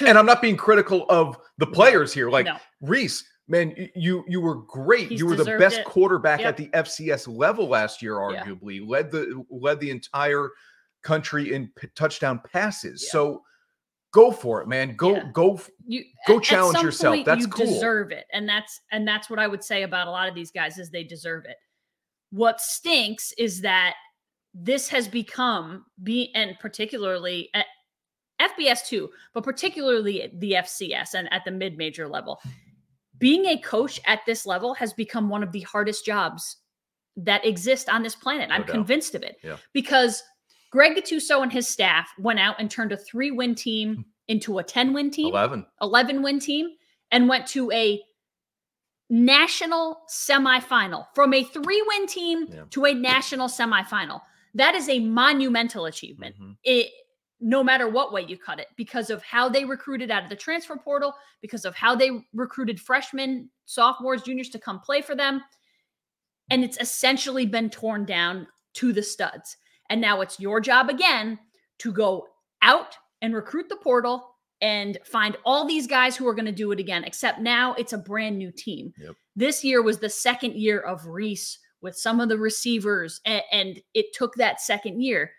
A- 0.00 0.08
And 0.08 0.18
I'm 0.18 0.26
not 0.26 0.40
being 0.42 0.56
critical 0.56 1.06
of 1.08 1.38
the 1.58 1.66
players 1.66 2.12
here. 2.12 2.30
Like 2.30 2.46
no. 2.46 2.56
Reese, 2.80 3.24
man, 3.48 3.74
you 3.94 4.24
you 4.28 4.40
were 4.40 4.56
great. 4.56 5.08
He's 5.08 5.20
you 5.20 5.26
were 5.26 5.36
the 5.36 5.44
best 5.58 5.78
it. 5.78 5.84
quarterback 5.84 6.40
Yep. 6.40 6.48
at 6.48 6.56
the 6.56 6.68
FCS 6.74 7.28
level 7.28 7.68
last 7.68 8.02
year, 8.02 8.14
Yeah. 8.30 8.44
arguably. 8.44 8.86
Led 8.86 9.10
the 9.10 9.44
led 9.50 9.80
the 9.80 9.90
entire 9.90 10.50
country 11.02 11.54
in 11.54 11.70
p- 11.76 11.88
touchdown 11.94 12.40
passes. 12.52 13.02
Yeah. 13.04 13.12
So 13.12 13.42
go 14.12 14.30
for 14.32 14.60
it, 14.62 14.68
man. 14.68 14.96
Go 14.96 15.16
Yeah. 15.16 15.30
go 15.32 15.60
you 15.86 16.04
Go 16.26 16.40
challenge 16.40 16.82
yourself. 16.82 17.14
point, 17.14 17.26
That's 17.26 17.42
you 17.42 17.48
cool. 17.48 17.66
deserve 17.66 18.10
it 18.10 18.26
and 18.32 18.48
that's 18.48 18.80
and 18.92 19.06
that's 19.08 19.30
what 19.30 19.38
i 19.38 19.46
would 19.46 19.62
say 19.64 19.82
about 19.84 20.06
a 20.06 20.10
lot 20.10 20.28
of 20.28 20.34
these 20.34 20.50
guys 20.50 20.76
is 20.78 20.90
they 20.90 21.04
deserve 21.04 21.44
it 21.46 21.56
what 22.30 22.60
stinks 22.60 23.32
is 23.38 23.60
that 23.62 23.94
this 24.60 24.88
has 24.88 25.06
become 25.06 25.84
be 26.02 26.32
and 26.34 26.58
particularly 26.58 27.48
at 27.54 27.66
fbs 28.40 28.84
too 28.86 29.08
but 29.34 29.44
particularly 29.44 30.30
the 30.38 30.52
fcs 30.52 31.14
and 31.14 31.32
at 31.32 31.44
the 31.44 31.50
mid-major 31.50 32.08
level 32.08 32.40
being 33.18 33.44
a 33.46 33.58
coach 33.58 34.00
at 34.06 34.20
this 34.26 34.46
level 34.46 34.74
has 34.74 34.92
become 34.92 35.28
one 35.28 35.42
of 35.42 35.52
the 35.52 35.60
hardest 35.60 36.04
jobs 36.04 36.56
that 37.16 37.44
exist 37.46 37.88
on 37.88 38.02
this 38.02 38.14
planet 38.16 38.48
No 38.48 38.54
i'm 38.56 38.62
doubt. 38.62 38.70
convinced 38.70 39.14
of 39.14 39.22
it 39.22 39.36
Yeah. 39.44 39.56
because 39.72 40.22
greg 40.70 40.96
gattuso 40.96 41.42
and 41.42 41.52
his 41.52 41.68
staff 41.68 42.08
went 42.18 42.38
out 42.40 42.56
and 42.58 42.70
turned 42.70 42.92
a 42.92 42.96
three-win 42.96 43.50
Hmm. 43.50 43.54
team 43.54 44.04
into 44.28 44.58
a 44.58 44.64
10-win 44.64 45.10
team 45.10 45.28
11. 45.28 45.64
11 45.80 46.22
win 46.22 46.38
team 46.40 46.68
and 47.12 47.28
went 47.28 47.46
to 47.48 47.70
a 47.72 48.00
national 49.10 50.02
semifinal 50.10 51.06
from 51.14 51.32
a 51.32 51.42
three 51.44 51.82
win 51.88 52.06
team 52.06 52.46
Yeah. 52.50 52.64
to 52.70 52.84
a 52.86 52.94
national 52.94 53.48
semifinal. 53.48 54.20
That 54.54 54.74
is 54.74 54.88
a 54.88 54.98
monumental 55.00 55.86
achievement. 55.86 56.36
Mhm. 56.40 56.56
It 56.64 56.90
no 57.40 57.62
matter 57.62 57.88
what 57.88 58.12
way 58.12 58.22
you 58.22 58.36
cut 58.36 58.58
it 58.58 58.66
because 58.76 59.10
of 59.10 59.22
how 59.22 59.48
they 59.48 59.64
recruited 59.64 60.10
out 60.10 60.24
of 60.24 60.28
the 60.28 60.36
transfer 60.36 60.76
portal, 60.76 61.14
because 61.40 61.64
of 61.64 61.74
how 61.74 61.94
they 61.94 62.10
recruited 62.32 62.80
freshmen, 62.80 63.48
sophomores, 63.64 64.22
juniors 64.22 64.48
to 64.48 64.58
come 64.58 64.80
play 64.80 65.00
for 65.00 65.14
them. 65.14 65.42
And 66.50 66.64
it's 66.64 66.78
essentially 66.80 67.46
been 67.46 67.70
torn 67.70 68.04
down 68.04 68.48
to 68.74 68.92
the 68.92 69.02
studs. 69.02 69.56
And 69.88 70.00
now 70.00 70.20
it's 70.20 70.40
your 70.40 70.60
job 70.60 70.88
again 70.88 71.38
to 71.78 71.92
go 71.92 72.26
out 72.62 72.96
and 73.22 73.34
recruit 73.34 73.68
the 73.68 73.76
portal 73.76 74.34
and 74.60 74.98
find 75.04 75.36
all 75.44 75.64
these 75.64 75.86
guys 75.86 76.16
who 76.16 76.26
are 76.26 76.34
going 76.34 76.46
to 76.46 76.52
do 76.52 76.72
it 76.72 76.80
again, 76.80 77.04
except 77.04 77.38
now 77.38 77.74
it's 77.74 77.92
a 77.92 77.98
brand 77.98 78.36
new 78.36 78.50
team. 78.50 78.92
Yep. 78.98 79.14
This 79.36 79.62
year 79.62 79.82
was 79.82 79.98
the 79.98 80.10
second 80.10 80.54
year 80.56 80.80
of 80.80 81.06
Reese 81.06 81.58
with 81.80 81.96
some 81.96 82.20
of 82.20 82.28
the 82.28 82.38
receivers, 82.38 83.20
and, 83.24 83.42
and 83.52 83.82
it 83.94 84.12
took 84.14 84.34
that 84.34 84.60
second 84.60 85.02
year. 85.02 85.32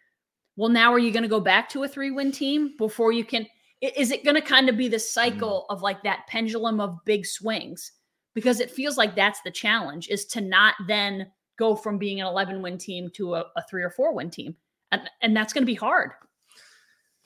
Well, 0.55 0.69
now 0.69 0.93
are 0.93 0.99
you 0.99 1.11
going 1.11 1.23
to 1.23 1.29
go 1.29 1.39
back 1.39 1.69
to 1.69 1.83
a 1.83 1.87
three 1.87 2.11
win 2.11 2.31
team 2.31 2.75
before 2.77 3.11
you 3.11 3.23
can? 3.23 3.47
Is 3.81 4.11
it 4.11 4.25
going 4.25 4.35
to 4.35 4.41
kind 4.41 4.67
of 4.67 4.77
be 4.77 4.87
the 4.89 4.99
cycle 4.99 5.65
mm. 5.69 5.73
of 5.73 5.81
like 5.81 6.03
that 6.03 6.27
pendulum 6.27 6.79
of 6.79 6.97
big 7.05 7.25
swings? 7.25 7.93
Because 8.35 8.59
it 8.59 8.71
feels 8.71 8.97
like 8.97 9.15
that's 9.15 9.41
the 9.41 9.51
challenge 9.51 10.09
is 10.09 10.25
to 10.27 10.41
not 10.41 10.75
then 10.87 11.31
go 11.57 11.75
from 11.75 11.97
being 11.97 12.21
an 12.21 12.27
11 12.27 12.61
win 12.61 12.77
team 12.77 13.09
to 13.15 13.35
a, 13.35 13.45
a 13.55 13.63
three 13.69 13.83
or 13.83 13.89
four 13.89 14.13
win 14.13 14.29
team. 14.29 14.55
And, 14.91 15.09
and 15.21 15.35
that's 15.35 15.53
going 15.53 15.63
to 15.63 15.65
be 15.65 15.75
hard. 15.75 16.11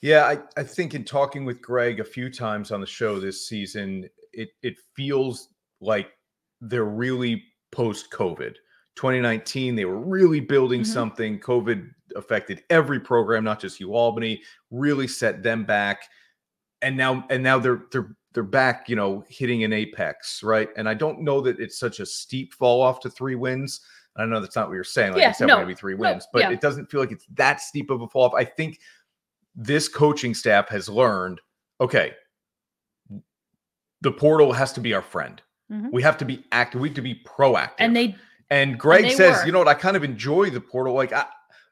Yeah, 0.04 0.26
I, 0.26 0.60
I 0.60 0.62
think 0.64 0.94
in 0.94 1.02
talking 1.02 1.46
with 1.46 1.62
Greg 1.62 1.98
a 1.98 2.04
few 2.04 2.30
times 2.30 2.70
on 2.70 2.80
the 2.80 2.86
show 2.86 3.18
this 3.18 3.48
season, 3.48 4.06
it 4.34 4.50
it 4.62 4.76
feels 4.94 5.48
like 5.80 6.10
they're 6.60 6.84
really 6.84 7.42
post 7.72 8.10
COVID. 8.10 8.54
2019, 8.96 9.74
they 9.74 9.84
were 9.84 9.98
really 9.98 10.40
building 10.40 10.82
Mhm. 10.82 10.86
something. 10.86 11.40
COVID 11.40 11.90
affected 12.16 12.62
every 12.70 13.00
program, 13.00 13.42
not 13.44 13.60
just 13.60 13.80
UAlbany, 13.80 14.40
really 14.70 15.08
set 15.08 15.42
them 15.42 15.64
back. 15.64 16.02
And 16.82 16.96
now 16.96 17.26
and 17.30 17.42
now 17.42 17.58
they're 17.58 17.86
they're 17.90 18.14
they're 18.32 18.42
back, 18.42 18.88
you 18.88 18.96
know, 18.96 19.24
hitting 19.28 19.62
an 19.64 19.72
apex, 19.72 20.42
right? 20.42 20.68
And 20.76 20.88
I 20.88 20.94
don't 20.94 21.20
know 21.22 21.40
that 21.40 21.60
it's 21.60 21.78
such 21.78 22.00
a 22.00 22.06
steep 22.06 22.52
fall 22.52 22.82
off 22.82 22.98
to 23.00 23.10
three 23.10 23.36
wins. 23.36 23.80
I 24.16 24.26
know 24.26 24.40
that's 24.40 24.56
not 24.56 24.68
what 24.68 24.74
you're 24.74 24.84
saying. 24.84 25.12
Like 25.12 25.20
Yeah, 25.22 25.28
you 25.28 25.34
said, 25.34 25.46
no, 25.48 25.54
gonna 25.56 25.66
be 25.66 25.74
three 25.74 25.94
no, 25.94 26.00
wins, 26.00 26.26
but 26.32 26.40
yeah. 26.42 26.50
it 26.50 26.60
doesn't 26.60 26.90
feel 26.90 27.00
like 27.00 27.12
it's 27.12 27.26
that 27.34 27.60
steep 27.60 27.90
of 27.90 28.02
a 28.02 28.08
fall 28.08 28.24
off. 28.24 28.34
I 28.34 28.44
think 28.44 28.80
this 29.56 29.88
coaching 29.88 30.34
staff 30.34 30.68
has 30.68 30.88
learned. 30.88 31.40
Okay, 31.80 32.14
the 34.02 34.12
portal 34.12 34.52
has 34.52 34.72
to 34.74 34.80
be 34.80 34.94
our 34.94 35.02
friend. 35.02 35.40
Mhm. 35.72 35.92
We 35.92 36.02
have 36.02 36.18
to 36.18 36.24
be 36.24 36.44
active. 36.52 36.80
We 36.80 36.88
have 36.88 36.96
to 36.96 37.02
be 37.02 37.22
proactive. 37.24 37.74
And 37.78 37.96
they 37.96 38.16
And 38.50 38.78
Greg 38.78 39.04
they 39.04 39.10
says, 39.10 39.40
were. 39.40 39.46
you 39.46 39.52
know 39.52 39.58
what? 39.58 39.68
I 39.68 39.74
kind 39.74 39.96
of 39.96 40.04
enjoy 40.04 40.50
the 40.50 40.60
portal. 40.60 40.94
Like, 40.94 41.12
I, 41.12 41.26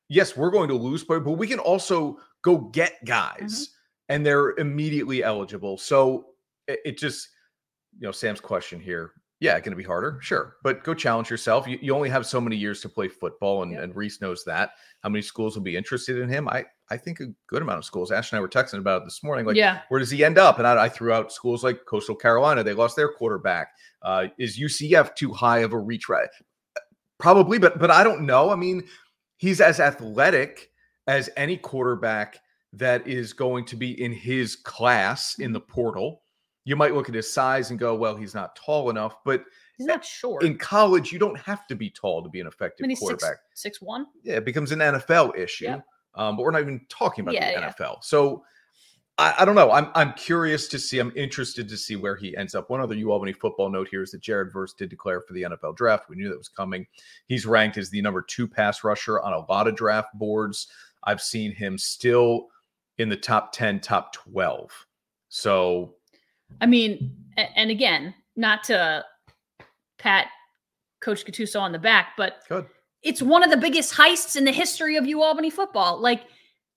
yes, 0.08 0.36
we're 0.36 0.50
going 0.50 0.68
to 0.68 0.74
lose, 0.74 1.04
but 1.04 1.20
but 1.24 1.32
we 1.32 1.46
can 1.46 1.58
also 1.58 2.18
go 2.42 2.58
get 2.58 3.04
guys, 3.04 3.40
Mm-hmm. 3.40 4.14
and 4.14 4.26
they're 4.26 4.50
immediately 4.58 5.22
eligible. 5.22 5.78
So 5.78 6.26
it, 6.66 6.80
it 6.84 6.98
just, 6.98 7.28
you 7.98 8.06
know, 8.06 8.12
Sam's 8.12 8.40
question 8.40 8.80
here. 8.80 9.12
Yeah, 9.40 9.56
it's 9.56 9.64
going 9.64 9.72
to 9.72 9.76
be 9.76 9.82
harder, 9.82 10.18
sure, 10.22 10.54
but 10.62 10.84
go 10.84 10.94
challenge 10.94 11.28
yourself. 11.28 11.66
You, 11.66 11.76
you 11.82 11.92
only 11.96 12.08
have 12.08 12.24
so 12.26 12.40
many 12.40 12.54
years 12.54 12.80
to 12.82 12.88
play 12.88 13.08
football, 13.08 13.64
and, 13.64 13.72
Yep. 13.72 13.82
and 13.82 13.96
Reese 13.96 14.20
knows 14.20 14.44
that. 14.44 14.70
How 15.02 15.08
many 15.08 15.20
schools 15.20 15.56
will 15.56 15.64
be 15.64 15.76
interested 15.76 16.18
in 16.18 16.28
him? 16.28 16.48
I 16.48 16.64
I 16.90 16.96
think 16.96 17.18
a 17.20 17.26
good 17.48 17.60
amount 17.62 17.78
of 17.78 17.84
schools. 17.84 18.12
Ash 18.12 18.30
and 18.30 18.38
I 18.38 18.40
were 18.40 18.48
texting 18.48 18.78
about 18.78 19.02
it 19.02 19.04
this 19.06 19.22
morning. 19.24 19.44
Like, 19.46 19.56
yeah. 19.56 19.80
where 19.88 19.98
does 19.98 20.10
he 20.10 20.24
end 20.24 20.38
up? 20.38 20.58
And 20.58 20.66
I, 20.66 20.84
I 20.84 20.88
threw 20.88 21.12
out 21.12 21.32
schools 21.32 21.64
like 21.64 21.84
Coastal 21.86 22.14
Carolina. 22.14 22.62
They 22.62 22.72
lost 22.74 22.94
their 22.96 23.08
quarterback. 23.12 23.68
Uh, 24.02 24.26
is 24.38 24.60
UCF 24.60 25.14
too 25.16 25.32
high 25.32 25.60
of 25.60 25.72
a 25.72 25.78
reach? 25.78 26.04
Probably, 27.22 27.58
but 27.58 27.78
but 27.78 27.90
I 27.90 28.04
don't 28.04 28.26
know. 28.26 28.50
I 28.50 28.56
mean, 28.56 28.82
he's 29.36 29.60
as 29.60 29.80
athletic 29.80 30.70
as 31.06 31.30
any 31.36 31.56
quarterback 31.56 32.38
that 32.74 33.06
is 33.06 33.32
going 33.32 33.64
to 33.66 33.76
be 33.76 34.02
in 34.02 34.12
his 34.12 34.56
class 34.56 35.38
in 35.38 35.52
the 35.52 35.60
portal. 35.60 36.22
You 36.64 36.76
might 36.76 36.94
look 36.94 37.08
at 37.08 37.14
his 37.14 37.32
size 37.32 37.70
and 37.70 37.78
go, 37.78 37.94
"Well, 37.94 38.16
he's 38.16 38.34
not 38.34 38.56
tall 38.56 38.90
enough." 38.90 39.16
But 39.24 39.44
He's 39.78 39.86
not 39.86 40.04
short. 40.04 40.42
in 40.44 40.58
college, 40.58 41.10
you 41.12 41.18
don't 41.18 41.38
have 41.38 41.66
to 41.68 41.74
be 41.74 41.88
tall 41.90 42.22
to 42.22 42.28
be 42.28 42.40
an 42.40 42.46
I 42.46 42.48
effective 42.48 42.82
mean, 42.84 42.90
he's 42.90 42.98
quarterback 42.98 43.38
six 43.54 43.80
one. 43.80 44.06
yeah, 44.22 44.34
it 44.36 44.44
becomes 44.44 44.70
an 44.72 44.80
NFL 44.80 45.36
issue. 45.38 45.64
Yeah. 45.64 45.80
Um, 46.14 46.36
but 46.36 46.42
we're 46.42 46.50
not 46.50 46.60
even 46.60 46.84
talking 46.88 47.22
about 47.22 47.34
Yeah, 47.34 47.54
the 47.54 47.60
yeah. 47.60 47.72
NFL. 47.72 48.04
So 48.04 48.44
I, 49.22 49.34
I 49.38 49.44
don't 49.44 49.54
know. 49.54 49.70
I'm 49.70 49.88
I'm 49.94 50.12
curious 50.14 50.66
to 50.68 50.80
see. 50.80 50.98
I'm 50.98 51.12
interested 51.14 51.68
to 51.68 51.76
see 51.76 51.94
where 51.94 52.16
he 52.16 52.36
ends 52.36 52.56
up. 52.56 52.68
One 52.68 52.80
other 52.80 52.96
UAlbany 52.96 53.36
football 53.36 53.70
note 53.70 53.86
here 53.88 54.02
is 54.02 54.10
that 54.10 54.20
Jared 54.20 54.52
Verse 54.52 54.74
did 54.74 54.90
declare 54.90 55.20
for 55.20 55.32
the 55.32 55.42
NFL 55.42 55.76
draft. 55.76 56.08
We 56.08 56.16
knew 56.16 56.28
that 56.28 56.36
was 56.36 56.48
coming. 56.48 56.84
He's 57.28 57.46
ranked 57.46 57.78
as 57.78 57.88
the 57.88 58.02
number 58.02 58.22
two 58.22 58.48
pass 58.48 58.82
rusher 58.82 59.20
on 59.20 59.32
a 59.32 59.46
lot 59.50 59.68
of 59.68 59.76
draft 59.76 60.08
boards. 60.14 60.66
I've 61.04 61.22
seen 61.22 61.52
him 61.52 61.78
still 61.78 62.48
in 62.98 63.08
the 63.08 63.16
top 63.16 63.52
10, 63.52 63.80
top 63.80 64.12
12. 64.12 64.70
So 65.28 65.94
I 66.60 66.66
mean, 66.66 67.16
and 67.36 67.70
again, 67.70 68.14
not 68.34 68.64
to 68.64 69.04
pat 69.98 70.26
Coach 71.00 71.24
Gattuso 71.24 71.60
on 71.60 71.70
the 71.70 71.78
back, 71.78 72.14
but 72.16 72.42
good. 72.48 72.66
it's 73.04 73.22
one 73.22 73.44
of 73.44 73.50
the 73.50 73.56
biggest 73.56 73.94
heists 73.94 74.34
in 74.34 74.44
the 74.44 74.52
history 74.52 74.96
of 74.96 75.04
UAlbany 75.04 75.52
football. 75.52 76.00
Like 76.00 76.24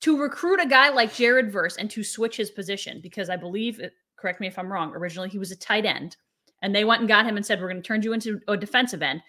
to 0.01 0.19
recruit 0.21 0.59
a 0.59 0.65
guy 0.67 0.89
like 0.89 1.13
Jared 1.13 1.51
Verse 1.51 1.77
and 1.77 1.89
to 1.91 2.03
switch 2.03 2.37
his 2.37 2.51
position, 2.51 2.99
because 3.01 3.29
I 3.29 3.35
believe, 3.37 3.79
uh, 3.79 3.87
correct 4.17 4.39
me 4.41 4.47
if 4.47 4.57
I'm 4.59 4.71
wrong, 4.71 4.93
originally 4.93 5.29
he 5.29 5.39
was 5.39 5.51
a 5.51 5.55
tight 5.55 5.85
end, 5.85 6.17
and 6.61 6.75
they 6.75 6.85
went 6.85 7.01
and 7.01 7.07
got 7.07 7.25
him 7.25 7.37
and 7.37 7.45
said, 7.45 7.59
"We're 7.61 7.69
going 7.69 7.81
to 7.81 7.87
turn 7.87 8.01
you 8.01 8.13
into 8.13 8.39
a 8.47 8.55
defensive 8.57 9.01
end," 9.01 9.21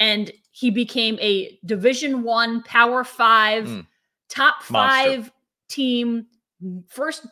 and 0.00 0.30
he 0.50 0.70
became 0.70 1.18
a 1.20 1.58
Division 1.64 2.22
One 2.22 2.62
Power 2.62 3.04
Five, 3.04 3.66
Mm. 3.66 3.86
top 4.28 4.56
Monster. 4.70 5.10
five 5.10 5.32
team, 5.68 6.26
first 6.88 7.26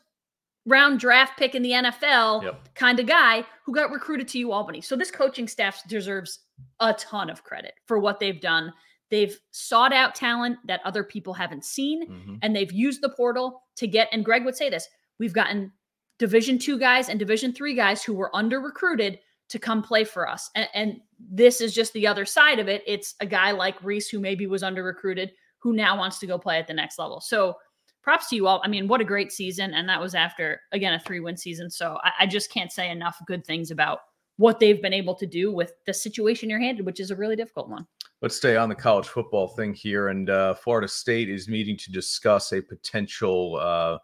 round 0.66 0.98
draft 0.98 1.38
pick 1.38 1.54
in 1.54 1.62
the 1.62 1.72
NFL 1.72 2.42
Yep. 2.42 2.74
kind 2.74 2.98
of 2.98 3.06
guy 3.06 3.44
who 3.64 3.72
got 3.72 3.90
recruited 3.92 4.26
to 4.28 4.38
UAlbany. 4.46 4.82
So 4.84 4.96
this 4.96 5.10
coaching 5.12 5.46
staff 5.46 5.82
deserves 5.86 6.40
a 6.80 6.92
ton 6.94 7.30
of 7.30 7.44
credit 7.44 7.74
for 7.86 7.98
what 8.00 8.18
they've 8.18 8.40
done. 8.40 8.72
They've 9.10 9.38
sought 9.50 9.92
out 9.92 10.14
talent 10.14 10.58
that 10.66 10.80
other 10.84 11.04
people 11.04 11.32
haven't 11.34 11.64
seen, 11.64 12.08
Mhm. 12.08 12.38
and 12.42 12.54
they've 12.54 12.72
used 12.72 13.00
the 13.02 13.10
portal 13.10 13.62
to 13.76 13.86
get. 13.86 14.08
And 14.12 14.24
Greg 14.24 14.44
would 14.44 14.56
say 14.56 14.68
this: 14.68 14.88
we've 15.18 15.32
gotten 15.32 15.72
Division 16.18 16.58
two 16.58 16.78
guys 16.78 17.08
and 17.08 17.18
Division 17.18 17.52
three 17.52 17.74
guys 17.74 18.02
who 18.02 18.14
were 18.14 18.34
under 18.34 18.60
recruited 18.60 19.20
to 19.48 19.58
come 19.58 19.82
play 19.82 20.02
for 20.02 20.28
us. 20.28 20.50
And, 20.56 20.68
and 20.74 21.00
this 21.20 21.60
is 21.60 21.72
just 21.74 21.92
the 21.92 22.06
other 22.06 22.24
side 22.24 22.58
of 22.58 22.68
it. 22.68 22.82
It's 22.86 23.14
a 23.20 23.26
guy 23.26 23.52
like 23.52 23.80
Reese 23.84 24.08
who 24.08 24.18
maybe 24.18 24.46
was 24.46 24.62
under 24.64 24.82
recruited 24.82 25.32
who 25.58 25.72
now 25.72 25.96
wants 25.96 26.18
to 26.18 26.26
go 26.26 26.36
play 26.38 26.58
at 26.58 26.66
the 26.66 26.74
next 26.74 26.98
level. 26.98 27.20
So 27.20 27.56
props 28.02 28.28
to 28.30 28.36
you 28.36 28.46
all. 28.46 28.60
I 28.64 28.68
mean, 28.68 28.88
what 28.88 29.00
a 29.00 29.04
great 29.04 29.30
season. 29.32 29.74
And 29.74 29.88
that 29.88 30.00
was 30.00 30.14
after, 30.14 30.60
again, 30.72 30.94
a 30.94 31.00
three 31.00 31.20
win 31.20 31.36
season. 31.36 31.70
So 31.70 31.98
I, 32.02 32.12
I 32.20 32.26
just 32.26 32.50
can't 32.52 32.72
say 32.72 32.90
enough 32.90 33.18
good 33.26 33.44
things 33.46 33.70
about 33.70 34.00
what 34.36 34.60
they've 34.60 34.82
been 34.82 34.92
able 34.92 35.14
to 35.14 35.26
do 35.26 35.50
with 35.52 35.72
the 35.86 35.94
situation 35.94 36.50
you're 36.50 36.60
handed, 36.60 36.84
which 36.84 37.00
is 37.00 37.10
a 37.10 37.16
really 37.16 37.36
difficult 37.36 37.68
one. 37.68 37.86
Let's 38.22 38.36
stay 38.36 38.56
on 38.56 38.68
the 38.68 38.74
college 38.74 39.06
football 39.08 39.48
thing 39.48 39.74
here. 39.74 40.08
And 40.08 40.28
uh, 40.30 40.54
Florida 40.54 40.88
State 40.88 41.28
is 41.28 41.48
meeting 41.48 41.76
to 41.78 41.92
discuss 41.92 42.52
a 42.52 42.60
potential, 42.60 43.56
uh, 43.60 43.98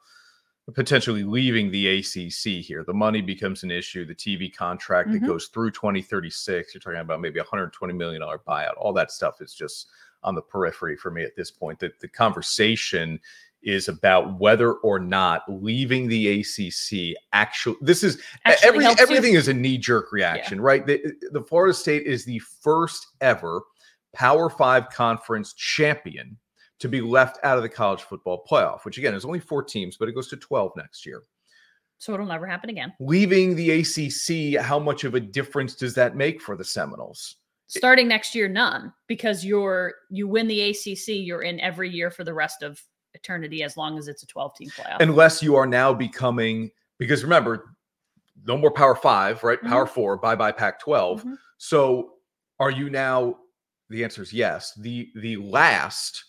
potentially 0.74 1.24
leaving 1.24 1.70
the 1.70 1.98
ACC 1.98 2.64
here. 2.64 2.84
The 2.84 2.94
money 2.94 3.20
becomes 3.20 3.62
an 3.62 3.70
issue. 3.70 4.04
The 4.06 4.14
TV 4.14 4.48
contract 4.54 5.12
that 5.12 5.22
Mhm. 5.22 5.26
goes 5.26 5.48
through 5.48 5.72
2036, 5.72 6.74
you're 6.74 6.80
talking 6.80 7.00
about 7.00 7.20
maybe 7.20 7.40
$120 7.40 7.94
million 7.96 8.22
buyout. 8.22 8.74
All 8.76 8.92
that 8.94 9.10
stuff 9.10 9.40
is 9.40 9.54
just 9.54 9.88
on 10.22 10.34
the 10.34 10.42
periphery 10.42 10.96
for 10.96 11.10
me 11.10 11.24
at 11.24 11.34
this 11.36 11.50
point. 11.50 11.78
The, 11.80 11.90
the 12.00 12.08
conversation 12.08 13.18
is 13.62 13.88
about 13.88 14.38
whether 14.38 14.74
or 14.74 14.98
not 14.98 15.42
leaving 15.48 16.08
the 16.08 16.40
ACC 16.40 17.16
actually, 17.32 17.76
this 17.80 18.02
is 18.02 18.20
Actually 18.44 18.68
every, 18.68 18.84
helps 18.84 19.00
you. 19.00 19.02
everything 19.04 19.34
is 19.34 19.48
a 19.48 19.54
knee 19.54 19.78
jerk 19.78 20.12
reaction, 20.12 20.60
right? 20.60 20.86
The, 20.86 21.14
the 21.30 21.42
Florida 21.42 21.74
State 21.74 22.06
is 22.06 22.24
the 22.24 22.38
first 22.38 23.06
ever 23.20 23.62
Power 24.14 24.50
Five 24.50 24.90
conference 24.90 25.52
champion 25.54 26.36
to 26.80 26.88
be 26.88 27.00
left 27.00 27.38
out 27.44 27.56
of 27.56 27.62
the 27.62 27.68
college 27.68 28.02
football 28.02 28.44
playoff, 28.50 28.84
which 28.84 28.98
again 28.98 29.14
is 29.14 29.24
only 29.24 29.40
four 29.40 29.62
teams, 29.62 29.96
but 29.96 30.08
it 30.08 30.14
goes 30.14 30.28
to 30.28 30.36
12 30.36 30.72
next 30.76 31.06
year. 31.06 31.22
So 31.98 32.12
it'll 32.12 32.26
never 32.26 32.48
happen 32.48 32.68
again. 32.68 32.92
Leaving 32.98 33.54
the 33.54 33.70
ACC, 33.80 34.60
how 34.60 34.80
much 34.80 35.04
of 35.04 35.14
a 35.14 35.20
difference 35.20 35.76
does 35.76 35.94
that 35.94 36.16
make 36.16 36.42
for 36.42 36.56
the 36.56 36.64
Seminoles? 36.64 37.36
Starting 37.68 38.08
next 38.08 38.34
year, 38.34 38.48
none, 38.48 38.92
because 39.06 39.44
you're 39.44 39.94
you 40.10 40.26
win 40.26 40.48
the 40.48 40.70
ACC, 40.70 41.08
you're 41.08 41.42
in 41.42 41.60
every 41.60 41.88
year 41.88 42.10
for 42.10 42.24
the 42.24 42.34
rest 42.34 42.62
of 42.62 42.82
eternity 43.26 43.62
as 43.62 43.76
long 43.76 43.98
as 43.98 44.08
it's 44.08 44.22
a 44.22 44.26
12 44.26 44.54
team 44.56 44.68
playoff. 44.70 44.96
Unless 45.00 45.42
you 45.42 45.54
are 45.54 45.66
now 45.66 45.92
becoming, 45.94 46.70
because 46.98 47.22
remember, 47.22 47.76
no 48.44 48.56
more 48.58 48.70
Power 48.72 48.96
Five, 48.96 49.42
right? 49.44 49.60
Mhm. 49.62 49.68
Power 49.68 49.86
Four, 49.86 50.16
bye 50.16 50.34
bye 50.34 50.50
Pac 50.52 50.80
12. 50.80 51.22
Mhm. 51.22 51.38
So 51.58 52.14
are 52.58 52.70
you 52.70 52.90
now? 52.90 53.38
The 53.90 54.02
answer 54.02 54.22
is 54.22 54.32
yes. 54.32 54.74
The 54.74 55.10
the 55.16 55.36
last 55.36 56.24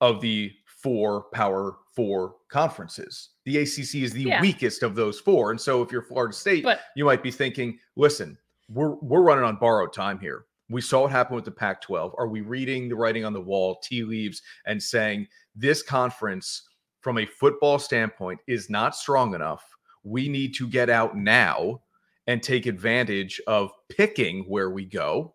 of 0.00 0.20
the 0.20 0.52
four 0.66 1.24
Power 1.32 1.76
Four 1.94 2.36
conferences. 2.48 3.30
The 3.44 3.58
ACC 3.58 4.02
is 4.02 4.12
the 4.12 4.22
Yeah. 4.22 4.40
weakest 4.40 4.82
of 4.82 4.94
those 4.94 5.20
four, 5.20 5.50
and 5.50 5.60
so 5.60 5.82
if 5.82 5.92
you're 5.92 6.02
Florida 6.02 6.32
State, 6.32 6.64
But 6.64 6.80
you 6.96 7.04
might 7.04 7.22
be 7.22 7.30
thinking, 7.30 7.78
listen, 7.96 8.38
we're 8.70 8.94
we're 9.02 9.20
running 9.22 9.44
on 9.44 9.56
borrowed 9.56 9.92
time 9.92 10.18
here. 10.18 10.46
We 10.72 10.80
saw 10.80 11.02
what 11.02 11.12
happened 11.12 11.36
with 11.36 11.44
the 11.44 11.50
Pac-12. 11.50 12.14
Are 12.18 12.28
we 12.28 12.40
reading 12.40 12.88
the 12.88 12.96
writing 12.96 13.24
on 13.24 13.32
the 13.32 13.40
wall, 13.40 13.78
tea 13.82 14.02
leaves, 14.02 14.42
and 14.66 14.82
saying 14.82 15.28
this 15.54 15.82
conference, 15.82 16.68
from 17.00 17.18
a 17.18 17.26
football 17.26 17.78
standpoint, 17.78 18.40
is 18.46 18.70
not 18.70 18.94
strong 18.96 19.34
enough? 19.34 19.64
We 20.04 20.28
need 20.28 20.54
to 20.54 20.66
get 20.66 20.90
out 20.90 21.16
now 21.16 21.82
and 22.26 22.42
take 22.42 22.66
advantage 22.66 23.40
of 23.46 23.72
picking 23.88 24.44
where 24.44 24.70
we 24.70 24.84
go 24.84 25.34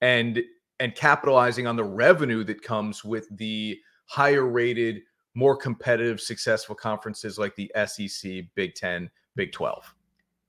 and 0.00 0.42
and 0.78 0.94
capitalizing 0.94 1.66
on 1.66 1.76
the 1.76 1.84
revenue 1.84 2.42
that 2.44 2.62
comes 2.62 3.04
with 3.04 3.28
the 3.36 3.78
higher 4.06 4.46
rated, 4.46 5.02
more 5.34 5.54
competitive, 5.54 6.20
successful 6.20 6.74
conferences 6.74 7.38
like 7.38 7.54
the 7.54 7.70
SEC, 7.86 8.44
Big 8.54 8.74
10, 8.74 9.10
Big 9.36 9.52
12. 9.52 9.94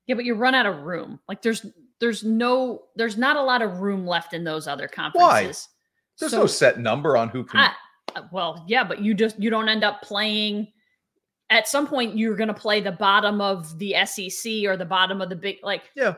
yeah, 0.07 0.15
but 0.15 0.23
you 0.23 0.33
run 0.35 0.55
out 0.55 0.65
of 0.65 0.83
room. 0.83 1.19
Like 1.27 1.41
there's 1.41 1.65
there's 2.01 2.23
no 2.25 2.81
there's 2.97 3.15
not 3.15 3.37
a 3.37 3.41
lot 3.41 3.61
of 3.61 3.79
room 3.79 4.05
left 4.05 4.33
in 4.33 4.43
those 4.43 4.67
other 4.67 4.89
conferences. 4.89 5.21
Why? 5.29 5.43
There's 6.19 6.31
So- 6.33 6.39
no 6.41 6.45
set 6.47 6.79
number 6.79 7.15
on 7.15 7.29
who 7.29 7.45
can 7.45 7.61
I, 7.61 7.71
uh, 8.15 8.23
well, 8.33 8.65
yeah, 8.67 8.83
but 8.83 8.99
you 9.01 9.13
just 9.13 9.39
you 9.39 9.49
don't 9.49 9.69
end 9.69 9.85
up 9.85 10.01
playing. 10.01 10.67
At 11.49 11.67
some 11.67 11.85
point, 11.87 12.17
you're 12.17 12.35
going 12.35 12.47
to 12.47 12.53
play 12.53 12.79
the 12.79 12.93
bottom 12.93 13.41
of 13.41 13.77
the 13.77 13.93
SEC 14.05 14.65
or 14.65 14.77
the 14.77 14.85
bottom 14.85 15.21
of 15.21 15.29
the 15.29 15.35
big. 15.35 15.57
Like, 15.63 15.83
Yeah. 15.95 16.13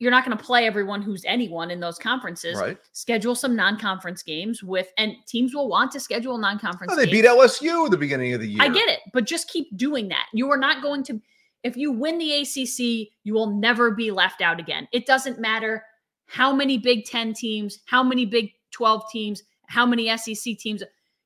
you're 0.00 0.10
not 0.10 0.24
going 0.24 0.36
to 0.36 0.42
play 0.42 0.66
everyone 0.66 1.02
who's 1.02 1.24
anyone 1.24 1.70
in 1.70 1.78
those 1.78 1.98
conferences. 1.98 2.58
right. 2.58 2.76
Schedule 2.92 3.36
some 3.36 3.54
non-conference 3.54 4.24
games 4.24 4.60
with, 4.64 4.88
and 4.98 5.14
teams 5.28 5.54
will 5.54 5.68
want 5.68 5.92
to 5.92 6.00
schedule 6.00 6.36
non-conference. 6.36 6.92
Oh, 6.92 6.96
they 6.96 7.06
beat. 7.06 7.24
LSU 7.24 7.84
at 7.84 7.92
the 7.92 7.96
beginning 7.96 8.32
of 8.34 8.40
the 8.40 8.48
year. 8.48 8.60
I 8.60 8.68
get 8.70 8.88
it, 8.88 8.98
but 9.12 9.24
just 9.24 9.48
keep 9.48 9.76
doing 9.76 10.08
that. 10.08 10.26
You 10.32 10.50
are 10.50 10.56
not 10.58 10.82
going 10.82 11.04
to. 11.04 11.20
If 11.62 11.76
you 11.76 11.92
win 11.92 12.18
the 12.18 12.32
ACC, 12.32 13.12
you 13.24 13.34
will 13.34 13.50
never 13.50 13.90
be 13.92 14.10
left 14.10 14.40
out 14.40 14.58
again. 14.58 14.88
It 14.92 15.06
doesn't 15.06 15.38
matter 15.38 15.84
how 16.26 16.52
many 16.52 16.78
Big 16.78 17.04
10 17.04 17.34
teams, 17.34 17.78
how 17.86 18.02
many 18.02 18.26
Big 18.26 18.52
12 18.72 19.04
teams, 19.10 19.42
how 19.66 19.86
many 19.86 20.14
SEC 20.16 20.58
teams. 20.58 20.82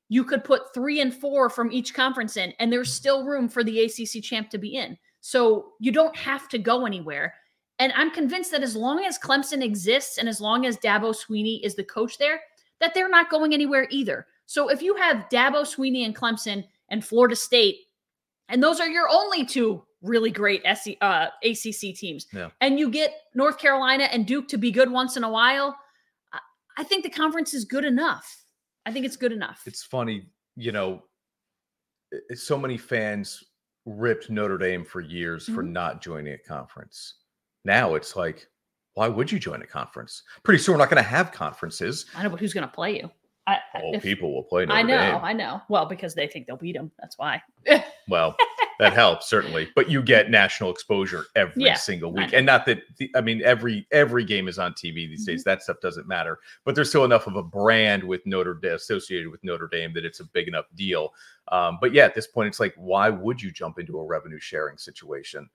You 0.09 0.23
could 0.23 0.43
put 0.43 0.73
3 0.73 1.01
and 1.01 1.13
4 1.13 1.49
from 1.49 1.71
each 1.71 1.93
conference 1.93 2.37
in 2.37 2.53
and 2.59 2.71
there's 2.71 2.93
still 2.93 3.25
room 3.25 3.49
for 3.49 3.63
the 3.63 3.81
ACC 3.81 4.23
champ 4.23 4.49
to 4.51 4.57
be 4.57 4.75
in. 4.75 4.97
So 5.21 5.73
you 5.79 5.91
don't 5.91 6.15
have 6.15 6.47
to 6.49 6.57
go 6.57 6.85
anywhere. 6.85 7.33
And 7.79 7.91
I'm 7.95 8.11
convinced 8.11 8.51
that 8.51 8.63
as 8.63 8.75
long 8.75 9.03
as 9.03 9.19
Clemson 9.19 9.63
exists 9.63 10.17
and 10.17 10.29
as 10.29 10.39
long 10.39 10.65
as 10.65 10.77
Dabo 10.77 11.15
Swinney 11.15 11.61
is 11.63 11.75
the 11.75 11.83
coach 11.83 12.17
there, 12.17 12.39
that 12.79 12.93
they're 12.93 13.09
not 13.09 13.29
going 13.29 13.53
anywhere 13.53 13.87
either. 13.89 14.27
So 14.45 14.69
if 14.69 14.81
you 14.81 14.95
have 14.95 15.27
Dabo 15.29 15.63
Swinney 15.63 16.05
and 16.05 16.15
Clemson 16.15 16.63
and 16.89 17.03
Florida 17.03 17.35
State, 17.35 17.79
and 18.49 18.63
those 18.63 18.79
are 18.79 18.87
your 18.87 19.09
only 19.11 19.45
two 19.45 19.83
really 20.07 20.31
great 20.31 20.61
SC, 20.65 20.97
uh, 21.01 21.27
ACC 21.43 21.93
teams, 21.95 22.27
Yeah. 22.33 22.49
and 22.61 22.79
you 22.79 22.89
get 22.89 23.13
North 23.35 23.57
Carolina 23.59 24.05
and 24.05 24.25
Duke 24.25 24.47
to 24.49 24.57
be 24.57 24.71
good 24.71 24.89
once 24.91 25.17
in 25.17 25.23
a 25.23 25.29
while, 25.29 25.77
I- 26.79 26.83
think 26.83 27.03
the 27.03 27.09
conference 27.09 27.53
is 27.55 27.65
good 27.65 27.83
enough. 27.85 28.43
I 28.85 28.91
think 28.91 29.05
it's 29.05 29.15
good 29.17 29.31
enough. 29.31 29.63
It's 29.65 29.83
funny, 29.83 30.27
you 30.55 30.71
know, 30.71 31.03
so 32.35 32.57
many 32.57 32.77
fans 32.77 33.43
ripped 33.85 34.29
Notre 34.29 34.57
Dame 34.59 34.85
for 34.85 35.01
years 35.01 35.45
for 35.45 35.63
Mhm. 35.63 35.71
not 35.71 36.01
joining 36.01 36.33
a 36.33 36.37
conference. 36.37 37.15
Now 37.65 37.95
it's 37.95 38.15
like, 38.15 38.47
why 38.93 39.07
would 39.07 39.31
you 39.31 39.39
join 39.39 39.61
a 39.61 39.67
conference? 39.67 40.23
Pretty 40.43 40.61
soon 40.61 40.73
we're 40.73 40.79
not 40.79 40.89
going 40.89 41.03
to 41.03 41.09
have 41.09 41.31
conferences. 41.31 42.05
I 42.15 42.23
know, 42.23 42.29
but 42.29 42.39
who's 42.39 42.53
going 42.53 42.67
to 42.67 42.73
play 42.73 42.97
you? 42.97 43.11
I, 43.47 43.59
Oh, 43.75 43.93
if- 43.95 44.03
people 44.03 44.33
will 44.33 44.43
play 44.43 44.65
Notre 44.65 44.77
I 44.79 44.81
know, 44.83 44.97
Dame. 44.97 45.19
I 45.23 45.33
know. 45.33 45.61
Well, 45.69 45.85
because 45.85 46.13
they 46.13 46.27
think 46.27 46.45
they'll 46.47 46.57
beat 46.57 46.75
them. 46.75 46.91
That's 46.99 47.17
why. 47.17 47.41
Well, 48.09 48.37
that 48.79 48.93
helps 48.93 49.29
certainly, 49.29 49.67
but 49.75 49.89
you 49.89 50.01
get 50.01 50.29
national 50.31 50.71
exposure 50.71 51.25
every 51.35 51.65
Yeah, 51.65 51.73
single 51.73 52.13
week, 52.13 52.29
and 52.31 52.45
not 52.45 52.65
that 52.67 52.79
the, 52.97 53.11
I 53.15 53.19
mean 53.21 53.41
every 53.43 53.85
every 53.91 54.23
game 54.23 54.47
is 54.47 54.57
on 54.57 54.71
TV 54.71 54.93
these 55.09 55.23
Mm-hmm. 55.23 55.31
days. 55.33 55.43
That 55.43 55.61
stuff 55.61 55.81
doesn't 55.81 56.07
matter, 56.07 56.39
but 56.63 56.73
there's 56.73 56.87
still 56.87 57.03
enough 57.03 57.27
of 57.27 57.35
a 57.35 57.43
brand 57.43 58.01
with 58.01 58.25
Notre 58.25 58.53
Dame 58.53 58.75
associated 58.75 59.27
with 59.29 59.43
Notre 59.43 59.67
Dame 59.67 59.91
that 59.93 60.05
it's 60.05 60.21
a 60.21 60.23
big 60.25 60.47
enough 60.47 60.67
deal. 60.75 61.13
Um, 61.49 61.79
but 61.81 61.91
yeah, 61.93 62.05
at 62.05 62.15
this 62.15 62.27
point, 62.27 62.47
it's 62.47 62.61
like, 62.61 62.73
why 62.77 63.09
would 63.09 63.41
you 63.41 63.51
jump 63.51 63.77
into 63.77 63.97
a 63.99 64.05
revenue 64.05 64.39
sharing 64.39 64.77
situation? 64.77 65.49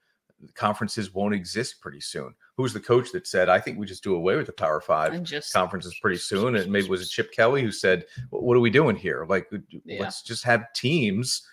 Conferences 0.55 1.15
won't 1.15 1.35
exist 1.35 1.81
pretty 1.81 2.01
soon. 2.01 2.35
Who's 2.57 2.73
the 2.73 2.81
coach 2.81 3.13
that 3.13 3.27
said, 3.27 3.49
"I 3.49 3.61
think 3.61 3.79
we 3.79 3.87
just 3.87 4.03
do 4.03 4.15
away 4.15 4.37
with 4.37 4.47
the 4.47 4.53
Power 4.53 4.81
5 4.81 5.23
just 5.23 5.53
conferences 5.53 5.95
pretty 6.01 6.19
soon?" 6.19 6.57
And 6.57 6.71
maybe 6.71 6.89
was 6.89 7.03
it 7.03 7.09
Chip 7.11 7.33
Kelly 7.33 7.63
who 7.63 7.73
said, 7.73 8.07
"Wh- 8.31 8.43
"What 8.43 8.57
are 8.57 8.61
we 8.61 8.71
doing 8.71 8.97
here? 8.97 9.25
Like, 9.29 9.49
Yeah. 9.85 10.01
let's 10.01 10.23
just 10.23 10.45
have 10.45 10.73
teams." 10.75 11.47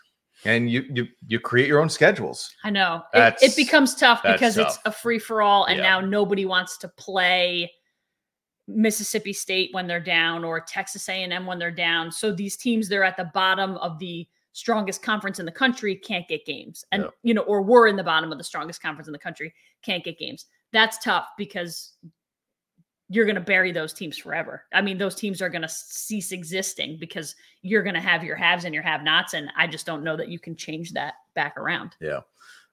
and 0.45 0.71
you 0.71 0.85
you 0.93 1.05
you 1.27 1.37
create 1.37 1.67
your 1.67 1.81
own 1.81 1.89
schedules. 1.89 2.49
I 2.63 2.69
know 2.69 3.03
it, 3.13 3.35
it 3.41 3.55
becomes 3.57 3.93
tough 3.93 4.23
because 4.23 4.57
it's 4.57 4.79
a 4.85 4.91
free 4.91 5.19
for 5.19 5.41
all, 5.41 5.65
and 5.65 5.77
Yeah. 5.79 5.83
now 5.83 5.99
nobody 5.99 6.45
wants 6.45 6.77
to 6.77 6.87
play 6.87 7.69
Mississippi 8.65 9.33
State 9.33 9.73
when 9.73 9.85
they're 9.87 9.99
down 9.99 10.45
or 10.45 10.61
Texas 10.61 11.09
A&M 11.09 11.45
when 11.45 11.59
they're 11.59 11.71
down. 11.71 12.09
So 12.11 12.31
these 12.31 12.55
teams 12.55 12.87
they're 12.87 13.03
at 13.03 13.17
the 13.17 13.29
bottom 13.33 13.75
of 13.79 13.99
the 13.99 14.27
strongest 14.53 15.01
conference 15.03 15.39
in 15.39 15.45
the 15.45 15.51
country 15.51 15.95
can't 15.95 16.27
get 16.27 16.45
games, 16.45 16.83
and 16.91 17.03
Yeah. 17.03 17.09
you 17.23 17.33
know, 17.33 17.41
or 17.41 17.61
were 17.61 17.87
in 17.87 17.95
the 17.95 18.03
bottom 18.03 18.31
of 18.31 18.37
the 18.37 18.43
strongest 18.43 18.81
conference 18.81 19.07
in 19.07 19.13
the 19.13 19.19
country 19.19 19.53
can't 19.81 20.03
get 20.03 20.17
games. 20.17 20.45
That's 20.71 20.97
tough 21.03 21.27
because 21.37 21.93
you're 23.11 23.25
going 23.25 23.35
to 23.35 23.41
bury 23.41 23.71
those 23.71 23.91
teams 23.91 24.17
forever. 24.17 24.65
I 24.71 24.81
mean, 24.81 24.97
those 24.99 25.15
teams 25.15 25.41
are 25.41 25.49
going 25.49 25.63
to 25.63 25.69
cease 25.69 26.31
existing 26.31 26.97
because 26.99 27.35
you're 27.63 27.81
going 27.81 27.95
to 27.95 28.01
have 28.01 28.23
your 28.23 28.35
haves 28.35 28.65
and 28.65 28.73
your 28.73 28.83
have-nots, 28.83 29.33
and 29.33 29.51
I 29.57 29.65
just 29.65 29.85
don't 29.85 30.03
know 30.03 30.15
that 30.15 30.29
you 30.29 30.37
can 30.37 30.55
change 30.55 30.91
that 30.93 31.15
back 31.33 31.57
around. 31.57 31.95
Yeah. 31.99 32.19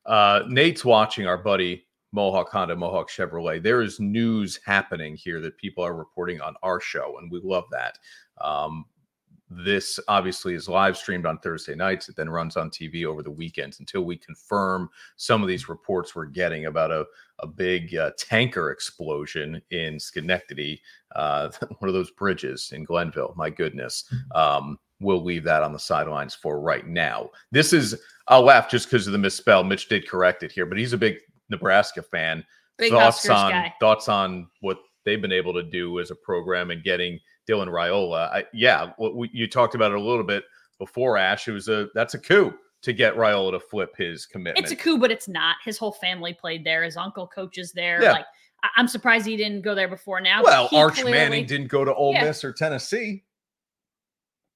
Uh, 0.05 0.43
Nate's 0.49 0.85
watching 0.85 1.27
our 1.27 1.39
buddy 1.39 1.87
Mohawk 2.13 2.51
Honda, 2.51 2.77
Mohawk 2.77 3.11
Chevrolet. 3.11 3.63
There 3.63 3.83
is 3.83 3.99
news 3.99 4.61
happening 4.65 5.17
here 5.17 5.41
that 5.41 5.57
people 5.57 5.85
are 5.85 5.95
reporting 5.95 6.41
on 6.41 6.55
our 6.63 6.81
show, 6.81 7.19
and 7.19 7.31
we 7.31 7.41
love 7.43 7.65
that. 7.71 7.99
Um, 8.41 8.85
this 9.49 10.01
obviously 10.09 10.55
is 10.55 10.69
live 10.69 10.97
streamed 10.97 11.25
on 11.25 11.39
Thursday 11.39 11.75
nights. 11.75 12.09
It 12.09 12.17
then 12.17 12.29
runs 12.29 12.57
on 12.57 12.71
TV 12.71 13.05
over 13.05 13.23
the 13.23 13.31
weekends 13.31 13.79
until 13.79 14.03
we 14.03 14.17
confirm 14.17 14.91
some 15.17 15.41
of 15.43 15.49
these 15.49 15.69
reports 15.69 16.15
we're 16.15 16.27
getting 16.27 16.67
about 16.67 16.91
a, 16.91 17.07
a 17.39 17.47
big 17.47 17.95
uh, 17.95 18.11
tanker 18.19 18.73
explosion 18.73 19.63
in 19.71 20.01
Schenectady, 20.01 20.83
uh, 21.15 21.51
one 21.79 21.89
of 21.89 21.95
those 21.95 22.11
bridges 22.11 22.73
in 22.73 22.85
Glenville. 22.85 23.35
My 23.37 23.51
goodness. 23.51 24.13
Um, 24.35 24.79
we'll 25.01 25.23
leave 25.23 25.45
that 25.45 25.63
on 25.63 25.73
the 25.73 25.79
sidelines 25.79 26.35
for 26.35 26.61
right 26.61 26.87
now. 26.87 27.31
This 27.53 27.73
is, 27.73 28.01
I'll 28.29 28.43
laugh 28.43 28.69
just 28.69 28.91
because 28.91 29.07
of 29.07 29.13
the 29.13 29.19
misspell. 29.19 29.63
Mitch 29.63 29.89
did 29.89 30.09
correct 30.09 30.43
it 30.43 30.51
here, 30.51 30.67
but 30.67 30.79
he's 30.79 30.93
a 30.93 30.99
big 30.99 31.19
Nebraska 31.51 32.03
fan. 32.03 32.45
Big 32.79 32.91
thoughts 32.91 33.19
Huskers 33.19 33.31
on 33.31 33.51
guy. 33.53 33.75
thoughts 33.79 34.09
on 34.09 34.49
what 34.61 34.79
they've 35.05 35.23
been 35.23 35.33
able 35.33 35.55
to 35.55 35.63
do 35.63 36.01
as 36.01 36.11
a 36.11 36.17
program 36.17 36.71
and 36.71 36.83
getting 36.83 37.19
Dylan 37.49 37.69
Raiola. 37.69 38.31
I, 38.33 38.45
yeah, 38.53 38.91
we, 38.99 39.31
you 39.33 39.47
talked 39.47 39.75
about 39.75 39.93
it 39.93 39.99
a 39.99 40.01
little 40.01 40.25
bit 40.25 40.45
before, 40.79 41.17
Ash. 41.17 41.49
It 41.49 41.53
was 41.53 41.69
a 41.69 41.89
that's 41.95 42.15
a 42.15 42.19
coup 42.19 42.53
to 42.83 42.93
get 42.93 43.15
Raiola 43.17 43.53
to 43.53 43.61
flip 43.61 43.97
his 43.97 44.27
commitment. 44.27 44.65
It's 44.65 44.73
a 44.73 44.77
coup, 44.77 44.99
but 44.99 45.11
it's 45.11 45.29
not. 45.29 45.57
His 45.65 45.79
whole 45.79 45.93
family 45.93 46.35
played 46.35 46.65
there. 46.65 46.83
His 46.85 46.97
uncle 46.97 47.27
coaches 47.27 47.73
there. 47.73 48.03
Yeah. 48.03 48.13
Like 48.13 48.27
I'm 48.77 48.89
surprised 48.89 49.27
he 49.27 49.37
didn't 49.37 49.63
go 49.63 49.75
there 49.75 49.89
before 49.89 50.21
now. 50.21 50.43
well, 50.43 50.69
Arch 50.73 50.95
clearly- 50.95 51.13
Manning 51.13 51.47
didn't 51.47 51.69
go 51.69 51.85
to 51.85 51.95
Ole 51.95 52.13
Yeah. 52.15 52.25
Miss 52.25 52.45
or 52.45 52.53
Tennessee. 52.53 53.23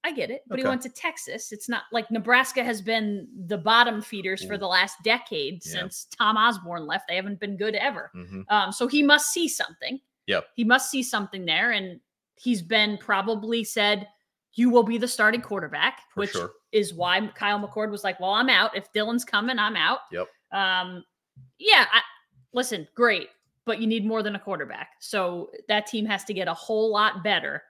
I 0.03 0.11
get 0.13 0.31
it, 0.31 0.41
but 0.47 0.57
he 0.57 0.65
went 0.65 0.81
to 0.81 0.89
Texas. 0.89 1.51
It's 1.51 1.69
not 1.69 1.83
like 1.91 2.09
Nebraska 2.09 2.63
has 2.63 2.81
been 2.81 3.27
the 3.45 3.57
bottom 3.59 4.01
feeders 4.01 4.43
for 4.43 4.57
the 4.57 4.65
last 4.65 4.95
decade 5.03 5.61
Yeah. 5.63 5.73
since 5.73 6.07
Tom 6.17 6.37
Osborne 6.37 6.87
left. 6.87 7.07
They 7.07 7.15
haven't 7.15 7.39
been 7.39 7.55
good 7.55 7.75
ever. 7.75 8.09
Mhm. 8.15 8.43
Um, 8.49 8.71
so 8.71 8.87
he 8.87 9.03
must 9.03 9.31
see 9.31 9.47
something. 9.47 9.99
Yep. 10.25 10.47
He 10.55 10.63
must 10.63 10.89
see 10.89 11.03
something 11.03 11.45
there, 11.45 11.69
and 11.71 11.99
he's 12.41 12.61
been 12.61 12.97
probably 12.97 13.63
said, 13.63 14.07
"You 14.53 14.69
will 14.69 14.83
be 14.83 14.97
the 14.97 15.07
starting 15.07 15.41
quarterback," 15.41 16.01
For 16.13 16.21
which 16.21 16.31
sure. 16.31 16.51
is 16.71 16.93
why 16.93 17.25
Kyle 17.35 17.59
McCord 17.59 17.91
was 17.91 18.03
like, 18.03 18.19
"Well, 18.19 18.31
I'm 18.31 18.49
out. 18.49 18.75
If 18.75 18.91
Dylan's 18.93 19.25
coming, 19.25 19.59
I'm 19.59 19.75
out." 19.75 19.99
Yep. 20.11 20.27
Um, 20.51 21.03
yeah. 21.57 21.85
I, 21.91 22.01
listen, 22.53 22.87
great, 22.95 23.29
but 23.65 23.79
you 23.79 23.87
need 23.87 24.05
more 24.05 24.23
than 24.23 24.35
a 24.35 24.39
quarterback. 24.39 24.89
So 24.99 25.49
that 25.67 25.87
team 25.87 26.05
has 26.05 26.23
to 26.25 26.33
get 26.33 26.47
a 26.47 26.53
whole 26.53 26.91
lot 26.91 27.23
better 27.23 27.63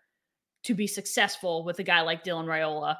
to 0.64 0.74
be 0.74 0.88
successful 0.88 1.64
with 1.64 1.80
a 1.80 1.84
guy 1.84 2.02
like 2.02 2.24
Dylan 2.24 2.46
Raiola. 2.46 2.96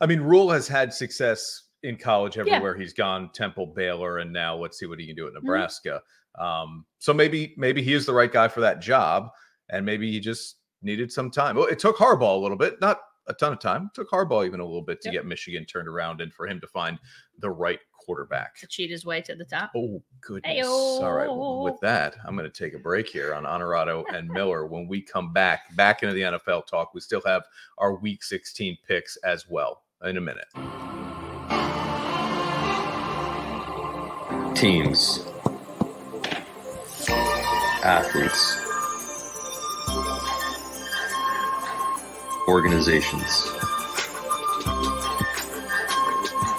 I 0.00 0.06
mean, 0.06 0.20
Rhule 0.20 0.50
has 0.50 0.68
had 0.68 0.92
success 0.92 1.64
in 1.82 1.96
college 1.96 2.38
everywhere 2.38 2.76
he's 2.76 2.92
gone. 2.92 3.30
Temple, 3.32 3.66
Baylor, 3.66 4.18
and 4.18 4.32
now 4.32 4.56
let's 4.56 4.78
see 4.78 4.86
what 4.86 4.98
he 4.98 5.06
can 5.06 5.16
do 5.16 5.26
at 5.26 5.32
Nebraska. 5.32 6.02
Um, 6.38 6.84
so 6.98 7.12
maybe 7.12 7.54
maybe 7.56 7.82
he 7.82 7.94
is 7.94 8.06
the 8.06 8.12
right 8.12 8.32
guy 8.32 8.48
for 8.48 8.60
that 8.60 8.80
job, 8.80 9.30
and 9.70 9.84
maybe 9.84 10.10
he 10.10 10.20
just 10.20 10.56
needed 10.82 11.10
some 11.12 11.30
time. 11.30 11.56
Well, 11.56 11.66
it 11.66 11.78
took 11.78 11.96
Harbaugh 11.96 12.36
a 12.36 12.40
little 12.40 12.56
bit, 12.56 12.80
not 12.80 13.00
a 13.26 13.34
ton 13.34 13.52
of 13.52 13.58
time. 13.60 13.86
It 13.86 13.94
took 13.94 14.10
Harbaugh 14.10 14.46
even 14.46 14.60
a 14.60 14.64
little 14.64 14.82
bit 14.82 15.00
to 15.02 15.08
Yep. 15.08 15.12
get 15.12 15.26
Michigan 15.26 15.64
turned 15.66 15.88
around 15.88 16.20
and 16.20 16.32
for 16.32 16.46
him 16.46 16.60
to 16.60 16.66
find 16.66 16.98
the 17.38 17.50
right 17.50 17.78
quarterback. 17.92 18.56
to 18.58 18.66
cheat 18.66 18.90
his 18.90 19.04
way 19.04 19.20
to 19.20 19.34
the 19.34 19.44
top. 19.44 19.70
Oh 19.76 20.02
goodness! 20.22 20.66
All 20.66 21.12
right, 21.12 21.28
well, 21.28 21.62
with 21.62 21.78
that, 21.80 22.16
I'm 22.24 22.36
going 22.36 22.50
to 22.50 22.64
take 22.64 22.72
a 22.72 22.78
break 22.78 23.06
here 23.06 23.34
on 23.34 23.44
Onorato 23.44 24.02
and 24.14 24.28
Miller. 24.30 24.64
When 24.66 24.88
we 24.88 25.02
come 25.02 25.32
back, 25.34 25.76
back 25.76 26.02
into 26.02 26.14
the 26.14 26.22
NFL 26.22 26.66
talk, 26.66 26.94
we 26.94 27.00
still 27.00 27.20
have 27.26 27.42
our 27.76 27.96
Week 27.96 28.22
16 28.22 28.78
picks 28.86 29.16
as 29.18 29.46
well 29.50 29.82
in 30.04 30.16
a 30.16 30.20
minute. 30.22 30.46
teams, 34.54 35.24
athletes, 37.84 38.67
organizations. 42.48 43.46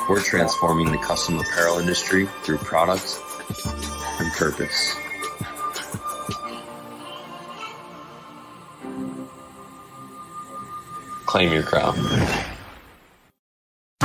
We're 0.07 0.21
transforming 0.23 0.91
the 0.91 0.99
custom 0.99 1.39
apparel 1.39 1.79
industry 1.79 2.27
through 2.43 2.59
product 2.59 3.19
and 4.19 4.31
purpose. 4.33 4.95
Claim 11.25 11.51
your 11.51 11.63
crown. 11.63 11.95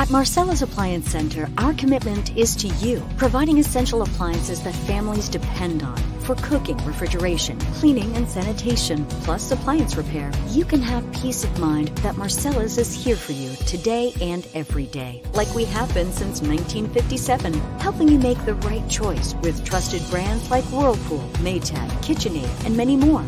At 0.05 0.11
Marcella's 0.11 0.61
Appliance 0.61 1.09
Center, 1.09 1.49
our 1.57 1.73
commitment 1.73 2.37
is 2.37 2.55
to 2.57 2.67
you, 2.67 3.03
providing 3.17 3.57
essential 3.57 4.03
appliances 4.03 4.61
that 4.61 4.75
families 4.75 5.27
depend 5.27 5.81
on 5.81 5.97
for 6.19 6.35
cooking, 6.35 6.77
refrigeration, 6.85 7.57
cleaning, 7.79 8.15
and 8.15 8.29
sanitation, 8.29 9.03
plus 9.23 9.49
appliance 9.49 9.95
repair. 9.97 10.31
You 10.49 10.63
can 10.63 10.79
have 10.79 11.11
peace 11.11 11.43
of 11.43 11.59
mind 11.59 11.87
that 12.03 12.17
Marcella's 12.17 12.77
is 12.77 12.93
here 12.93 13.15
for 13.15 13.31
you 13.31 13.55
today 13.65 14.13
and 14.21 14.47
every 14.53 14.85
day, 14.85 15.23
like 15.33 15.51
we 15.55 15.65
have 15.65 15.91
been 15.95 16.11
since 16.11 16.39
1957, 16.39 17.53
helping 17.79 18.07
you 18.07 18.19
make 18.19 18.37
the 18.45 18.53
right 18.53 18.87
choice 18.87 19.33
with 19.41 19.65
trusted 19.65 20.07
brands 20.11 20.51
like 20.51 20.65
Whirlpool, 20.65 21.27
Maytag, 21.39 21.89
KitchenAid, 22.03 22.65
and 22.67 22.77
many 22.77 22.95
more. 22.95 23.25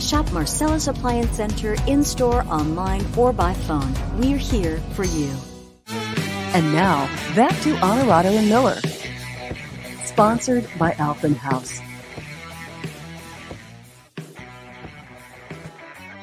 Shop 0.00 0.24
Marcella's 0.32 0.88
Appliance 0.88 1.36
Center 1.36 1.76
in 1.86 2.02
store, 2.02 2.44
online, 2.44 3.04
or 3.14 3.30
by 3.30 3.52
phone. 3.52 3.92
We're 4.18 4.38
here 4.38 4.78
for 4.94 5.04
you. 5.04 5.36
And 6.54 6.72
now, 6.72 7.06
back 7.36 7.52
to 7.62 7.74
Onorato 7.76 8.36
and 8.36 8.48
Miller. 8.48 8.80
Sponsored 10.04 10.66
by 10.78 10.92
Alpin 10.94 11.34
Haus. 11.34 11.80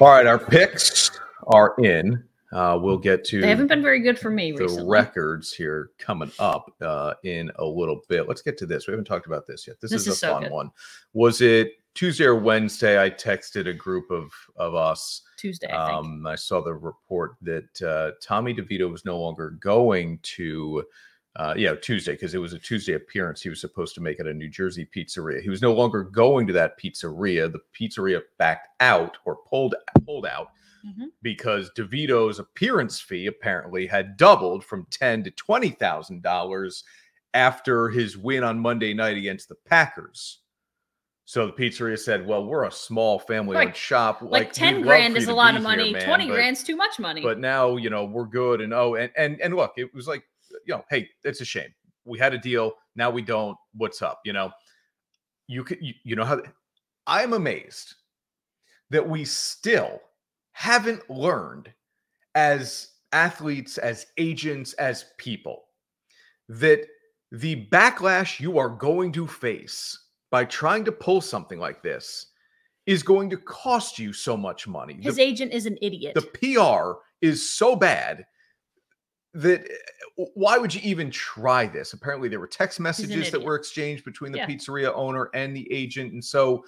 All 0.00 0.08
right, 0.08 0.26
our 0.26 0.38
picks 0.38 1.10
are 1.46 1.74
in. 1.78 2.22
Uh, 2.52 2.78
we'll 2.80 2.98
get 2.98 3.24
to 3.24 3.40
They 3.40 3.48
haven't 3.48 3.68
been 3.68 3.82
very 3.82 4.00
good 4.00 4.18
for 4.18 4.30
me 4.30 4.52
the 4.52 4.64
recently. 4.64 4.88
records 4.88 5.52
here 5.52 5.90
coming 5.98 6.30
up 6.38 6.70
uh, 6.80 7.14
in 7.24 7.50
a 7.58 7.64
little 7.64 8.00
bit. 8.08 8.28
Let's 8.28 8.42
get 8.42 8.58
to 8.58 8.66
this. 8.66 8.86
We 8.86 8.92
haven't 8.92 9.04
talked 9.06 9.26
about 9.26 9.46
this 9.46 9.66
yet. 9.66 9.80
This, 9.80 9.90
This 9.92 10.02
is 10.02 10.08
a 10.08 10.16
so 10.16 10.32
fun 10.34 10.42
good. 10.44 10.52
one. 10.52 10.70
Was 11.12 11.40
it 11.40 11.72
Tuesday 11.94 12.24
or 12.24 12.34
Wednesday? 12.36 13.02
I 13.02 13.10
texted 13.10 13.68
a 13.68 13.74
group 13.74 14.10
of 14.10 14.30
of 14.56 14.74
us 14.74 15.22
Tuesday. 15.36 15.68
I 15.72 15.86
think. 15.86 15.98
Um, 15.98 16.26
I 16.26 16.34
saw 16.34 16.60
the 16.60 16.74
report 16.74 17.36
that 17.42 17.82
uh, 17.82 18.12
Tommy 18.22 18.54
DeVito 18.54 18.90
was 18.90 19.04
no 19.04 19.18
longer 19.18 19.50
going 19.50 20.18
to, 20.22 20.84
uh, 21.36 21.54
yeah, 21.56 21.74
Tuesday 21.74 22.12
because 22.12 22.34
it 22.34 22.38
was 22.38 22.52
a 22.52 22.58
Tuesday 22.58 22.94
appearance 22.94 23.42
he 23.42 23.48
was 23.50 23.60
supposed 23.60 23.94
to 23.94 24.00
make 24.00 24.18
at 24.20 24.26
a 24.26 24.34
New 24.34 24.48
Jersey 24.48 24.88
pizzeria. 24.94 25.40
He 25.42 25.50
was 25.50 25.62
no 25.62 25.72
longer 25.72 26.02
going 26.04 26.46
to 26.46 26.52
that 26.54 26.78
pizzeria. 26.80 27.50
The 27.52 27.60
pizzeria 27.78 28.22
backed 28.38 28.68
out 28.80 29.16
or 29.24 29.36
pulled 29.48 29.74
pulled 30.04 30.26
out 30.26 30.48
Mhm. 30.86 31.06
because 31.22 31.70
DeVito's 31.76 32.38
appearance 32.38 33.00
fee 33.00 33.26
apparently 33.26 33.86
had 33.86 34.16
doubled 34.16 34.64
from 34.64 34.86
ten 34.90 35.24
to 35.24 35.30
twenty 35.32 35.70
thousand 35.70 36.22
dollars 36.22 36.84
after 37.34 37.90
his 37.90 38.16
win 38.16 38.42
on 38.44 38.58
Monday 38.58 38.94
night 38.94 39.16
against 39.16 39.48
the 39.48 39.56
Packers. 39.66 40.38
So 41.28 41.46
the 41.46 41.52
pizzeria 41.52 41.98
said, 41.98 42.24
"Well, 42.24 42.46
we're 42.46 42.64
a 42.66 42.70
small 42.70 43.18
family-owned 43.18 43.74
shop. 43.74 44.22
Like, 44.22 44.30
Like, 44.30 44.52
ten 44.52 44.80
grand 44.80 45.16
is 45.16 45.26
a 45.26 45.34
lot 45.34 45.50
of 45.56 45.62
here, 45.62 45.62
money. 45.68 45.92
man, 45.92 46.04
Twenty 46.04 46.28
but- 46.28 46.34
grand's 46.34 46.62
too 46.62 46.76
much 46.76 47.00
money. 47.00 47.20
But 47.20 47.40
now, 47.40 47.76
you 47.76 47.90
know, 47.90 48.04
we're 48.04 48.26
good. 48.26 48.60
And 48.60 48.72
oh, 48.72 48.94
and 48.94 49.10
and 49.16 49.40
and 49.40 49.54
look, 49.56 49.72
it 49.76 49.92
was 49.92 50.06
like, 50.06 50.22
you 50.64 50.74
know, 50.74 50.84
hey, 50.88 51.08
it's 51.24 51.40
a 51.40 51.44
shame. 51.44 51.74
We 52.04 52.18
had 52.20 52.32
a 52.32 52.38
deal. 52.38 52.74
Now 52.94 53.10
we 53.10 53.22
don't. 53.22 53.56
What's 53.74 54.02
up? 54.02 54.20
You 54.24 54.34
know, 54.34 54.52
you 55.48 55.64
could, 55.64 55.78
you, 55.80 55.94
you 56.04 56.14
know 56.14 56.24
how 56.24 56.40
I'm 57.08 57.32
amazed 57.32 57.94
that 58.90 59.06
we 59.08 59.24
still 59.24 60.00
haven't 60.52 61.10
learned 61.10 61.72
as 62.36 62.90
athletes, 63.12 63.78
as 63.78 64.06
agents, 64.16 64.74
as 64.74 65.06
people 65.18 65.64
that 66.48 66.86
the 67.32 67.66
backlash 67.66 68.38
you 68.38 68.58
are 68.58 68.68
going 68.68 69.10
to 69.10 69.26
face 69.26 69.98
by 70.30 70.44
trying 70.44 70.84
to 70.84 70.92
pull 70.92 71.20
something 71.20 71.58
like 71.58 71.82
this 71.82 72.26
is 72.86 73.02
going 73.02 73.28
to 73.30 73.36
cost 73.36 73.98
you 73.98 74.12
so 74.12 74.36
much 74.36 74.66
money. 74.68 74.94
The- 74.94 75.02
His 75.02 75.18
agent 75.18 75.52
is 75.52 75.66
an 75.66 75.76
idiot. 75.82 76.14
the 76.14 76.22
PR 76.22 76.98
is 77.20 77.48
so 77.48 77.74
bad 77.76 78.24
that 79.34 79.62
uh, 80.18 80.24
why 80.34 80.56
would 80.56 80.74
you 80.74 80.80
even 80.82 81.10
try 81.10 81.66
this? 81.66 81.92
Apparently, 81.92 82.28
there 82.28 82.40
were 82.40 82.46
text 82.46 82.80
messages 82.80 83.30
that 83.30 83.42
were 83.42 83.54
exchanged 83.56 84.04
between 84.04 84.32
the 84.32 84.38
Yeah. 84.38 84.46
pizzeria 84.46 84.92
owner 84.94 85.30
and 85.34 85.54
the 85.54 85.70
agent, 85.72 86.12
and 86.12 86.24
so 86.24 86.64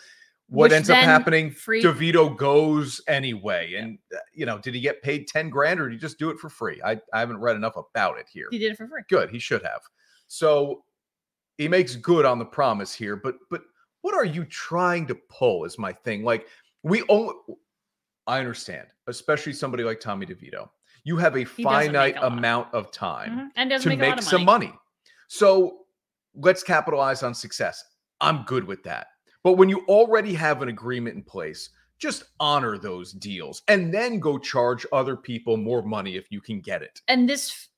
what 0.50 0.64
Which 0.70 0.72
ends 0.72 0.90
up 0.90 0.96
happening? 0.98 1.50
free- 1.50 1.82
DeVito 1.82 2.36
goes 2.36 3.00
anyway, 3.06 3.74
and 3.74 3.98
uh, 4.14 4.18
you 4.34 4.44
know, 4.46 4.58
did 4.58 4.74
he 4.74 4.80
get 4.80 5.02
paid 5.02 5.28
ten 5.28 5.48
grand 5.50 5.78
or 5.80 5.88
did 5.88 5.94
he 5.94 5.98
just 5.98 6.18
do 6.18 6.30
it 6.30 6.38
for 6.38 6.48
free? 6.50 6.80
I, 6.84 7.00
I 7.12 7.20
haven't 7.20 7.38
read 7.38 7.56
enough 7.56 7.76
about 7.76 8.18
it 8.18 8.26
here. 8.32 8.48
he 8.50 8.58
did 8.58 8.72
it 8.72 8.76
for 8.76 8.86
free. 8.88 9.02
Good, 9.08 9.30
he 9.30 9.38
should 9.38 9.62
have. 9.62 9.80
So 10.26 10.84
he 11.58 11.68
makes 11.68 11.96
good 11.96 12.24
on 12.24 12.38
the 12.38 12.44
promise 12.44 12.94
here, 12.94 13.16
but 13.16 13.36
but 13.50 13.62
what 14.00 14.14
are 14.14 14.24
you 14.24 14.44
trying 14.44 15.06
to 15.08 15.14
pull? 15.28 15.64
Is 15.64 15.78
my 15.78 15.92
thing. 15.92 16.24
Like 16.24 16.46
we 16.82 17.02
only. 17.08 17.34
I 18.26 18.38
understand, 18.38 18.86
especially 19.06 19.52
somebody 19.52 19.84
like 19.84 20.00
Tommy 20.00 20.26
DeVito. 20.26 20.68
You 21.04 21.16
have 21.16 21.34
a 21.36 21.44
doesn't 21.44 21.64
finite 21.64 22.16
a 22.16 22.26
amount 22.26 22.72
of 22.74 22.90
time 22.92 23.30
Mhm. 23.30 23.48
And 23.56 23.70
to 23.82 23.88
make, 23.88 23.98
make, 23.98 24.06
a 24.06 24.10
lot 24.10 24.18
of 24.18 24.24
some 24.24 24.44
money. 24.44 24.66
money. 24.66 24.78
So 25.28 25.86
let's 26.34 26.62
capitalize 26.62 27.22
on 27.22 27.34
success. 27.34 27.82
I'm 28.20 28.42
good 28.44 28.64
with 28.64 28.82
that. 28.84 29.08
But 29.42 29.54
when 29.54 29.68
you 29.68 29.84
already 29.88 30.34
have 30.34 30.60
an 30.62 30.68
agreement 30.68 31.16
in 31.16 31.22
place, 31.22 31.70
just 31.98 32.24
honor 32.38 32.76
those 32.76 33.12
deals 33.12 33.62
and 33.68 33.92
then 33.92 34.20
go 34.20 34.38
charge 34.38 34.86
other 34.92 35.16
people 35.16 35.56
more 35.56 35.82
money 35.82 36.16
if 36.16 36.30
you 36.30 36.40
can 36.40 36.60
get 36.60 36.82
it. 36.82 37.00
And 37.08 37.28
this, 37.28 37.68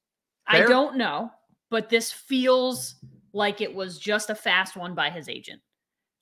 I 0.47 0.63
don't 0.63 0.97
know, 0.97 1.31
but 1.71 1.89
this 1.89 2.11
feels 2.11 2.97
like 3.33 3.61
it 3.61 3.75
was 3.75 3.99
just 3.99 4.31
a 4.31 4.35
fast 4.35 4.77
one 4.77 4.95
by 4.95 5.11
his 5.11 5.29
agent 5.29 5.61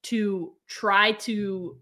to 0.04 0.52
try 0.66 1.12
to 1.12 1.78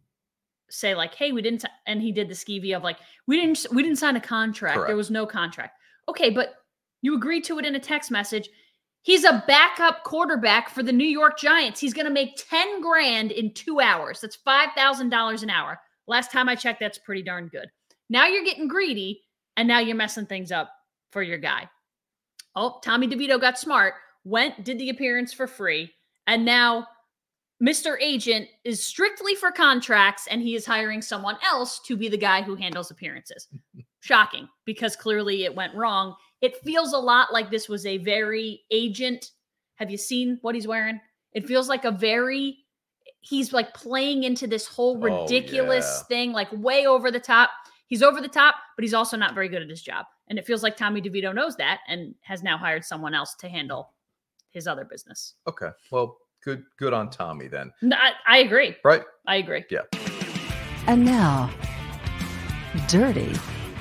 say 0.70 0.94
like, 0.94 1.14
"Hey, 1.14 1.32
we 1.32 1.42
didn't," 1.42 1.64
and 1.86 2.00
he 2.00 2.12
did 2.12 2.28
the 2.28 2.34
skeevy 2.34 2.76
of 2.76 2.82
like, 2.82 2.98
"We 3.26 3.40
didn't, 3.40 3.66
we 3.72 3.82
didn't 3.82 3.98
sign 3.98 4.16
a 4.16 4.20
contract. 4.20 4.76
Correct. 4.76 4.88
There 4.88 4.96
was 4.96 5.10
no 5.10 5.26
contract." 5.26 5.78
Okay, 6.08 6.30
but 6.30 6.54
you 7.02 7.14
agreed 7.14 7.44
to 7.44 7.58
it 7.58 7.66
in 7.66 7.74
a 7.74 7.80
text 7.80 8.10
message. 8.10 8.48
He's 9.02 9.22
a 9.22 9.44
backup 9.46 10.02
quarterback 10.02 10.68
for 10.68 10.82
the 10.82 10.92
New 10.92 11.06
York 11.06 11.38
Giants. 11.38 11.78
He's 11.78 11.94
going 11.94 12.06
to 12.06 12.12
make 12.12 12.42
10 12.50 12.80
grand 12.80 13.30
in 13.30 13.54
two 13.54 13.78
hours. 13.78 14.20
That's 14.20 14.36
$5,000 14.36 15.42
an 15.44 15.50
hour. 15.50 15.78
Last 16.08 16.32
time 16.32 16.48
I 16.48 16.56
checked, 16.56 16.80
that's 16.80 16.98
pretty 16.98 17.22
darn 17.22 17.46
good. 17.46 17.68
Now 18.10 18.26
you're 18.26 18.44
getting 18.44 18.66
greedy 18.66 19.22
and 19.56 19.68
now 19.68 19.78
you're 19.78 19.94
messing 19.94 20.26
things 20.26 20.50
up 20.50 20.72
for 21.12 21.22
your 21.22 21.38
guy. 21.38 21.70
Oh, 22.56 22.80
Tommy 22.82 23.06
DeVito 23.06 23.40
got 23.40 23.58
smart, 23.58 23.94
went, 24.26 24.64
did 24.64 24.78
the 24.78 24.90
appearance 24.90 25.32
for 25.32 25.46
free, 25.46 25.90
and 26.26 26.44
now 26.44 26.86
Mr. 27.62 27.96
Agent 28.00 28.48
is 28.64 28.84
strictly 28.84 29.34
for 29.34 29.50
contracts 29.50 30.26
and 30.30 30.42
he 30.42 30.54
is 30.54 30.66
hiring 30.66 31.00
someone 31.00 31.36
else 31.42 31.80
to 31.86 31.96
be 31.96 32.08
the 32.08 32.18
guy 32.18 32.42
who 32.42 32.54
handles 32.54 32.90
appearances. 32.90 33.48
Shocking 34.00 34.46
because 34.66 34.94
clearly 34.94 35.44
it 35.44 35.54
went 35.54 35.74
wrong. 35.74 36.14
It 36.42 36.58
feels 36.58 36.92
a 36.92 36.98
lot 36.98 37.32
like 37.32 37.50
this 37.50 37.66
was 37.68 37.86
a 37.86 37.96
very 37.98 38.62
agent. 38.70 39.30
Have 39.76 39.90
you 39.90 39.96
seen 39.96 40.38
what 40.42 40.54
he's 40.54 40.66
wearing? 40.68 41.00
It 41.32 41.46
feels 41.46 41.68
like 41.68 41.84
a 41.86 41.90
very 41.90 42.58
he's 43.22 43.52
like 43.54 43.72
playing 43.72 44.24
into 44.24 44.46
this 44.46 44.66
whole 44.66 44.98
Oh, 45.02 45.22
ridiculous 45.22 45.86
yeah. 46.02 46.06
thing, 46.08 46.32
like 46.32 46.52
way 46.52 46.86
over 46.86 47.10
the 47.10 47.18
top. 47.20 47.50
He's 47.86 48.02
over 48.02 48.20
the 48.20 48.28
top, 48.28 48.56
but 48.76 48.82
he's 48.82 48.94
also 48.94 49.16
not 49.16 49.34
very 49.34 49.48
good 49.48 49.62
at 49.62 49.70
his 49.70 49.82
job. 49.82 50.04
And 50.28 50.38
it 50.38 50.46
feels 50.46 50.62
like 50.62 50.76
Tommy 50.76 51.00
DeVito 51.00 51.34
knows 51.34 51.56
that 51.56 51.80
and 51.88 52.14
has 52.20 52.42
now 52.42 52.58
hired 52.58 52.84
someone 52.84 53.14
else 53.14 53.34
to 53.36 53.48
handle 53.48 53.94
his 54.56 54.66
other 54.66 54.86
business. 54.86 55.34
Okay. 55.46 55.68
Well, 55.92 56.16
good 56.42 56.64
good 56.78 56.94
on 56.94 57.10
Tommy 57.10 57.46
then. 57.46 57.70
No, 57.82 57.94
I, 57.96 58.12
I 58.26 58.38
agree. 58.38 58.74
Right? 58.82 59.02
I 59.26 59.36
agree. 59.36 59.64
Yeah. 59.70 59.82
And 60.86 61.04
now, 61.04 61.50
Dirty, 62.88 63.34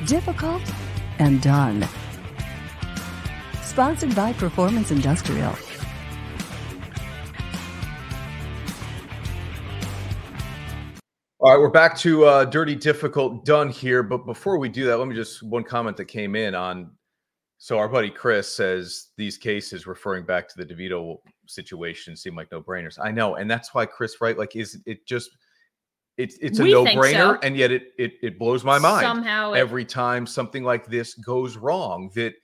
Difficult, 0.06 0.62
and 1.18 1.42
Done. 1.42 1.88
Sponsored 3.64 4.14
by 4.16 4.34
Performance 4.34 4.92
Industrial. 4.92 5.56
All 11.40 11.52
right, 11.52 11.60
we're 11.60 11.70
back 11.70 11.96
to 12.00 12.26
uh, 12.26 12.46
dirty, 12.46 12.76
difficult, 12.76 13.46
done 13.46 13.70
here. 13.70 14.02
But 14.02 14.26
before 14.26 14.58
we 14.58 14.68
do 14.68 14.86
that, 14.86 14.98
let 14.98 15.08
me 15.08 15.16
just 15.16 15.44
one 15.44 15.64
comment 15.64 15.96
that 15.98 16.06
came 16.06 16.36
in 16.36 16.54
on. 16.54 16.92
So 17.66 17.80
our 17.80 17.88
buddy 17.88 18.12
Chris 18.12 18.48
says 18.48 19.08
these 19.18 19.40
cases, 19.40 19.88
referring 19.88 20.24
back 20.24 20.48
to 20.50 20.56
the 20.56 20.64
DeVito 20.64 21.18
situation, 21.48 22.16
seem 22.16 22.36
like 22.36 22.52
no 22.52 22.62
brainers. 22.62 23.00
I 23.04 23.10
know, 23.10 23.38
and 23.38 23.50
that's 23.50 23.74
why 23.74 23.88
Chris, 23.88 24.22
right? 24.22 24.38
Like, 24.38 24.56
is 24.56 24.80
it 24.86 25.08
just 25.08 25.32
it's 26.18 26.38
it's 26.44 26.60
a 26.60 26.64
We 26.64 26.74
no 26.74 26.86
brainer, 26.86 27.34
so. 27.34 27.40
and 27.42 27.58
yet 27.58 27.72
it 27.72 27.88
it 27.98 28.14
it 28.22 28.38
blows 28.38 28.64
my 28.64 28.78
mind 28.78 29.04
Somehow 29.08 29.54
it- 29.54 29.58
every 29.58 29.84
time 29.84 30.28
something 30.28 30.64
like 30.64 30.86
this 30.86 31.16
goes 31.16 31.58
wrong 31.58 32.12
that 32.14 32.36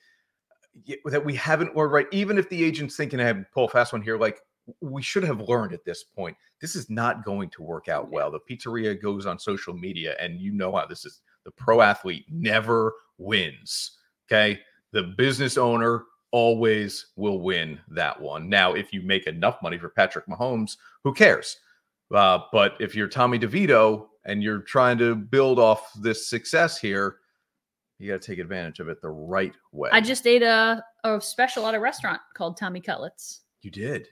that 1.05 1.23
we 1.23 1.35
haven't 1.35 1.75
learned 1.75 1.91
right. 1.91 2.07
Even 2.11 2.39
if 2.39 2.49
the 2.49 2.63
agent's 2.63 2.95
thinking, 2.95 3.19
"I 3.19 3.25
have 3.25 3.45
pull 3.53 3.65
a 3.65 3.69
fast 3.69 3.93
one 3.93 4.01
here," 4.01 4.17
like 4.17 4.41
we 4.79 5.03
should 5.03 5.23
have 5.23 5.47
learned 5.47 5.71
at 5.71 5.85
this 5.85 6.03
point. 6.03 6.35
This 6.61 6.75
is 6.75 6.89
not 6.89 7.23
going 7.23 7.51
to 7.51 7.61
work 7.61 7.89
out 7.89 8.09
well. 8.09 8.31
The 8.31 8.39
pizzeria 8.39 8.99
goes 8.99 9.27
on 9.27 9.37
social 9.37 9.75
media, 9.75 10.15
and 10.19 10.41
you 10.41 10.51
know 10.51 10.75
how 10.75 10.87
this 10.87 11.05
is. 11.05 11.21
The 11.43 11.51
pro 11.51 11.81
athlete 11.81 12.25
never 12.27 12.95
wins. 13.19 13.99
Okay, 14.25 14.61
the 14.91 15.03
business 15.17 15.57
owner 15.57 16.05
always 16.31 17.07
will 17.15 17.39
win 17.39 17.79
that 17.89 18.19
one. 18.19 18.49
Now, 18.49 18.73
if 18.73 18.93
you 18.93 19.01
make 19.01 19.27
enough 19.27 19.61
money 19.61 19.77
for 19.77 19.89
Patrick 19.89 20.27
Mahomes, 20.27 20.77
who 21.03 21.13
cares? 21.13 21.57
Uh, 22.13 22.39
but 22.51 22.75
if 22.79 22.95
you're 22.95 23.07
Tommy 23.07 23.39
DeVito 23.39 24.07
and 24.25 24.43
you're 24.43 24.59
trying 24.59 24.97
to 24.97 25.15
build 25.15 25.59
off 25.59 25.91
this 26.01 26.27
success 26.29 26.77
here, 26.77 27.17
you 27.99 28.11
got 28.11 28.21
to 28.21 28.27
take 28.27 28.39
advantage 28.39 28.79
of 28.79 28.89
it 28.89 29.01
the 29.01 29.09
right 29.09 29.53
way. 29.71 29.89
I 29.91 30.01
just 30.01 30.25
ate 30.25 30.43
a, 30.43 30.83
a 31.03 31.21
special 31.21 31.67
at 31.67 31.75
a 31.75 31.79
restaurant 31.79 32.19
called 32.33 32.57
Tommy 32.57 32.81
Cutlets. 32.81 33.41
you 33.61 33.71
did. 33.71 34.07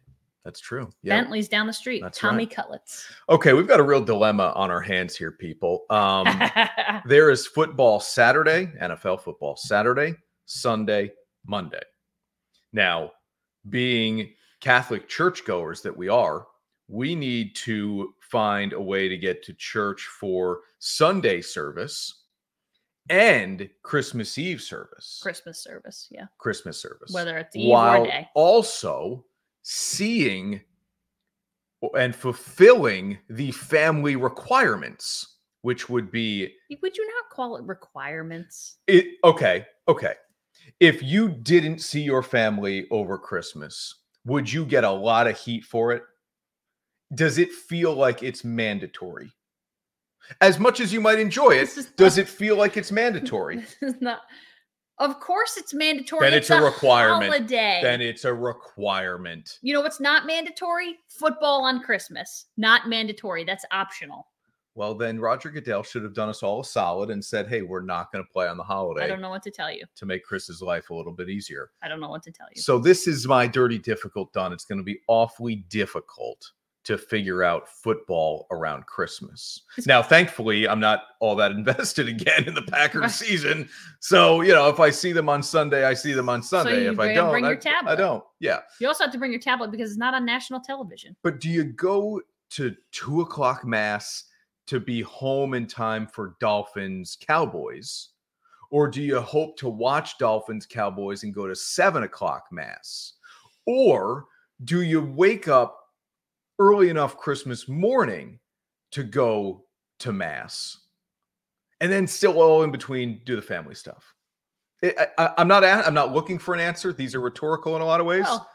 That's 0.46 0.60
true. 0.60 0.90
Yeah. 1.04 1.20
Bentley's 1.20 1.50
down 1.50 1.68
the 1.68 1.74
street. 1.74 2.02
That's 2.02 2.18
Tommy 2.18 2.46
right. 2.46 2.56
Cutlets. 2.56 3.06
Okay, 3.30 3.54
we've 3.54 3.68
got 3.68 3.80
a 3.80 3.84
real 3.84 4.04
dilemma 4.04 4.54
on 4.56 4.72
our 4.72 4.80
hands 4.80 5.16
here, 5.16 5.34
people. 5.34 5.86
Um, 5.90 6.26
there 7.06 7.30
is 7.30 7.46
football 7.46 8.00
Saturday, 8.00 8.72
NFL 8.82 9.22
football 9.22 9.58
Saturday, 9.58 10.16
Sunday, 10.50 11.12
Monday. 11.46 11.82
Now, 12.74 13.12
being 13.70 14.34
Catholic 14.62 15.08
churchgoers 15.08 15.82
that 15.82 15.96
we 15.96 16.10
are, 16.10 16.48
we 16.88 17.14
need 17.14 17.56
to 17.56 18.14
find 18.20 18.74
a 18.74 18.82
way 18.82 19.08
to 19.08 19.16
get 19.16 19.44
to 19.44 19.54
church 19.54 20.08
for 20.20 20.62
Sunday 20.80 21.42
service 21.42 22.24
and 23.10 23.70
Christmas 23.84 24.38
Eve 24.40 24.60
service. 24.62 25.20
Christmas 25.22 25.64
service. 25.64 26.08
Yeah. 26.10 26.26
Christmas 26.40 26.82
service. 26.82 27.12
Whether 27.12 27.38
it's 27.38 27.56
eve 27.56 27.70
while 27.70 28.02
or 28.02 28.08
day. 28.08 28.28
also 28.34 29.26
seeing 29.62 30.62
and 31.96 32.16
fulfilling 32.16 33.20
the 33.30 33.52
family 33.52 34.16
requirements, 34.16 35.38
which 35.62 35.90
would 35.90 36.12
be 36.12 36.52
Would 36.82 36.98
you 36.98 37.08
not 37.08 37.30
call 37.30 37.56
it 37.58 37.64
requirements? 37.66 38.78
it 38.88 39.06
okay, 39.24 39.68
okay. 39.88 40.16
If 40.80 41.02
you 41.04 41.30
didn't 41.30 41.80
see 41.80 42.02
your 42.02 42.24
family 42.24 42.88
over 42.92 43.18
Christmas, 43.18 43.96
would 44.26 44.52
you 44.52 44.66
get 44.66 44.84
a 44.84 44.92
lot 44.92 45.28
of 45.28 45.38
heat 45.40 45.64
for 45.64 45.92
it? 45.92 46.04
Does 47.14 47.38
it 47.38 47.52
feel 47.52 47.94
like 47.94 48.22
it's 48.24 48.44
mandatory? 48.44 49.32
As 50.42 50.60
much 50.60 50.80
as 50.80 50.94
you 50.94 51.02
might 51.02 51.20
enjoy 51.20 51.52
it, 51.52 51.70
does 51.98 52.18
not- 52.18 52.22
it 52.24 52.28
feel 52.30 52.56
like 52.56 52.78
it's 52.78 52.92
mandatory? 53.04 53.64
Not. 54.00 54.20
Of 55.00 55.20
course, 55.22 55.56
it's 55.56 55.74
mandatory. 55.74 56.30
Then 56.30 56.38
it's 56.38 56.50
a 56.50 56.62
requirement. 56.62 57.32
Holiday. 57.32 57.80
then 57.82 58.02
it's 58.02 58.26
a 58.26 58.34
requirement. 58.34 59.58
you 59.62 59.74
know 59.74 59.80
what's 59.82 60.02
not 60.02 60.26
mandatory? 60.26 60.98
Football 61.08 61.64
on 61.64 61.82
Christmas. 61.82 62.48
Not 62.58 62.90
mandatory. 62.90 63.46
That's 63.46 63.64
optional. 63.72 64.28
Well, 64.80 64.96
then 64.96 65.20
Roger 65.20 65.50
Goodell 65.50 65.84
should 65.84 66.04
have 66.04 66.14
done 66.14 66.30
us 66.30 66.42
all 66.42 66.62
a 66.62 66.64
solid 66.64 67.10
and 67.10 67.24
said, 67.24 67.50
"Hey, 67.50 67.64
we're 67.64 67.82
not 67.82 68.14
going 68.14 68.24
to 68.24 68.32
play 68.32 68.48
on 68.48 68.56
the 68.56 68.64
holiday. 68.64 69.04
I 69.04 69.08
don't 69.08 69.20
know 69.20 69.30
what 69.30 69.44
to 69.44 69.52
tell 69.52 69.70
you. 69.70 69.84
to 69.98 70.06
make 70.06 70.24
Chris's 70.24 70.62
life 70.62 70.90
a 70.90 70.94
little 70.94 71.12
bit 71.12 71.30
easier." 71.30 71.72
I 71.84 71.90
don't 71.90 72.00
know 72.00 72.08
what 72.08 72.24
to 72.24 72.32
tell 72.32 72.48
you. 72.56 72.62
So 72.62 72.80
this 72.80 73.06
is 73.06 73.28
my 73.28 73.46
dirty 73.46 73.78
difficult 73.78 74.32
done. 74.32 74.54
It's 74.54 74.64
going 74.64 74.78
to 74.78 74.84
be 74.86 75.02
awfully 75.10 75.66
difficult 75.68 76.50
to 76.86 76.98
figure 76.98 77.44
out 77.44 77.68
football 77.68 78.48
around 78.52 78.86
Christmas. 78.86 79.64
Now, 79.86 80.02
thankfully, 80.02 80.66
I'm 80.66 80.80
not 80.80 81.04
all 81.20 81.36
that 81.36 81.52
invested 81.60 82.08
again 82.08 82.46
in 82.48 82.54
the 82.54 82.62
Packers 82.62 83.16
season. 83.16 83.68
So, 84.00 84.40
you 84.40 84.54
know, 84.54 84.70
if 84.70 84.80
I 84.80 84.92
see 84.92 85.12
them 85.12 85.28
on 85.28 85.44
Sunday, 85.44 85.84
I 85.84 85.94
see 85.94 86.14
them 86.14 86.30
on 86.30 86.42
Sunday. 86.42 86.86
you 86.86 86.92
if 86.94 87.00
I 87.00 87.14
don't, 87.14 87.32
bring 87.32 87.44
your 87.44 87.60
I, 87.66 87.92
I 87.92 87.96
don't. 87.98 88.24
Yeah. 88.40 88.60
You 88.80 88.88
also 88.88 89.04
have 89.04 89.12
to 89.12 89.20
bring 89.20 89.32
your 89.32 89.42
tablet 89.42 89.72
because 89.72 89.90
it's 89.90 90.00
not 90.00 90.14
on 90.14 90.26
national 90.26 90.62
television. 90.62 91.18
But 91.22 91.42
do 91.42 91.50
you 91.50 91.66
go 91.66 92.22
to 92.52 92.76
two 92.94 93.20
o'clock 93.20 93.66
mass 93.66 94.24
to 94.70 94.80
be 94.80 95.02
home 95.02 95.56
in 95.56 95.66
time 95.66 96.06
for 96.06 96.36
Dolphins 96.40 97.18
Cowboys? 97.20 98.10
Or 98.70 98.88
do 98.88 99.02
you 99.02 99.20
hope 99.20 99.58
to 99.58 99.68
watch 99.68 100.20
Dolphins 100.20 100.68
Cowboys 100.68 101.24
and 101.24 101.34
go 101.34 101.48
to 101.48 101.56
seven 101.56 102.04
o'clock 102.04 102.46
mass? 102.52 103.14
Or 103.66 104.26
do 104.66 104.84
you 104.84 105.02
wake 105.02 105.48
up 105.48 105.80
early 106.60 106.90
enough 106.90 107.18
Christmas 107.18 107.68
morning 107.68 108.38
to 108.92 109.04
go 109.04 109.66
to 110.00 110.14
mass 110.14 110.78
and 111.82 111.92
then 111.92 112.06
still 112.06 112.40
all 112.40 112.62
in 112.62 112.72
between 112.72 113.22
do 113.26 113.36
the 113.36 113.42
family 113.42 113.74
stuff? 113.74 114.14
I, 114.84 115.08
I, 115.18 115.34
I'm 115.40 115.48
not. 115.48 115.64
I'm 115.64 115.96
not 115.96 116.14
looking 116.14 116.38
for 116.38 116.54
an 116.54 116.60
answer. 116.60 116.94
These 116.94 117.16
are 117.16 117.20
rhetorical 117.20 117.76
in 117.76 117.82
a 117.82 117.86
lot 117.86 118.00
of 118.00 118.06
ways. 118.06 118.24
Well, 118.24 118.48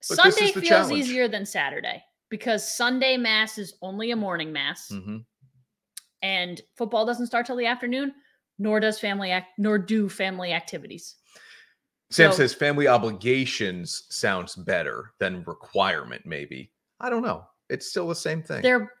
Sunday 0.00 0.50
feels 0.50 0.66
challenge. 0.66 0.98
easier 0.98 1.28
than 1.28 1.44
Saturday 1.44 2.02
because 2.30 2.66
Sunday 2.76 3.16
mass 3.18 3.58
is 3.58 3.74
only 3.82 4.10
a 4.12 4.16
morning 4.16 4.52
mass, 4.52 4.88
Mhm. 4.90 5.24
and 6.22 6.60
football 6.76 7.04
doesn't 7.04 7.26
start 7.26 7.44
till 7.46 7.56
the 7.56 7.66
afternoon. 7.66 8.14
Nor 8.62 8.78
does 8.78 9.00
family 9.00 9.30
act, 9.30 9.58
nor 9.58 9.78
do 9.78 10.06
family 10.10 10.52
activities. 10.52 11.16
Sam 12.10 12.30
So- 12.30 12.36
says 12.36 12.52
family 12.52 12.86
obligations 12.88 14.04
sounds 14.10 14.54
better 14.54 15.14
than 15.18 15.44
requirement, 15.44 16.26
maybe. 16.26 16.70
I 17.00 17.08
don't 17.08 17.22
know. 17.22 17.48
It's 17.70 17.86
still 17.88 18.06
the 18.06 18.14
same 18.14 18.42
thing. 18.42 18.60
They're, 18.60 18.92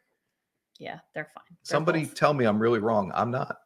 yeah, 0.78 1.00
they're 1.14 1.30
fine. 1.34 1.44
They're 1.50 1.56
Somebody 1.64 2.04
both- 2.06 2.14
tell 2.14 2.32
me 2.32 2.46
I'm 2.46 2.58
really 2.58 2.78
wrong. 2.78 3.12
I'm 3.14 3.30
not. 3.30 3.58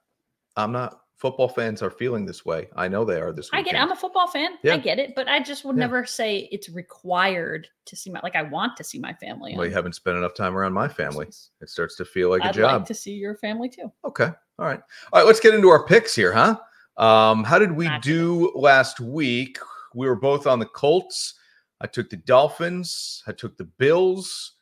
I'm 0.56 0.72
not. 0.72 1.03
Football 1.16 1.48
fans 1.48 1.80
are 1.80 1.90
feeling 1.90 2.26
this 2.26 2.44
way. 2.44 2.68
I 2.76 2.88
know 2.88 3.04
they 3.04 3.20
are 3.20 3.32
this 3.32 3.50
week. 3.52 3.60
I 3.60 3.62
get. 3.62 3.74
it. 3.74 3.78
I'm 3.78 3.92
a 3.92 3.96
football 3.96 4.26
fan. 4.26 4.50
Yeah. 4.62 4.74
I 4.74 4.78
get 4.78 4.98
it, 4.98 5.14
but 5.14 5.28
I 5.28 5.40
just 5.40 5.64
would 5.64 5.76
Yeah. 5.76 5.80
never 5.84 6.04
say 6.04 6.48
it's 6.50 6.68
required 6.68 7.68
to 7.86 7.96
see 7.96 8.10
my. 8.10 8.20
Like 8.22 8.34
I 8.36 8.42
want 8.42 8.76
to 8.78 8.84
see 8.84 8.98
my 8.98 9.12
family. 9.14 9.54
well, 9.56 9.64
you 9.66 9.72
haven't 9.72 9.94
spent 9.94 10.16
enough 10.16 10.34
time 10.34 10.56
around 10.56 10.72
my 10.72 10.88
family. 10.88 11.26
It 11.60 11.68
starts 11.68 11.96
to 11.96 12.04
feel 12.04 12.30
like 12.30 12.42
a 12.42 12.46
I'd 12.46 12.54
job. 12.54 12.80
like 12.80 12.88
to 12.88 12.94
see 12.94 13.12
your 13.14 13.36
family 13.36 13.68
too. 13.68 13.90
Okay. 14.04 14.24
All 14.58 14.66
right. 14.66 14.80
All 15.12 15.20
right. 15.20 15.26
Let's 15.26 15.40
get 15.40 15.54
into 15.54 15.68
our 15.68 15.86
picks 15.86 16.14
here, 16.14 16.32
huh? 16.32 16.58
Um, 16.96 17.42
how 17.44 17.58
did 17.58 17.72
we 17.72 17.86
Not 17.86 18.02
do 18.02 18.52
last 18.54 19.00
week? 19.00 19.58
We 19.94 20.06
were 20.08 20.16
both 20.16 20.46
on 20.46 20.58
the 20.58 20.66
Colts. 20.66 21.34
I 21.80 21.86
took 21.86 22.10
the 22.10 22.16
Dolphins. 22.16 23.22
I 23.26 23.32
took 23.32 23.56
the 23.56 23.64
Bills, 23.64 24.52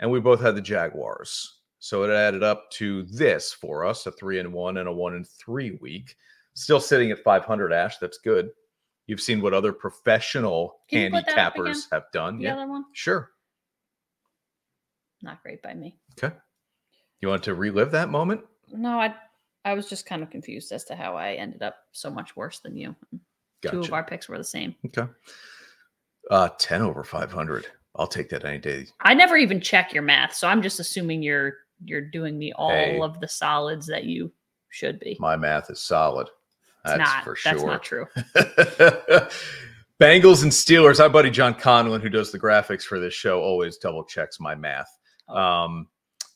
and 0.00 0.10
we 0.10 0.20
both 0.20 0.40
had 0.40 0.56
the 0.56 0.60
Jaguars. 0.62 1.58
So 1.84 2.04
it 2.04 2.10
added 2.14 2.44
up 2.44 2.70
to 2.72 3.02
this 3.02 3.52
for 3.52 3.84
us: 3.84 4.06
a 4.06 4.12
three 4.12 4.38
and 4.38 4.52
one 4.52 4.76
and 4.76 4.88
a 4.88 4.92
one 4.92 5.14
and 5.16 5.26
three 5.28 5.72
week. 5.80 6.14
Still 6.54 6.78
sitting 6.78 7.10
at 7.10 7.24
500. 7.24 7.72
Ash, 7.72 7.98
that's 7.98 8.18
good. 8.18 8.50
You've 9.08 9.20
seen 9.20 9.40
what 9.42 9.52
other 9.52 9.72
professional 9.72 10.76
Can 10.88 11.00
you 11.00 11.10
put 11.10 11.26
that 11.26 11.38
up 11.38 11.56
handicappers 11.56 11.90
have 11.90 12.04
done. 12.12 12.38
The 12.38 12.44
Yeah, 12.44 12.54
other 12.54 12.68
one, 12.68 12.84
sure. 12.92 13.30
not 15.22 15.42
great 15.42 15.60
by 15.60 15.74
me. 15.74 15.96
Okay. 16.16 16.32
You 17.20 17.26
want 17.26 17.42
to 17.44 17.54
relive 17.54 17.90
that 17.90 18.10
moment? 18.10 18.42
No, 18.70 19.00
I 19.00 19.12
I 19.64 19.74
was 19.74 19.88
just 19.88 20.06
kind 20.06 20.22
of 20.22 20.30
confused 20.30 20.70
as 20.70 20.84
to 20.84 20.94
how 20.94 21.16
I 21.16 21.32
ended 21.32 21.62
up 21.64 21.78
so 21.90 22.10
much 22.10 22.36
worse 22.36 22.60
than 22.60 22.76
you. 22.76 22.94
Two 23.62 23.80
of 23.80 23.92
our 23.92 24.04
picks 24.04 24.28
were 24.28 24.38
the 24.38 24.44
same. 24.44 24.76
Okay. 24.86 25.10
Uh, 26.30 26.48
10 26.60 26.82
over 26.82 27.02
500. 27.02 27.66
I'll 27.96 28.06
take 28.06 28.28
that 28.28 28.44
any 28.44 28.58
day. 28.58 28.86
I 29.00 29.14
never 29.14 29.36
even 29.36 29.60
check 29.60 29.92
your 29.92 30.04
math, 30.04 30.32
so 30.34 30.46
I'm 30.46 30.62
just 30.62 30.78
assuming 30.78 31.22
you're 31.24 31.54
you're 31.84 32.00
doing 32.10 32.38
me 32.38 32.52
all 32.52 32.70
Hey. 32.70 32.98
of 33.00 33.20
the 33.20 33.28
solids 33.28 33.86
that 33.86 34.04
you 34.04 34.32
should 34.70 34.98
be. 35.00 35.16
My 35.20 35.36
math 35.36 35.70
is 35.70 35.80
solid. 35.80 36.28
That's 36.84 36.98
not. 36.98 37.24
for 37.24 37.36
sure. 37.36 37.52
That's 37.52 37.64
not 37.64 37.82
true. 37.82 38.06
Bengals 40.00 40.42
and 40.42 40.50
Steelers. 40.50 40.98
Our 41.00 41.08
buddy 41.08 41.30
John 41.30 41.54
Conlon, 41.54 42.00
who 42.00 42.08
does 42.08 42.32
the 42.32 42.38
graphics 42.38 42.82
for 42.82 42.98
this 42.98 43.14
show, 43.14 43.40
always 43.40 43.76
double 43.76 44.02
checks 44.04 44.40
my 44.40 44.54
math. 44.54 44.88
Oh. 45.28 45.36
Um, 45.36 45.86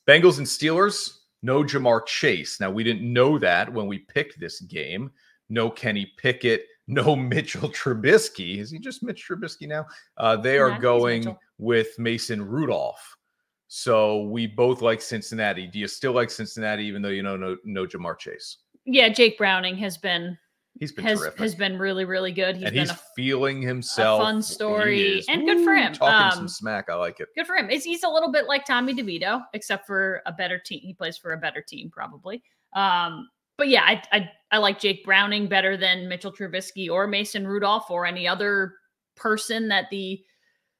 Bengals 0.06 0.38
and 0.38 0.46
Steelers. 0.46 1.18
No 1.42 1.62
Ja'Marr 1.62 2.06
Chase. 2.06 2.60
Now 2.60 2.70
we 2.70 2.84
didn't 2.84 3.10
know 3.12 3.38
that 3.38 3.72
when 3.72 3.86
we 3.86 3.98
picked 3.98 4.38
this 4.40 4.60
game. 4.60 5.10
No 5.48 5.68
Kenny 5.70 6.12
Pickett. 6.16 6.64
No 6.86 7.16
Mitchell 7.16 7.68
Trubisky. 7.70 8.58
Is 8.58 8.70
he 8.70 8.78
just 8.78 9.02
Mitch 9.02 9.26
Trubisky 9.28 9.66
now? 9.68 9.86
Uh, 10.16 10.36
they 10.36 10.54
Yeah, 10.56 10.60
are 10.62 10.78
going 10.78 11.36
with 11.58 11.88
Mason 11.98 12.44
Rudolph. 12.46 13.15
So 13.68 14.22
we 14.22 14.46
both 14.46 14.80
like 14.82 15.00
Cincinnati. 15.00 15.66
Do 15.66 15.78
you 15.78 15.88
still 15.88 16.12
like 16.12 16.30
Cincinnati, 16.30 16.84
even 16.84 17.02
though 17.02 17.08
you 17.08 17.22
know 17.22 17.36
no 17.36 17.56
no 17.64 17.84
Ja'Marr 17.86 18.18
Chase? 18.18 18.58
Yeah, 18.84 19.08
Jake 19.08 19.36
Browning 19.38 19.76
has 19.78 19.96
been 19.98 20.38
He's 20.78 20.92
been 20.92 21.04
has 21.06 21.18
terrific. 21.18 21.40
has 21.40 21.54
been 21.54 21.78
really 21.78 22.04
really 22.04 22.32
good. 22.32 22.54
He's 22.56 22.64
and 22.66 22.74
been 22.74 22.80
he's 22.82 22.90
a 22.90 23.00
feeling 23.16 23.62
himself. 23.62 24.20
fun 24.22 24.42
story, 24.42 25.24
and 25.28 25.46
good 25.46 25.64
for 25.64 25.74
him. 25.74 25.94
Talking 25.94 26.30
some 26.32 26.40
Um, 26.42 26.48
smack. 26.48 26.90
I 26.90 26.94
like 26.94 27.18
it. 27.18 27.28
good 27.34 27.46
for 27.46 27.56
him. 27.56 27.70
It's, 27.70 27.84
he's 27.84 28.02
a 28.04 28.08
little 28.08 28.30
bit 28.30 28.46
like 28.46 28.64
Tommy 28.66 28.94
DeVito, 28.94 29.42
except 29.54 29.86
for 29.86 30.22
a 30.26 30.32
better 30.32 30.58
team. 30.58 30.80
He 30.82 30.92
plays 30.94 31.16
for 31.16 31.32
a 31.32 31.38
better 31.38 31.62
team, 31.66 31.90
probably. 31.90 32.42
Um, 32.74 33.28
but 33.58 33.68
yeah, 33.68 33.82
I, 33.84 34.02
I 34.12 34.30
I 34.52 34.58
like 34.58 34.78
Jake 34.78 35.02
Browning 35.04 35.48
better 35.48 35.76
than 35.78 36.08
Mitchell 36.08 36.30
Trubisky 36.32 36.90
or 36.90 37.06
Mason 37.06 37.46
Rudolph 37.48 37.90
or 37.90 38.04
any 38.06 38.28
other 38.28 38.74
person 39.16 39.66
that 39.68 39.86
the 39.90 40.22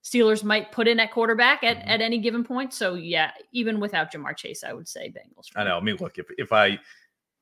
Steelers 0.06 0.44
might 0.44 0.70
put 0.70 0.86
in 0.86 1.00
at 1.00 1.10
quarterback 1.10 1.64
at, 1.64 1.78
Mhm. 1.78 1.88
at 1.88 2.00
any 2.00 2.18
given 2.18 2.44
point. 2.44 2.72
So 2.72 2.94
yeah, 2.94 3.32
even 3.50 3.80
without 3.80 4.12
Ja'Marr 4.12 4.36
Chase, 4.36 4.62
I 4.62 4.72
would 4.72 4.86
say 4.86 5.12
Bengals. 5.12 5.46
I 5.56 5.64
know. 5.64 5.76
I 5.76 5.80
mean, 5.80 5.96
look, 5.96 6.16
if 6.18 6.26
if 6.38 6.52
I 6.52 6.78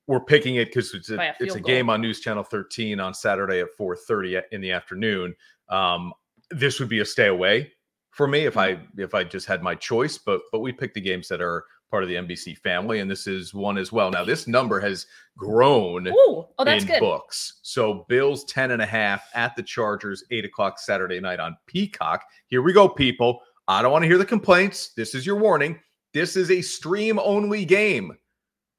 were 0.07 0.21
picking 0.25 0.57
it 0.57 0.67
because 0.67 0.95
it's 0.95 1.11
a 1.11 1.21
a, 1.21 1.35
it's 1.41 1.57
a 1.57 1.61
game 1.61 1.91
on 1.91 2.01
News 2.01 2.21
Channel 2.21 2.43
13 2.43 3.01
on 3.01 3.13
Saturday 3.13 3.61
at 3.61 3.69
4:30 3.79 4.43
in 4.53 4.63
the 4.63 4.71
afternoon, 4.73 5.35
um, 5.69 6.15
this 6.51 6.81
would 6.81 6.89
be 6.89 7.01
a 7.01 7.05
stay 7.05 7.27
away 7.27 7.71
for 8.11 8.27
me 8.27 8.47
if 8.47 8.57
I 8.57 8.75
Mm-hmm. 8.77 9.01
if 9.01 9.09
if 9.11 9.15
I 9.15 9.25
just 9.25 9.47
had 9.47 9.63
my 9.63 9.75
choice. 9.75 10.17
But 10.17 10.41
but 10.51 10.61
we 10.61 10.73
picked 10.73 10.95
the 10.95 11.01
games 11.03 11.29
that 11.29 11.43
are 11.43 11.67
part 11.91 12.03
of 12.03 12.09
the 12.09 12.17
NBC 12.17 12.59
family, 12.59 13.01
and 13.01 13.11
this 13.11 13.27
is 13.27 13.55
one 13.55 13.79
as 13.79 13.93
well. 13.93 14.11
Now 14.11 14.25
this 14.25 14.49
number 14.49 14.81
has 14.81 15.07
grown. 15.37 16.09
Ooh, 16.09 16.47
oh, 16.59 16.65
that's 16.65 16.83
in 16.83 16.89
good. 16.89 17.01
books. 17.01 17.61
So 17.63 18.05
Bills 18.09 18.45
10 18.45 18.73
and 18.73 18.83
a 18.83 18.87
half 18.87 19.29
at 19.35 19.55
the 19.57 19.63
Chargers, 19.63 20.25
8 20.31 20.45
o'clock 20.45 20.79
Saturday 20.79 21.21
night 21.21 21.41
on 21.41 21.57
Peacock. 21.67 22.25
Here 22.47 22.63
we 22.63 22.73
go, 22.73 22.89
people. 22.89 23.41
I 23.69 23.83
don't 23.83 23.93
want 23.93 24.03
to 24.03 24.09
hear 24.09 24.19
the 24.19 24.25
complaints. 24.25 24.93
This 24.95 25.15
is 25.15 25.25
your 25.25 25.37
warning. 25.37 25.79
This 26.13 26.37
is 26.37 26.51
a 26.51 26.61
stream 26.61 27.19
only 27.19 27.65
game. 27.65 28.17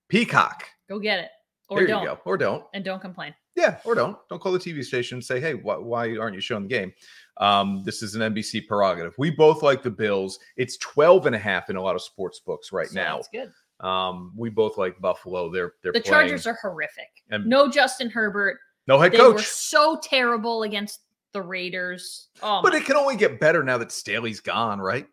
Peacock. 0.10 0.66
Go 0.88 1.00
get 1.00 1.20
it, 1.20 1.30
or 1.70 1.80
there 1.80 1.88
don't, 1.88 2.02
you 2.04 2.08
go. 2.10 2.20
Or 2.26 2.38
don't. 2.38 2.64
and 2.74 2.84
don't 2.84 3.02
complain. 3.02 3.34
Yeah, 3.56 3.78
or 3.86 3.96
don't. 3.96 4.18
Don't 4.30 4.42
call 4.42 4.52
the 4.52 4.60
TV 4.60 4.84
station 4.84 5.16
and 5.16 5.24
say, 5.24 5.40
hey, 5.40 5.54
wh- 5.54 5.82
why 5.82 6.18
aren't 6.18 6.36
you 6.36 6.42
showing 6.42 6.64
the 6.64 6.70
game? 6.70 6.94
Um, 7.38 7.84
this 7.84 8.02
is 8.02 8.16
an 8.16 8.22
NBC 8.34 8.68
prerogative. 8.68 9.14
We 9.18 9.30
both 9.30 9.62
like 9.62 9.84
the 9.84 9.90
Bills. 9.92 10.40
It's 10.56 10.78
12 10.78 11.26
and 11.26 11.36
a 11.36 11.40
half 11.40 11.70
in 11.70 11.76
a 11.76 11.82
lot 11.82 11.96
of 11.96 12.02
sports 12.02 12.40
books 12.40 12.72
right 12.72 12.88
So 12.88 12.96
now. 12.96 13.16
that's 13.18 13.28
good. 13.30 13.52
Um, 13.86 14.32
we 14.38 14.50
both 14.50 14.78
like 14.78 15.00
Buffalo. 15.02 15.50
They're 15.52 15.74
they're 15.84 15.92
The 15.92 16.00
playing- 16.02 16.28
Chargers 16.30 16.48
are 16.48 16.58
horrific. 16.62 17.10
And- 17.30 17.46
no 17.46 17.70
Justin 17.70 18.10
Herbert. 18.10 18.58
no 18.88 19.00
head 19.00 19.12
They 19.12 19.20
were 19.20 19.34
coach. 19.34 19.46
so 19.48 20.00
terrible 20.02 20.64
against 20.64 21.02
the 21.34 21.42
Raiders. 21.42 22.30
Oh, 22.42 22.62
But 22.64 22.74
it 22.74 22.86
can 22.86 22.96
only 22.96 23.18
get 23.18 23.40
better 23.42 23.62
now 23.64 23.78
that 23.80 23.92
Staley's 23.92 24.40
gone, 24.40 24.80
right? 24.80 25.08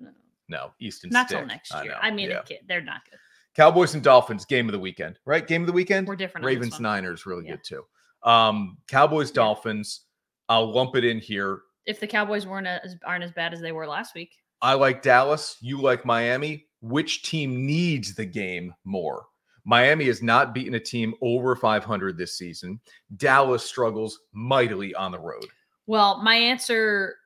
no. 0.00 0.10
No, 0.48 0.72
Easton. 0.78 1.08
not 1.10 1.30
till 1.30 1.46
next 1.46 1.72
year. 1.72 1.92
know, 1.92 1.98
I, 2.02 2.10
mean, 2.10 2.28
yeah. 2.28 2.42
it 2.50 2.68
they're 2.68 2.82
not 2.82 3.00
good. 3.08 3.18
Cowboys 3.56 3.94
and 3.94 4.02
Dolphins 4.04 4.44
game 4.44 4.68
of 4.68 4.72
the 4.72 4.78
weekend, 4.78 5.18
right? 5.24 5.46
Game 5.46 5.62
of 5.62 5.66
the 5.66 5.72
weekend. 5.72 6.06
We're 6.06 6.16
different. 6.16 6.44
Ravens. 6.44 6.78
Niners 6.80 7.24
really 7.24 7.46
Yeah. 7.46 7.52
good 7.52 7.64
too. 7.64 7.84
Um, 8.24 8.76
Cowboys. 8.88 9.30
Dolphins. 9.30 10.02
I'll 10.48 10.72
lump 10.72 10.96
it 10.96 11.04
in 11.04 11.18
here. 11.18 11.60
If 11.86 12.00
the 12.00 12.06
Cowboys 12.06 12.46
weren't 12.46 12.66
as 12.66 12.96
aren't 13.04 13.24
as 13.24 13.32
bad 13.32 13.52
as 13.52 13.60
they 13.60 13.72
were 13.72 13.86
last 13.86 14.14
week, 14.14 14.36
I 14.62 14.74
like 14.74 15.02
Dallas. 15.02 15.56
You 15.60 15.80
like 15.80 16.04
Miami. 16.04 16.66
Which 16.80 17.22
team 17.22 17.66
needs 17.66 18.14
the 18.14 18.26
game 18.26 18.74
more? 18.84 19.26
Miami 19.64 20.04
has 20.06 20.22
not 20.22 20.52
beaten 20.52 20.74
a 20.74 20.80
team 20.80 21.14
over 21.22 21.56
500 21.56 22.18
this 22.18 22.36
season. 22.36 22.80
Dallas 23.16 23.64
struggles 23.64 24.20
mightily 24.32 24.94
on 24.94 25.12
the 25.12 25.18
road. 25.18 25.46
well, 25.86 26.22
my 26.22 26.34
answer 26.34 27.16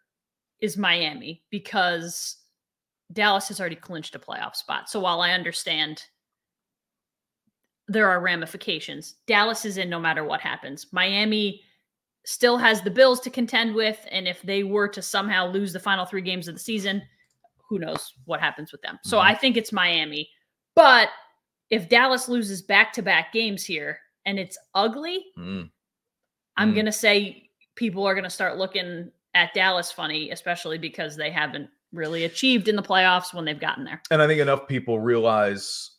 is 0.61 0.77
Miami 0.77 1.43
because 1.51 2.37
Dallas 3.13 3.49
has 3.49 3.61
already 3.61 3.77
clinched 3.77 4.15
a 4.15 4.19
playoff 4.19 4.55
spot. 4.55 4.89
So 4.89 5.01
while 5.01 5.21
I 5.21 5.33
understand 5.33 6.03
there 7.89 8.11
are 8.11 8.21
ramifications. 8.21 9.15
Dallas 9.27 9.65
is 9.65 9.79
in 9.79 9.89
no 9.89 9.99
matter 9.99 10.23
what 10.23 10.41
happens. 10.41 10.87
Miami 10.93 11.63
still 12.29 12.59
has 12.59 12.83
the 12.83 12.91
Bills 12.91 13.21
to 13.21 13.31
contend 13.31 13.75
with. 13.75 14.07
And 14.11 14.29
if 14.29 14.43
they 14.43 14.63
were 14.63 14.87
to 14.89 15.01
somehow 15.01 15.47
lose 15.51 15.73
the 15.73 15.81
final 15.81 16.05
three 16.05 16.21
games 16.21 16.47
of 16.47 16.55
the 16.55 16.61
season, 16.61 17.03
who 17.69 17.79
knows 17.79 18.13
what 18.27 18.39
happens 18.41 18.71
with 18.73 18.83
them. 18.83 18.99
So 19.03 19.19
Mhm. 19.19 19.23
I 19.25 19.35
think 19.35 19.57
it's 19.57 19.73
Miami. 19.73 20.31
But 20.75 21.09
if 21.71 21.89
Dallas 21.89 22.29
loses 22.29 22.63
back 22.63 22.93
to 22.95 23.03
back 23.03 23.33
games 23.33 23.65
here 23.65 23.99
and 24.27 24.39
it's 24.39 24.59
ugly, 24.75 25.25
Mm. 25.39 25.71
I'm 26.57 26.71
Mm. 26.71 26.75
going 26.75 26.87
to 26.87 26.93
say 26.93 27.51
people 27.77 28.07
are 28.07 28.15
going 28.15 28.25
to 28.25 28.31
start 28.31 28.59
looking 28.59 29.11
at 29.35 29.55
Dallas 29.55 29.93
funny, 29.93 30.31
especially 30.31 30.79
because 30.79 31.15
they 31.17 31.31
haven't 31.31 31.71
really 31.93 32.25
achieved 32.25 32.69
in 32.69 32.77
the 32.77 32.83
playoffs 32.83 33.33
when 33.33 33.45
they've 33.45 33.61
gotten 33.61 33.85
there. 33.85 34.03
And 34.11 34.21
I 34.21 34.27
think 34.27 34.41
enough 34.41 34.67
people 34.67 34.99
realize 34.99 35.93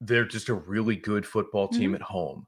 they're 0.00 0.24
just 0.26 0.48
a 0.48 0.54
really 0.54 0.96
good 0.96 1.26
football 1.26 1.66
team 1.68 1.92
Mhm. 1.92 1.96
at 1.96 2.02
home. 2.02 2.46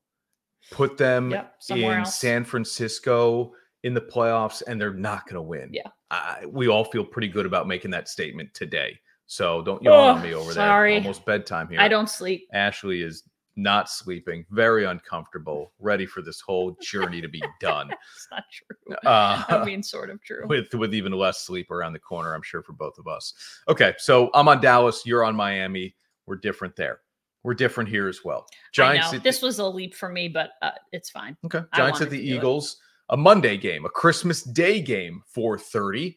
Put 0.70 0.96
them 0.96 1.30
Yep, 1.30 1.54
in 1.70 1.82
else. 1.84 2.16
San 2.18 2.44
Francisco 2.44 3.52
in 3.82 3.94
the 3.94 4.00
playoffs, 4.00 4.62
and 4.66 4.80
they're 4.80 4.92
not 4.92 5.24
going 5.26 5.34
to 5.36 5.42
win. 5.42 5.70
Yeah. 5.72 5.82
I, 6.11 6.44
we 6.46 6.68
all 6.68 6.84
feel 6.84 7.04
pretty 7.04 7.28
good 7.28 7.46
about 7.46 7.66
making 7.68 7.90
that 7.92 8.08
statement 8.08 8.52
today. 8.54 8.98
So 9.26 9.62
don't 9.62 9.82
yawn 9.82 10.16
on 10.16 10.18
Oh, 10.18 10.22
me 10.22 10.34
over 10.34 10.46
there. 10.46 10.54
sorry. 10.54 10.96
Almost 10.96 11.24
bedtime 11.24 11.68
here. 11.68 11.80
I 11.80 11.88
don't 11.88 12.11
sleep. 12.11 12.48
Ashley 12.52 13.02
is 13.02 13.22
not 13.56 13.88
sleeping, 13.90 14.44
very 14.50 14.84
uncomfortable, 14.86 15.72
ready 15.78 16.06
for 16.06 16.20
this 16.22 16.40
whole 16.40 16.76
journey 16.82 17.20
to 17.20 17.28
be 17.28 17.42
done. 17.61 17.90
It's 17.90 18.28
not 18.30 18.44
true. 18.52 18.96
Uh, 19.04 19.42
I 19.48 19.64
mean, 19.66 19.82
sort 19.82 20.11
of 20.11 20.22
true. 20.22 20.46
with 20.46 20.72
with 20.74 20.94
even 20.94 21.12
less 21.12 21.38
sleep 21.42 21.70
around 21.70 21.92
the 21.92 21.98
corner, 21.98 22.34
I'm 22.34 22.42
sure 22.42 22.62
for 22.62 22.72
both 22.72 22.98
of 22.98 23.06
us. 23.06 23.34
Okay, 23.68 23.94
so 23.98 24.30
I'm 24.34 24.48
on 24.48 24.61
Dallas, 24.61 25.02
you're 25.06 25.24
on 25.24 25.36
Miami. 25.36 25.94
We're 26.26 26.36
different 26.36 26.74
there. 26.76 27.00
We're 27.43 27.55
different 27.55 27.88
here 27.88 28.09
as 28.09 28.24
well. 28.24 28.47
Giants. 28.72 29.09
I 29.09 29.11
know. 29.12 29.16
at 29.18 29.24
This 29.24 29.41
was 29.43 29.59
a 29.59 29.66
leap 29.66 29.95
for 29.95 30.09
me, 30.11 30.28
but 30.28 30.51
uh, 30.62 30.72
it's 30.93 31.11
fine. 31.11 31.36
okay. 31.45 31.62
Giants 31.74 32.01
at 32.01 32.11
the 32.11 32.18
do 32.18 32.22
it. 32.22 32.36
Eagles. 32.36 32.76
A 33.09 33.16
Monday 33.16 33.57
game, 33.57 33.84
a 33.84 33.88
Christmas 33.88 34.43
Day 34.43 34.80
game, 34.80 35.22
4:30. 35.36 36.16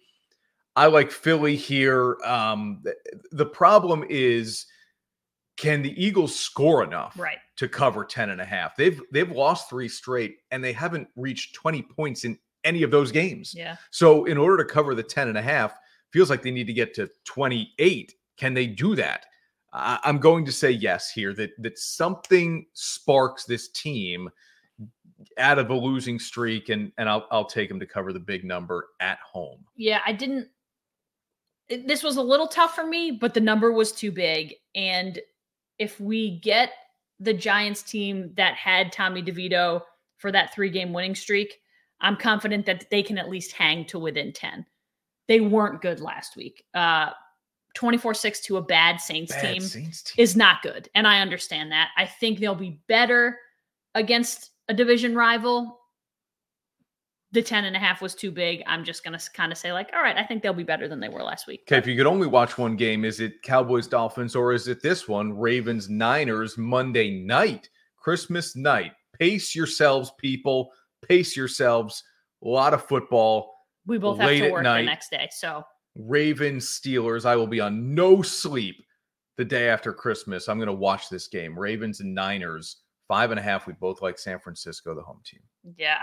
I 0.75 0.85
like 0.87 1.11
Philly 1.11 1.55
here. 1.55 2.17
Um, 2.23 2.83
the 3.31 3.45
problem 3.45 4.03
is, 4.09 4.65
can 5.57 5.81
the 5.81 6.03
Eagles 6.03 6.35
score 6.39 6.83
enough? 6.83 7.17
Right. 7.17 7.37
to 7.57 7.67
cover 7.67 8.03
10 8.03 8.31
and 8.31 8.41
a 8.41 8.45
half. 8.45 8.75
They've 8.75 8.99
they've 9.11 9.31
lost 9.31 9.69
3 9.69 9.87
straight 9.87 10.37
and 10.51 10.63
they 10.63 10.73
haven't 10.73 11.07
reached 11.15 11.55
20 11.55 11.81
points 11.83 12.25
in 12.25 12.37
any 12.63 12.83
of 12.83 12.91
those 12.91 13.11
games. 13.11 13.53
Yeah. 13.55 13.75
So 13.91 14.25
in 14.25 14.37
order 14.37 14.63
to 14.63 14.65
cover 14.71 14.95
the 14.95 15.03
10 15.03 15.27
and 15.27 15.37
a 15.37 15.41
half, 15.41 15.77
feels 16.11 16.29
like 16.29 16.41
they 16.41 16.51
need 16.51 16.67
to 16.67 16.73
get 16.73 16.93
to 16.95 17.09
28. 17.25 18.13
Can 18.37 18.53
they 18.53 18.67
do 18.67 18.95
that? 18.95 19.25
I, 19.73 19.99
I'm 20.03 20.19
going 20.19 20.45
to 20.45 20.51
say 20.51 20.71
yes 20.71 21.11
here 21.11 21.33
that 21.33 21.51
that 21.59 21.77
something 21.77 22.65
sparks 22.73 23.45
this 23.45 23.69
team 23.69 24.29
out 25.37 25.59
of 25.59 25.69
a 25.69 25.75
losing 25.75 26.19
streak 26.19 26.69
and 26.69 26.91
and 26.97 27.09
I'll 27.09 27.27
I'll 27.31 27.45
take 27.45 27.69
them 27.69 27.79
to 27.79 27.85
cover 27.85 28.13
the 28.13 28.19
big 28.19 28.45
number 28.45 28.89
at 28.99 29.19
home. 29.19 29.65
Yeah, 29.75 29.99
I 30.05 30.13
didn't. 30.13 30.47
This 31.69 32.03
was 32.03 32.17
a 32.17 32.21
little 32.21 32.47
tough 32.47 32.75
for 32.75 32.85
me, 32.85 33.11
but 33.11 33.33
the 33.33 33.39
number 33.39 33.71
was 33.71 33.91
too 33.91 34.11
big. 34.11 34.53
And 34.75 35.19
if 35.79 35.99
we 35.99 36.39
get 36.39 36.71
the 37.19 37.33
Giants 37.33 37.81
team 37.81 38.31
that 38.35 38.55
had 38.55 38.91
Tommy 38.91 39.23
DeVito 39.23 39.81
for 40.17 40.31
that 40.31 40.53
three 40.53 40.69
game 40.69 40.93
winning 40.93 41.15
streak, 41.15 41.59
I'm 42.01 42.17
confident 42.17 42.65
that 42.65 42.89
they 42.91 43.01
can 43.01 43.17
at 43.17 43.29
least 43.29 43.53
hang 43.53 43.85
to 43.85 43.97
within 43.97 44.33
10. 44.33 44.65
They 45.27 45.39
weren't 45.39 45.81
good 45.81 45.99
last 45.99 46.35
week. 46.35 46.63
Uh 46.73 47.11
24 47.73 48.13
6 48.13 48.39
to 48.41 48.57
a 48.57 48.61
bad 48.61 48.99
Saints 48.99 49.31
Bad 49.33 49.41
team 49.41 49.61
Saints 49.61 50.03
team. 50.03 50.23
is 50.23 50.35
not 50.35 50.61
good. 50.61 50.89
And 50.95 51.07
I 51.07 51.21
understand 51.21 51.71
that. 51.71 51.89
I 51.97 52.05
think 52.05 52.39
they'll 52.39 52.55
be 52.55 52.81
better 52.87 53.37
against 53.95 54.51
a 54.67 54.73
division 54.73 55.15
rival. 55.15 55.79
The 57.31 57.41
10 57.41 57.65
and 57.65 57.75
a 57.75 57.79
half 57.79 57.99
was 57.99 58.13
too 58.13 58.29
big. 58.29 58.61
I'm 58.67 58.83
just 58.83 59.03
going 59.03 59.17
to 59.17 59.31
kind 59.31 59.51
of 59.51 59.57
say, 59.57 59.73
like, 59.73 59.89
all 59.91 60.03
right, 60.03 60.15
I 60.15 60.23
think 60.23 60.43
they'll 60.43 60.53
be 60.53 60.63
better 60.63 60.87
than 60.87 60.99
they 60.99 61.09
were 61.09 61.23
last 61.23 61.47
week. 61.47 61.61
Okay, 61.67 61.79
if 61.79 61.87
you 61.87 61.97
could 61.97 62.05
only 62.05 62.27
watch 62.27 62.59
one 62.59 62.75
game, 62.75 63.03
is 63.03 63.19
it 63.19 63.41
Cowboys 63.41 63.87
Dolphins 63.87 64.35
or 64.35 64.53
is 64.53 64.67
it 64.67 64.83
this 64.83 65.07
one, 65.07 65.35
Ravens 65.35 65.89
Niners 65.89 66.59
Monday 66.59 67.09
night, 67.09 67.69
Christmas 67.97 68.55
night? 68.55 68.91
Pace 69.19 69.55
yourselves, 69.55 70.11
people. 70.19 70.69
Pace 71.07 71.35
yourselves. 71.35 72.03
A 72.43 72.47
lot 72.47 72.73
of 72.75 72.85
football. 72.85 73.51
We 73.87 73.97
both 73.97 74.19
have 74.19 74.27
late 74.27 74.39
to 74.41 74.45
at 74.47 74.51
work 74.51 74.63
night. 74.63 74.81
the 74.81 74.85
next 74.85 75.09
day. 75.09 75.27
So 75.31 75.63
Ravens 75.95 76.65
Steelers. 76.67 77.25
I 77.25 77.35
will 77.35 77.47
be 77.47 77.59
on 77.59 77.93
no 77.93 78.21
sleep 78.21 78.83
the 79.37 79.45
day 79.45 79.69
after 79.69 79.93
Christmas. 79.93 80.47
I'm 80.47 80.57
going 80.57 80.67
to 80.67 80.73
watch 80.73 81.09
this 81.09 81.27
game. 81.27 81.57
Ravens 81.57 81.99
and 81.99 82.13
Niners, 82.13 82.77
five 83.07 83.31
and 83.31 83.39
a 83.39 83.43
half. 83.43 83.67
We 83.67 83.73
both 83.73 84.01
like 84.01 84.17
San 84.17 84.39
Francisco, 84.39 84.95
the 84.95 85.01
home 85.01 85.21
team. 85.25 85.41
yeah, 85.77 85.97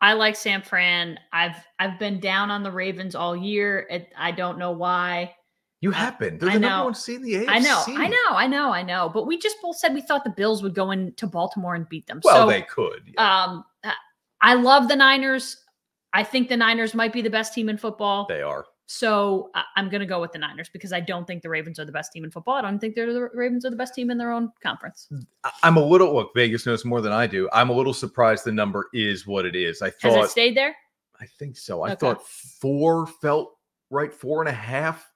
I, 0.00 0.14
like 0.14 0.36
San 0.36 0.62
Fran. 0.62 1.18
I've 1.32 1.56
I've 1.78 1.98
been 1.98 2.20
down 2.20 2.50
on 2.50 2.62
the 2.62 2.72
Ravens 2.72 3.14
all 3.14 3.36
year. 3.36 3.86
It, 3.90 4.12
I 4.16 4.32
don't 4.32 4.58
know 4.58 4.72
why. 4.72 5.34
You 5.80 5.90
Uh, 5.90 5.94
have 5.94 6.18
been. 6.18 6.38
They're 6.38 6.50
I 6.50 6.54
the 6.54 6.60
number 6.60 6.76
know. 6.78 6.84
one 6.84 6.94
seed 6.94 7.16
in 7.16 7.22
the 7.22 7.34
AFC. 7.34 7.48
I 7.48 7.58
know, 7.58 7.82
I 7.88 8.06
know, 8.08 8.30
I 8.30 8.46
know, 8.46 8.72
I 8.72 8.82
know. 8.82 9.10
But 9.12 9.26
we 9.26 9.36
just 9.38 9.56
both 9.62 9.76
said 9.76 9.92
we 9.94 10.00
thought 10.00 10.22
the 10.24 10.30
Bills 10.30 10.62
would 10.62 10.74
go 10.74 10.90
into 10.92 11.26
Baltimore 11.26 11.74
and 11.74 11.88
beat 11.88 12.06
them. 12.06 12.20
Well, 12.22 12.46
so, 12.46 12.50
they 12.52 12.62
could. 12.62 13.02
yeah. 13.14 13.42
Um, 13.44 13.64
I 14.40 14.54
love 14.54 14.88
the 14.88 14.96
Niners. 14.96 15.56
I 16.12 16.22
think 16.24 16.48
the 16.48 16.56
Niners 16.56 16.94
might 16.94 17.12
be 17.12 17.22
the 17.22 17.30
best 17.30 17.52
team 17.54 17.68
in 17.68 17.78
football. 17.78 18.26
they 18.28 18.42
are. 18.42 18.64
So 18.86 19.50
I'm 19.76 19.88
going 19.88 20.00
to 20.00 20.06
go 20.06 20.20
with 20.20 20.32
the 20.32 20.38
Niners 20.38 20.68
because 20.70 20.92
I 20.92 21.00
don't 21.00 21.26
think 21.26 21.42
the 21.42 21.48
Ravens 21.48 21.78
are 21.78 21.84
the 21.84 21.92
best 21.92 22.12
team 22.12 22.24
in 22.24 22.30
football. 22.30 22.56
I 22.56 22.60
don't 22.62 22.78
think 22.78 22.94
they're 22.94 23.12
the 23.12 23.28
Ravens 23.32 23.64
are 23.64 23.70
the 23.70 23.76
best 23.76 23.94
team 23.94 24.10
in 24.10 24.18
their 24.18 24.32
own 24.32 24.52
conference. 24.62 25.08
I- 25.44 25.50
I'm 25.62 25.76
a 25.76 25.84
little 25.84 26.12
look. 26.14 26.32
Vegas 26.34 26.66
knows 26.66 26.84
more 26.84 27.00
than 27.00 27.12
I 27.12 27.26
do. 27.26 27.48
I'm 27.52 27.70
a 27.70 27.72
little 27.72 27.94
surprised 27.94 28.44
the 28.44 28.52
number 28.52 28.88
is 28.92 29.26
what 29.26 29.46
it 29.46 29.56
is. 29.56 29.80
I 29.80 29.86
Has 29.86 29.94
thought 29.94 30.24
it 30.24 30.30
stayed 30.30 30.56
there? 30.56 30.74
I 31.20 31.26
think 31.38 31.56
so. 31.56 31.82
I 31.82 31.92
Okay. 31.92 32.00
thought 32.00 32.26
four 32.26 33.06
felt 33.06 33.56
right, 33.90 34.12
four 34.12 34.40
and 34.42 34.48
a 34.48 34.52
half 34.52 35.10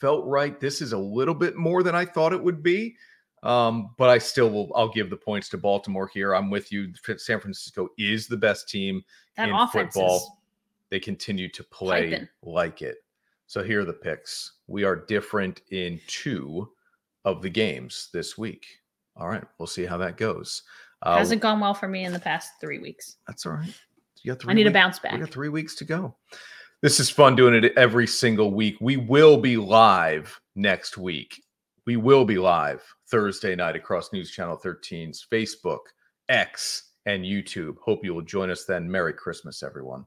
felt 0.00 0.26
right. 0.26 0.58
This 0.58 0.82
is 0.82 0.92
a 0.92 0.98
little 0.98 1.34
bit 1.34 1.56
more 1.56 1.82
than 1.82 1.94
I 1.94 2.04
thought 2.04 2.32
it 2.32 2.42
would 2.42 2.62
be. 2.62 2.96
Um, 3.44 3.94
but 3.98 4.08
I 4.10 4.18
still 4.18 4.50
will 4.50 4.70
I'll 4.74 4.88
give 4.92 5.10
the 5.10 5.16
points 5.16 5.48
to 5.50 5.58
Baltimore 5.58 6.08
here. 6.12 6.34
I'm 6.34 6.50
with 6.50 6.70
you. 6.70 6.92
San 7.16 7.40
Francisco 7.40 7.88
is 7.98 8.26
the 8.28 8.36
best 8.36 8.68
team 8.68 9.02
That 9.36 9.48
in 9.48 9.68
football. 9.68 10.16
is 10.16 10.30
They 10.90 11.00
continue 11.00 11.48
to 11.50 11.64
play 11.64 12.10
Piping. 12.10 12.28
like 12.42 12.82
it. 12.82 12.98
So 13.52 13.62
here 13.62 13.82
are 13.82 13.84
the 13.84 13.92
picks. 13.92 14.52
We 14.66 14.82
are 14.84 14.96
different 14.96 15.60
in 15.72 16.00
two 16.06 16.70
of 17.26 17.42
the 17.42 17.50
games 17.50 18.08
this 18.10 18.38
week. 18.38 18.64
All 19.14 19.28
right, 19.28 19.44
we'll 19.58 19.66
see 19.66 19.84
how 19.84 19.98
that 19.98 20.16
goes. 20.16 20.62
Uh, 21.02 21.18
hasn't 21.18 21.42
gone 21.42 21.60
well 21.60 21.74
for 21.74 21.86
me 21.86 22.06
in 22.06 22.14
the 22.14 22.18
past 22.18 22.52
three 22.62 22.78
weeks. 22.78 23.16
that's 23.26 23.44
all 23.44 23.52
right. 23.52 23.78
You 24.22 24.32
got 24.32 24.40
three 24.40 24.52
I 24.52 24.54
need 24.54 24.62
a 24.62 24.70
week- 24.70 24.72
bounce 24.72 25.02
We 25.02 25.10
back. 25.10 25.20
got 25.20 25.28
three 25.28 25.50
weeks 25.50 25.74
to 25.74 25.84
go. 25.84 26.16
This 26.80 26.98
is 26.98 27.10
fun 27.10 27.36
doing 27.36 27.52
it 27.52 27.76
every 27.76 28.06
single 28.06 28.52
week. 28.54 28.78
We 28.80 28.96
will 28.96 29.36
be 29.36 29.58
live 29.58 30.40
next 30.56 30.96
week. 30.96 31.42
We 31.86 31.96
will 31.98 32.24
be 32.24 32.38
live 32.38 32.82
Thursday 33.10 33.54
night 33.54 33.76
across 33.76 34.14
News 34.14 34.30
Channel 34.30 34.56
13's 34.64 35.26
Facebook, 35.30 35.80
X, 36.30 36.84
and 37.04 37.22
YouTube. 37.22 37.76
Hope 37.84 38.02
you 38.02 38.14
will 38.14 38.22
join 38.22 38.48
us 38.48 38.64
then. 38.64 38.90
Merry 38.90 39.12
Christmas, 39.12 39.62
everyone. 39.62 40.06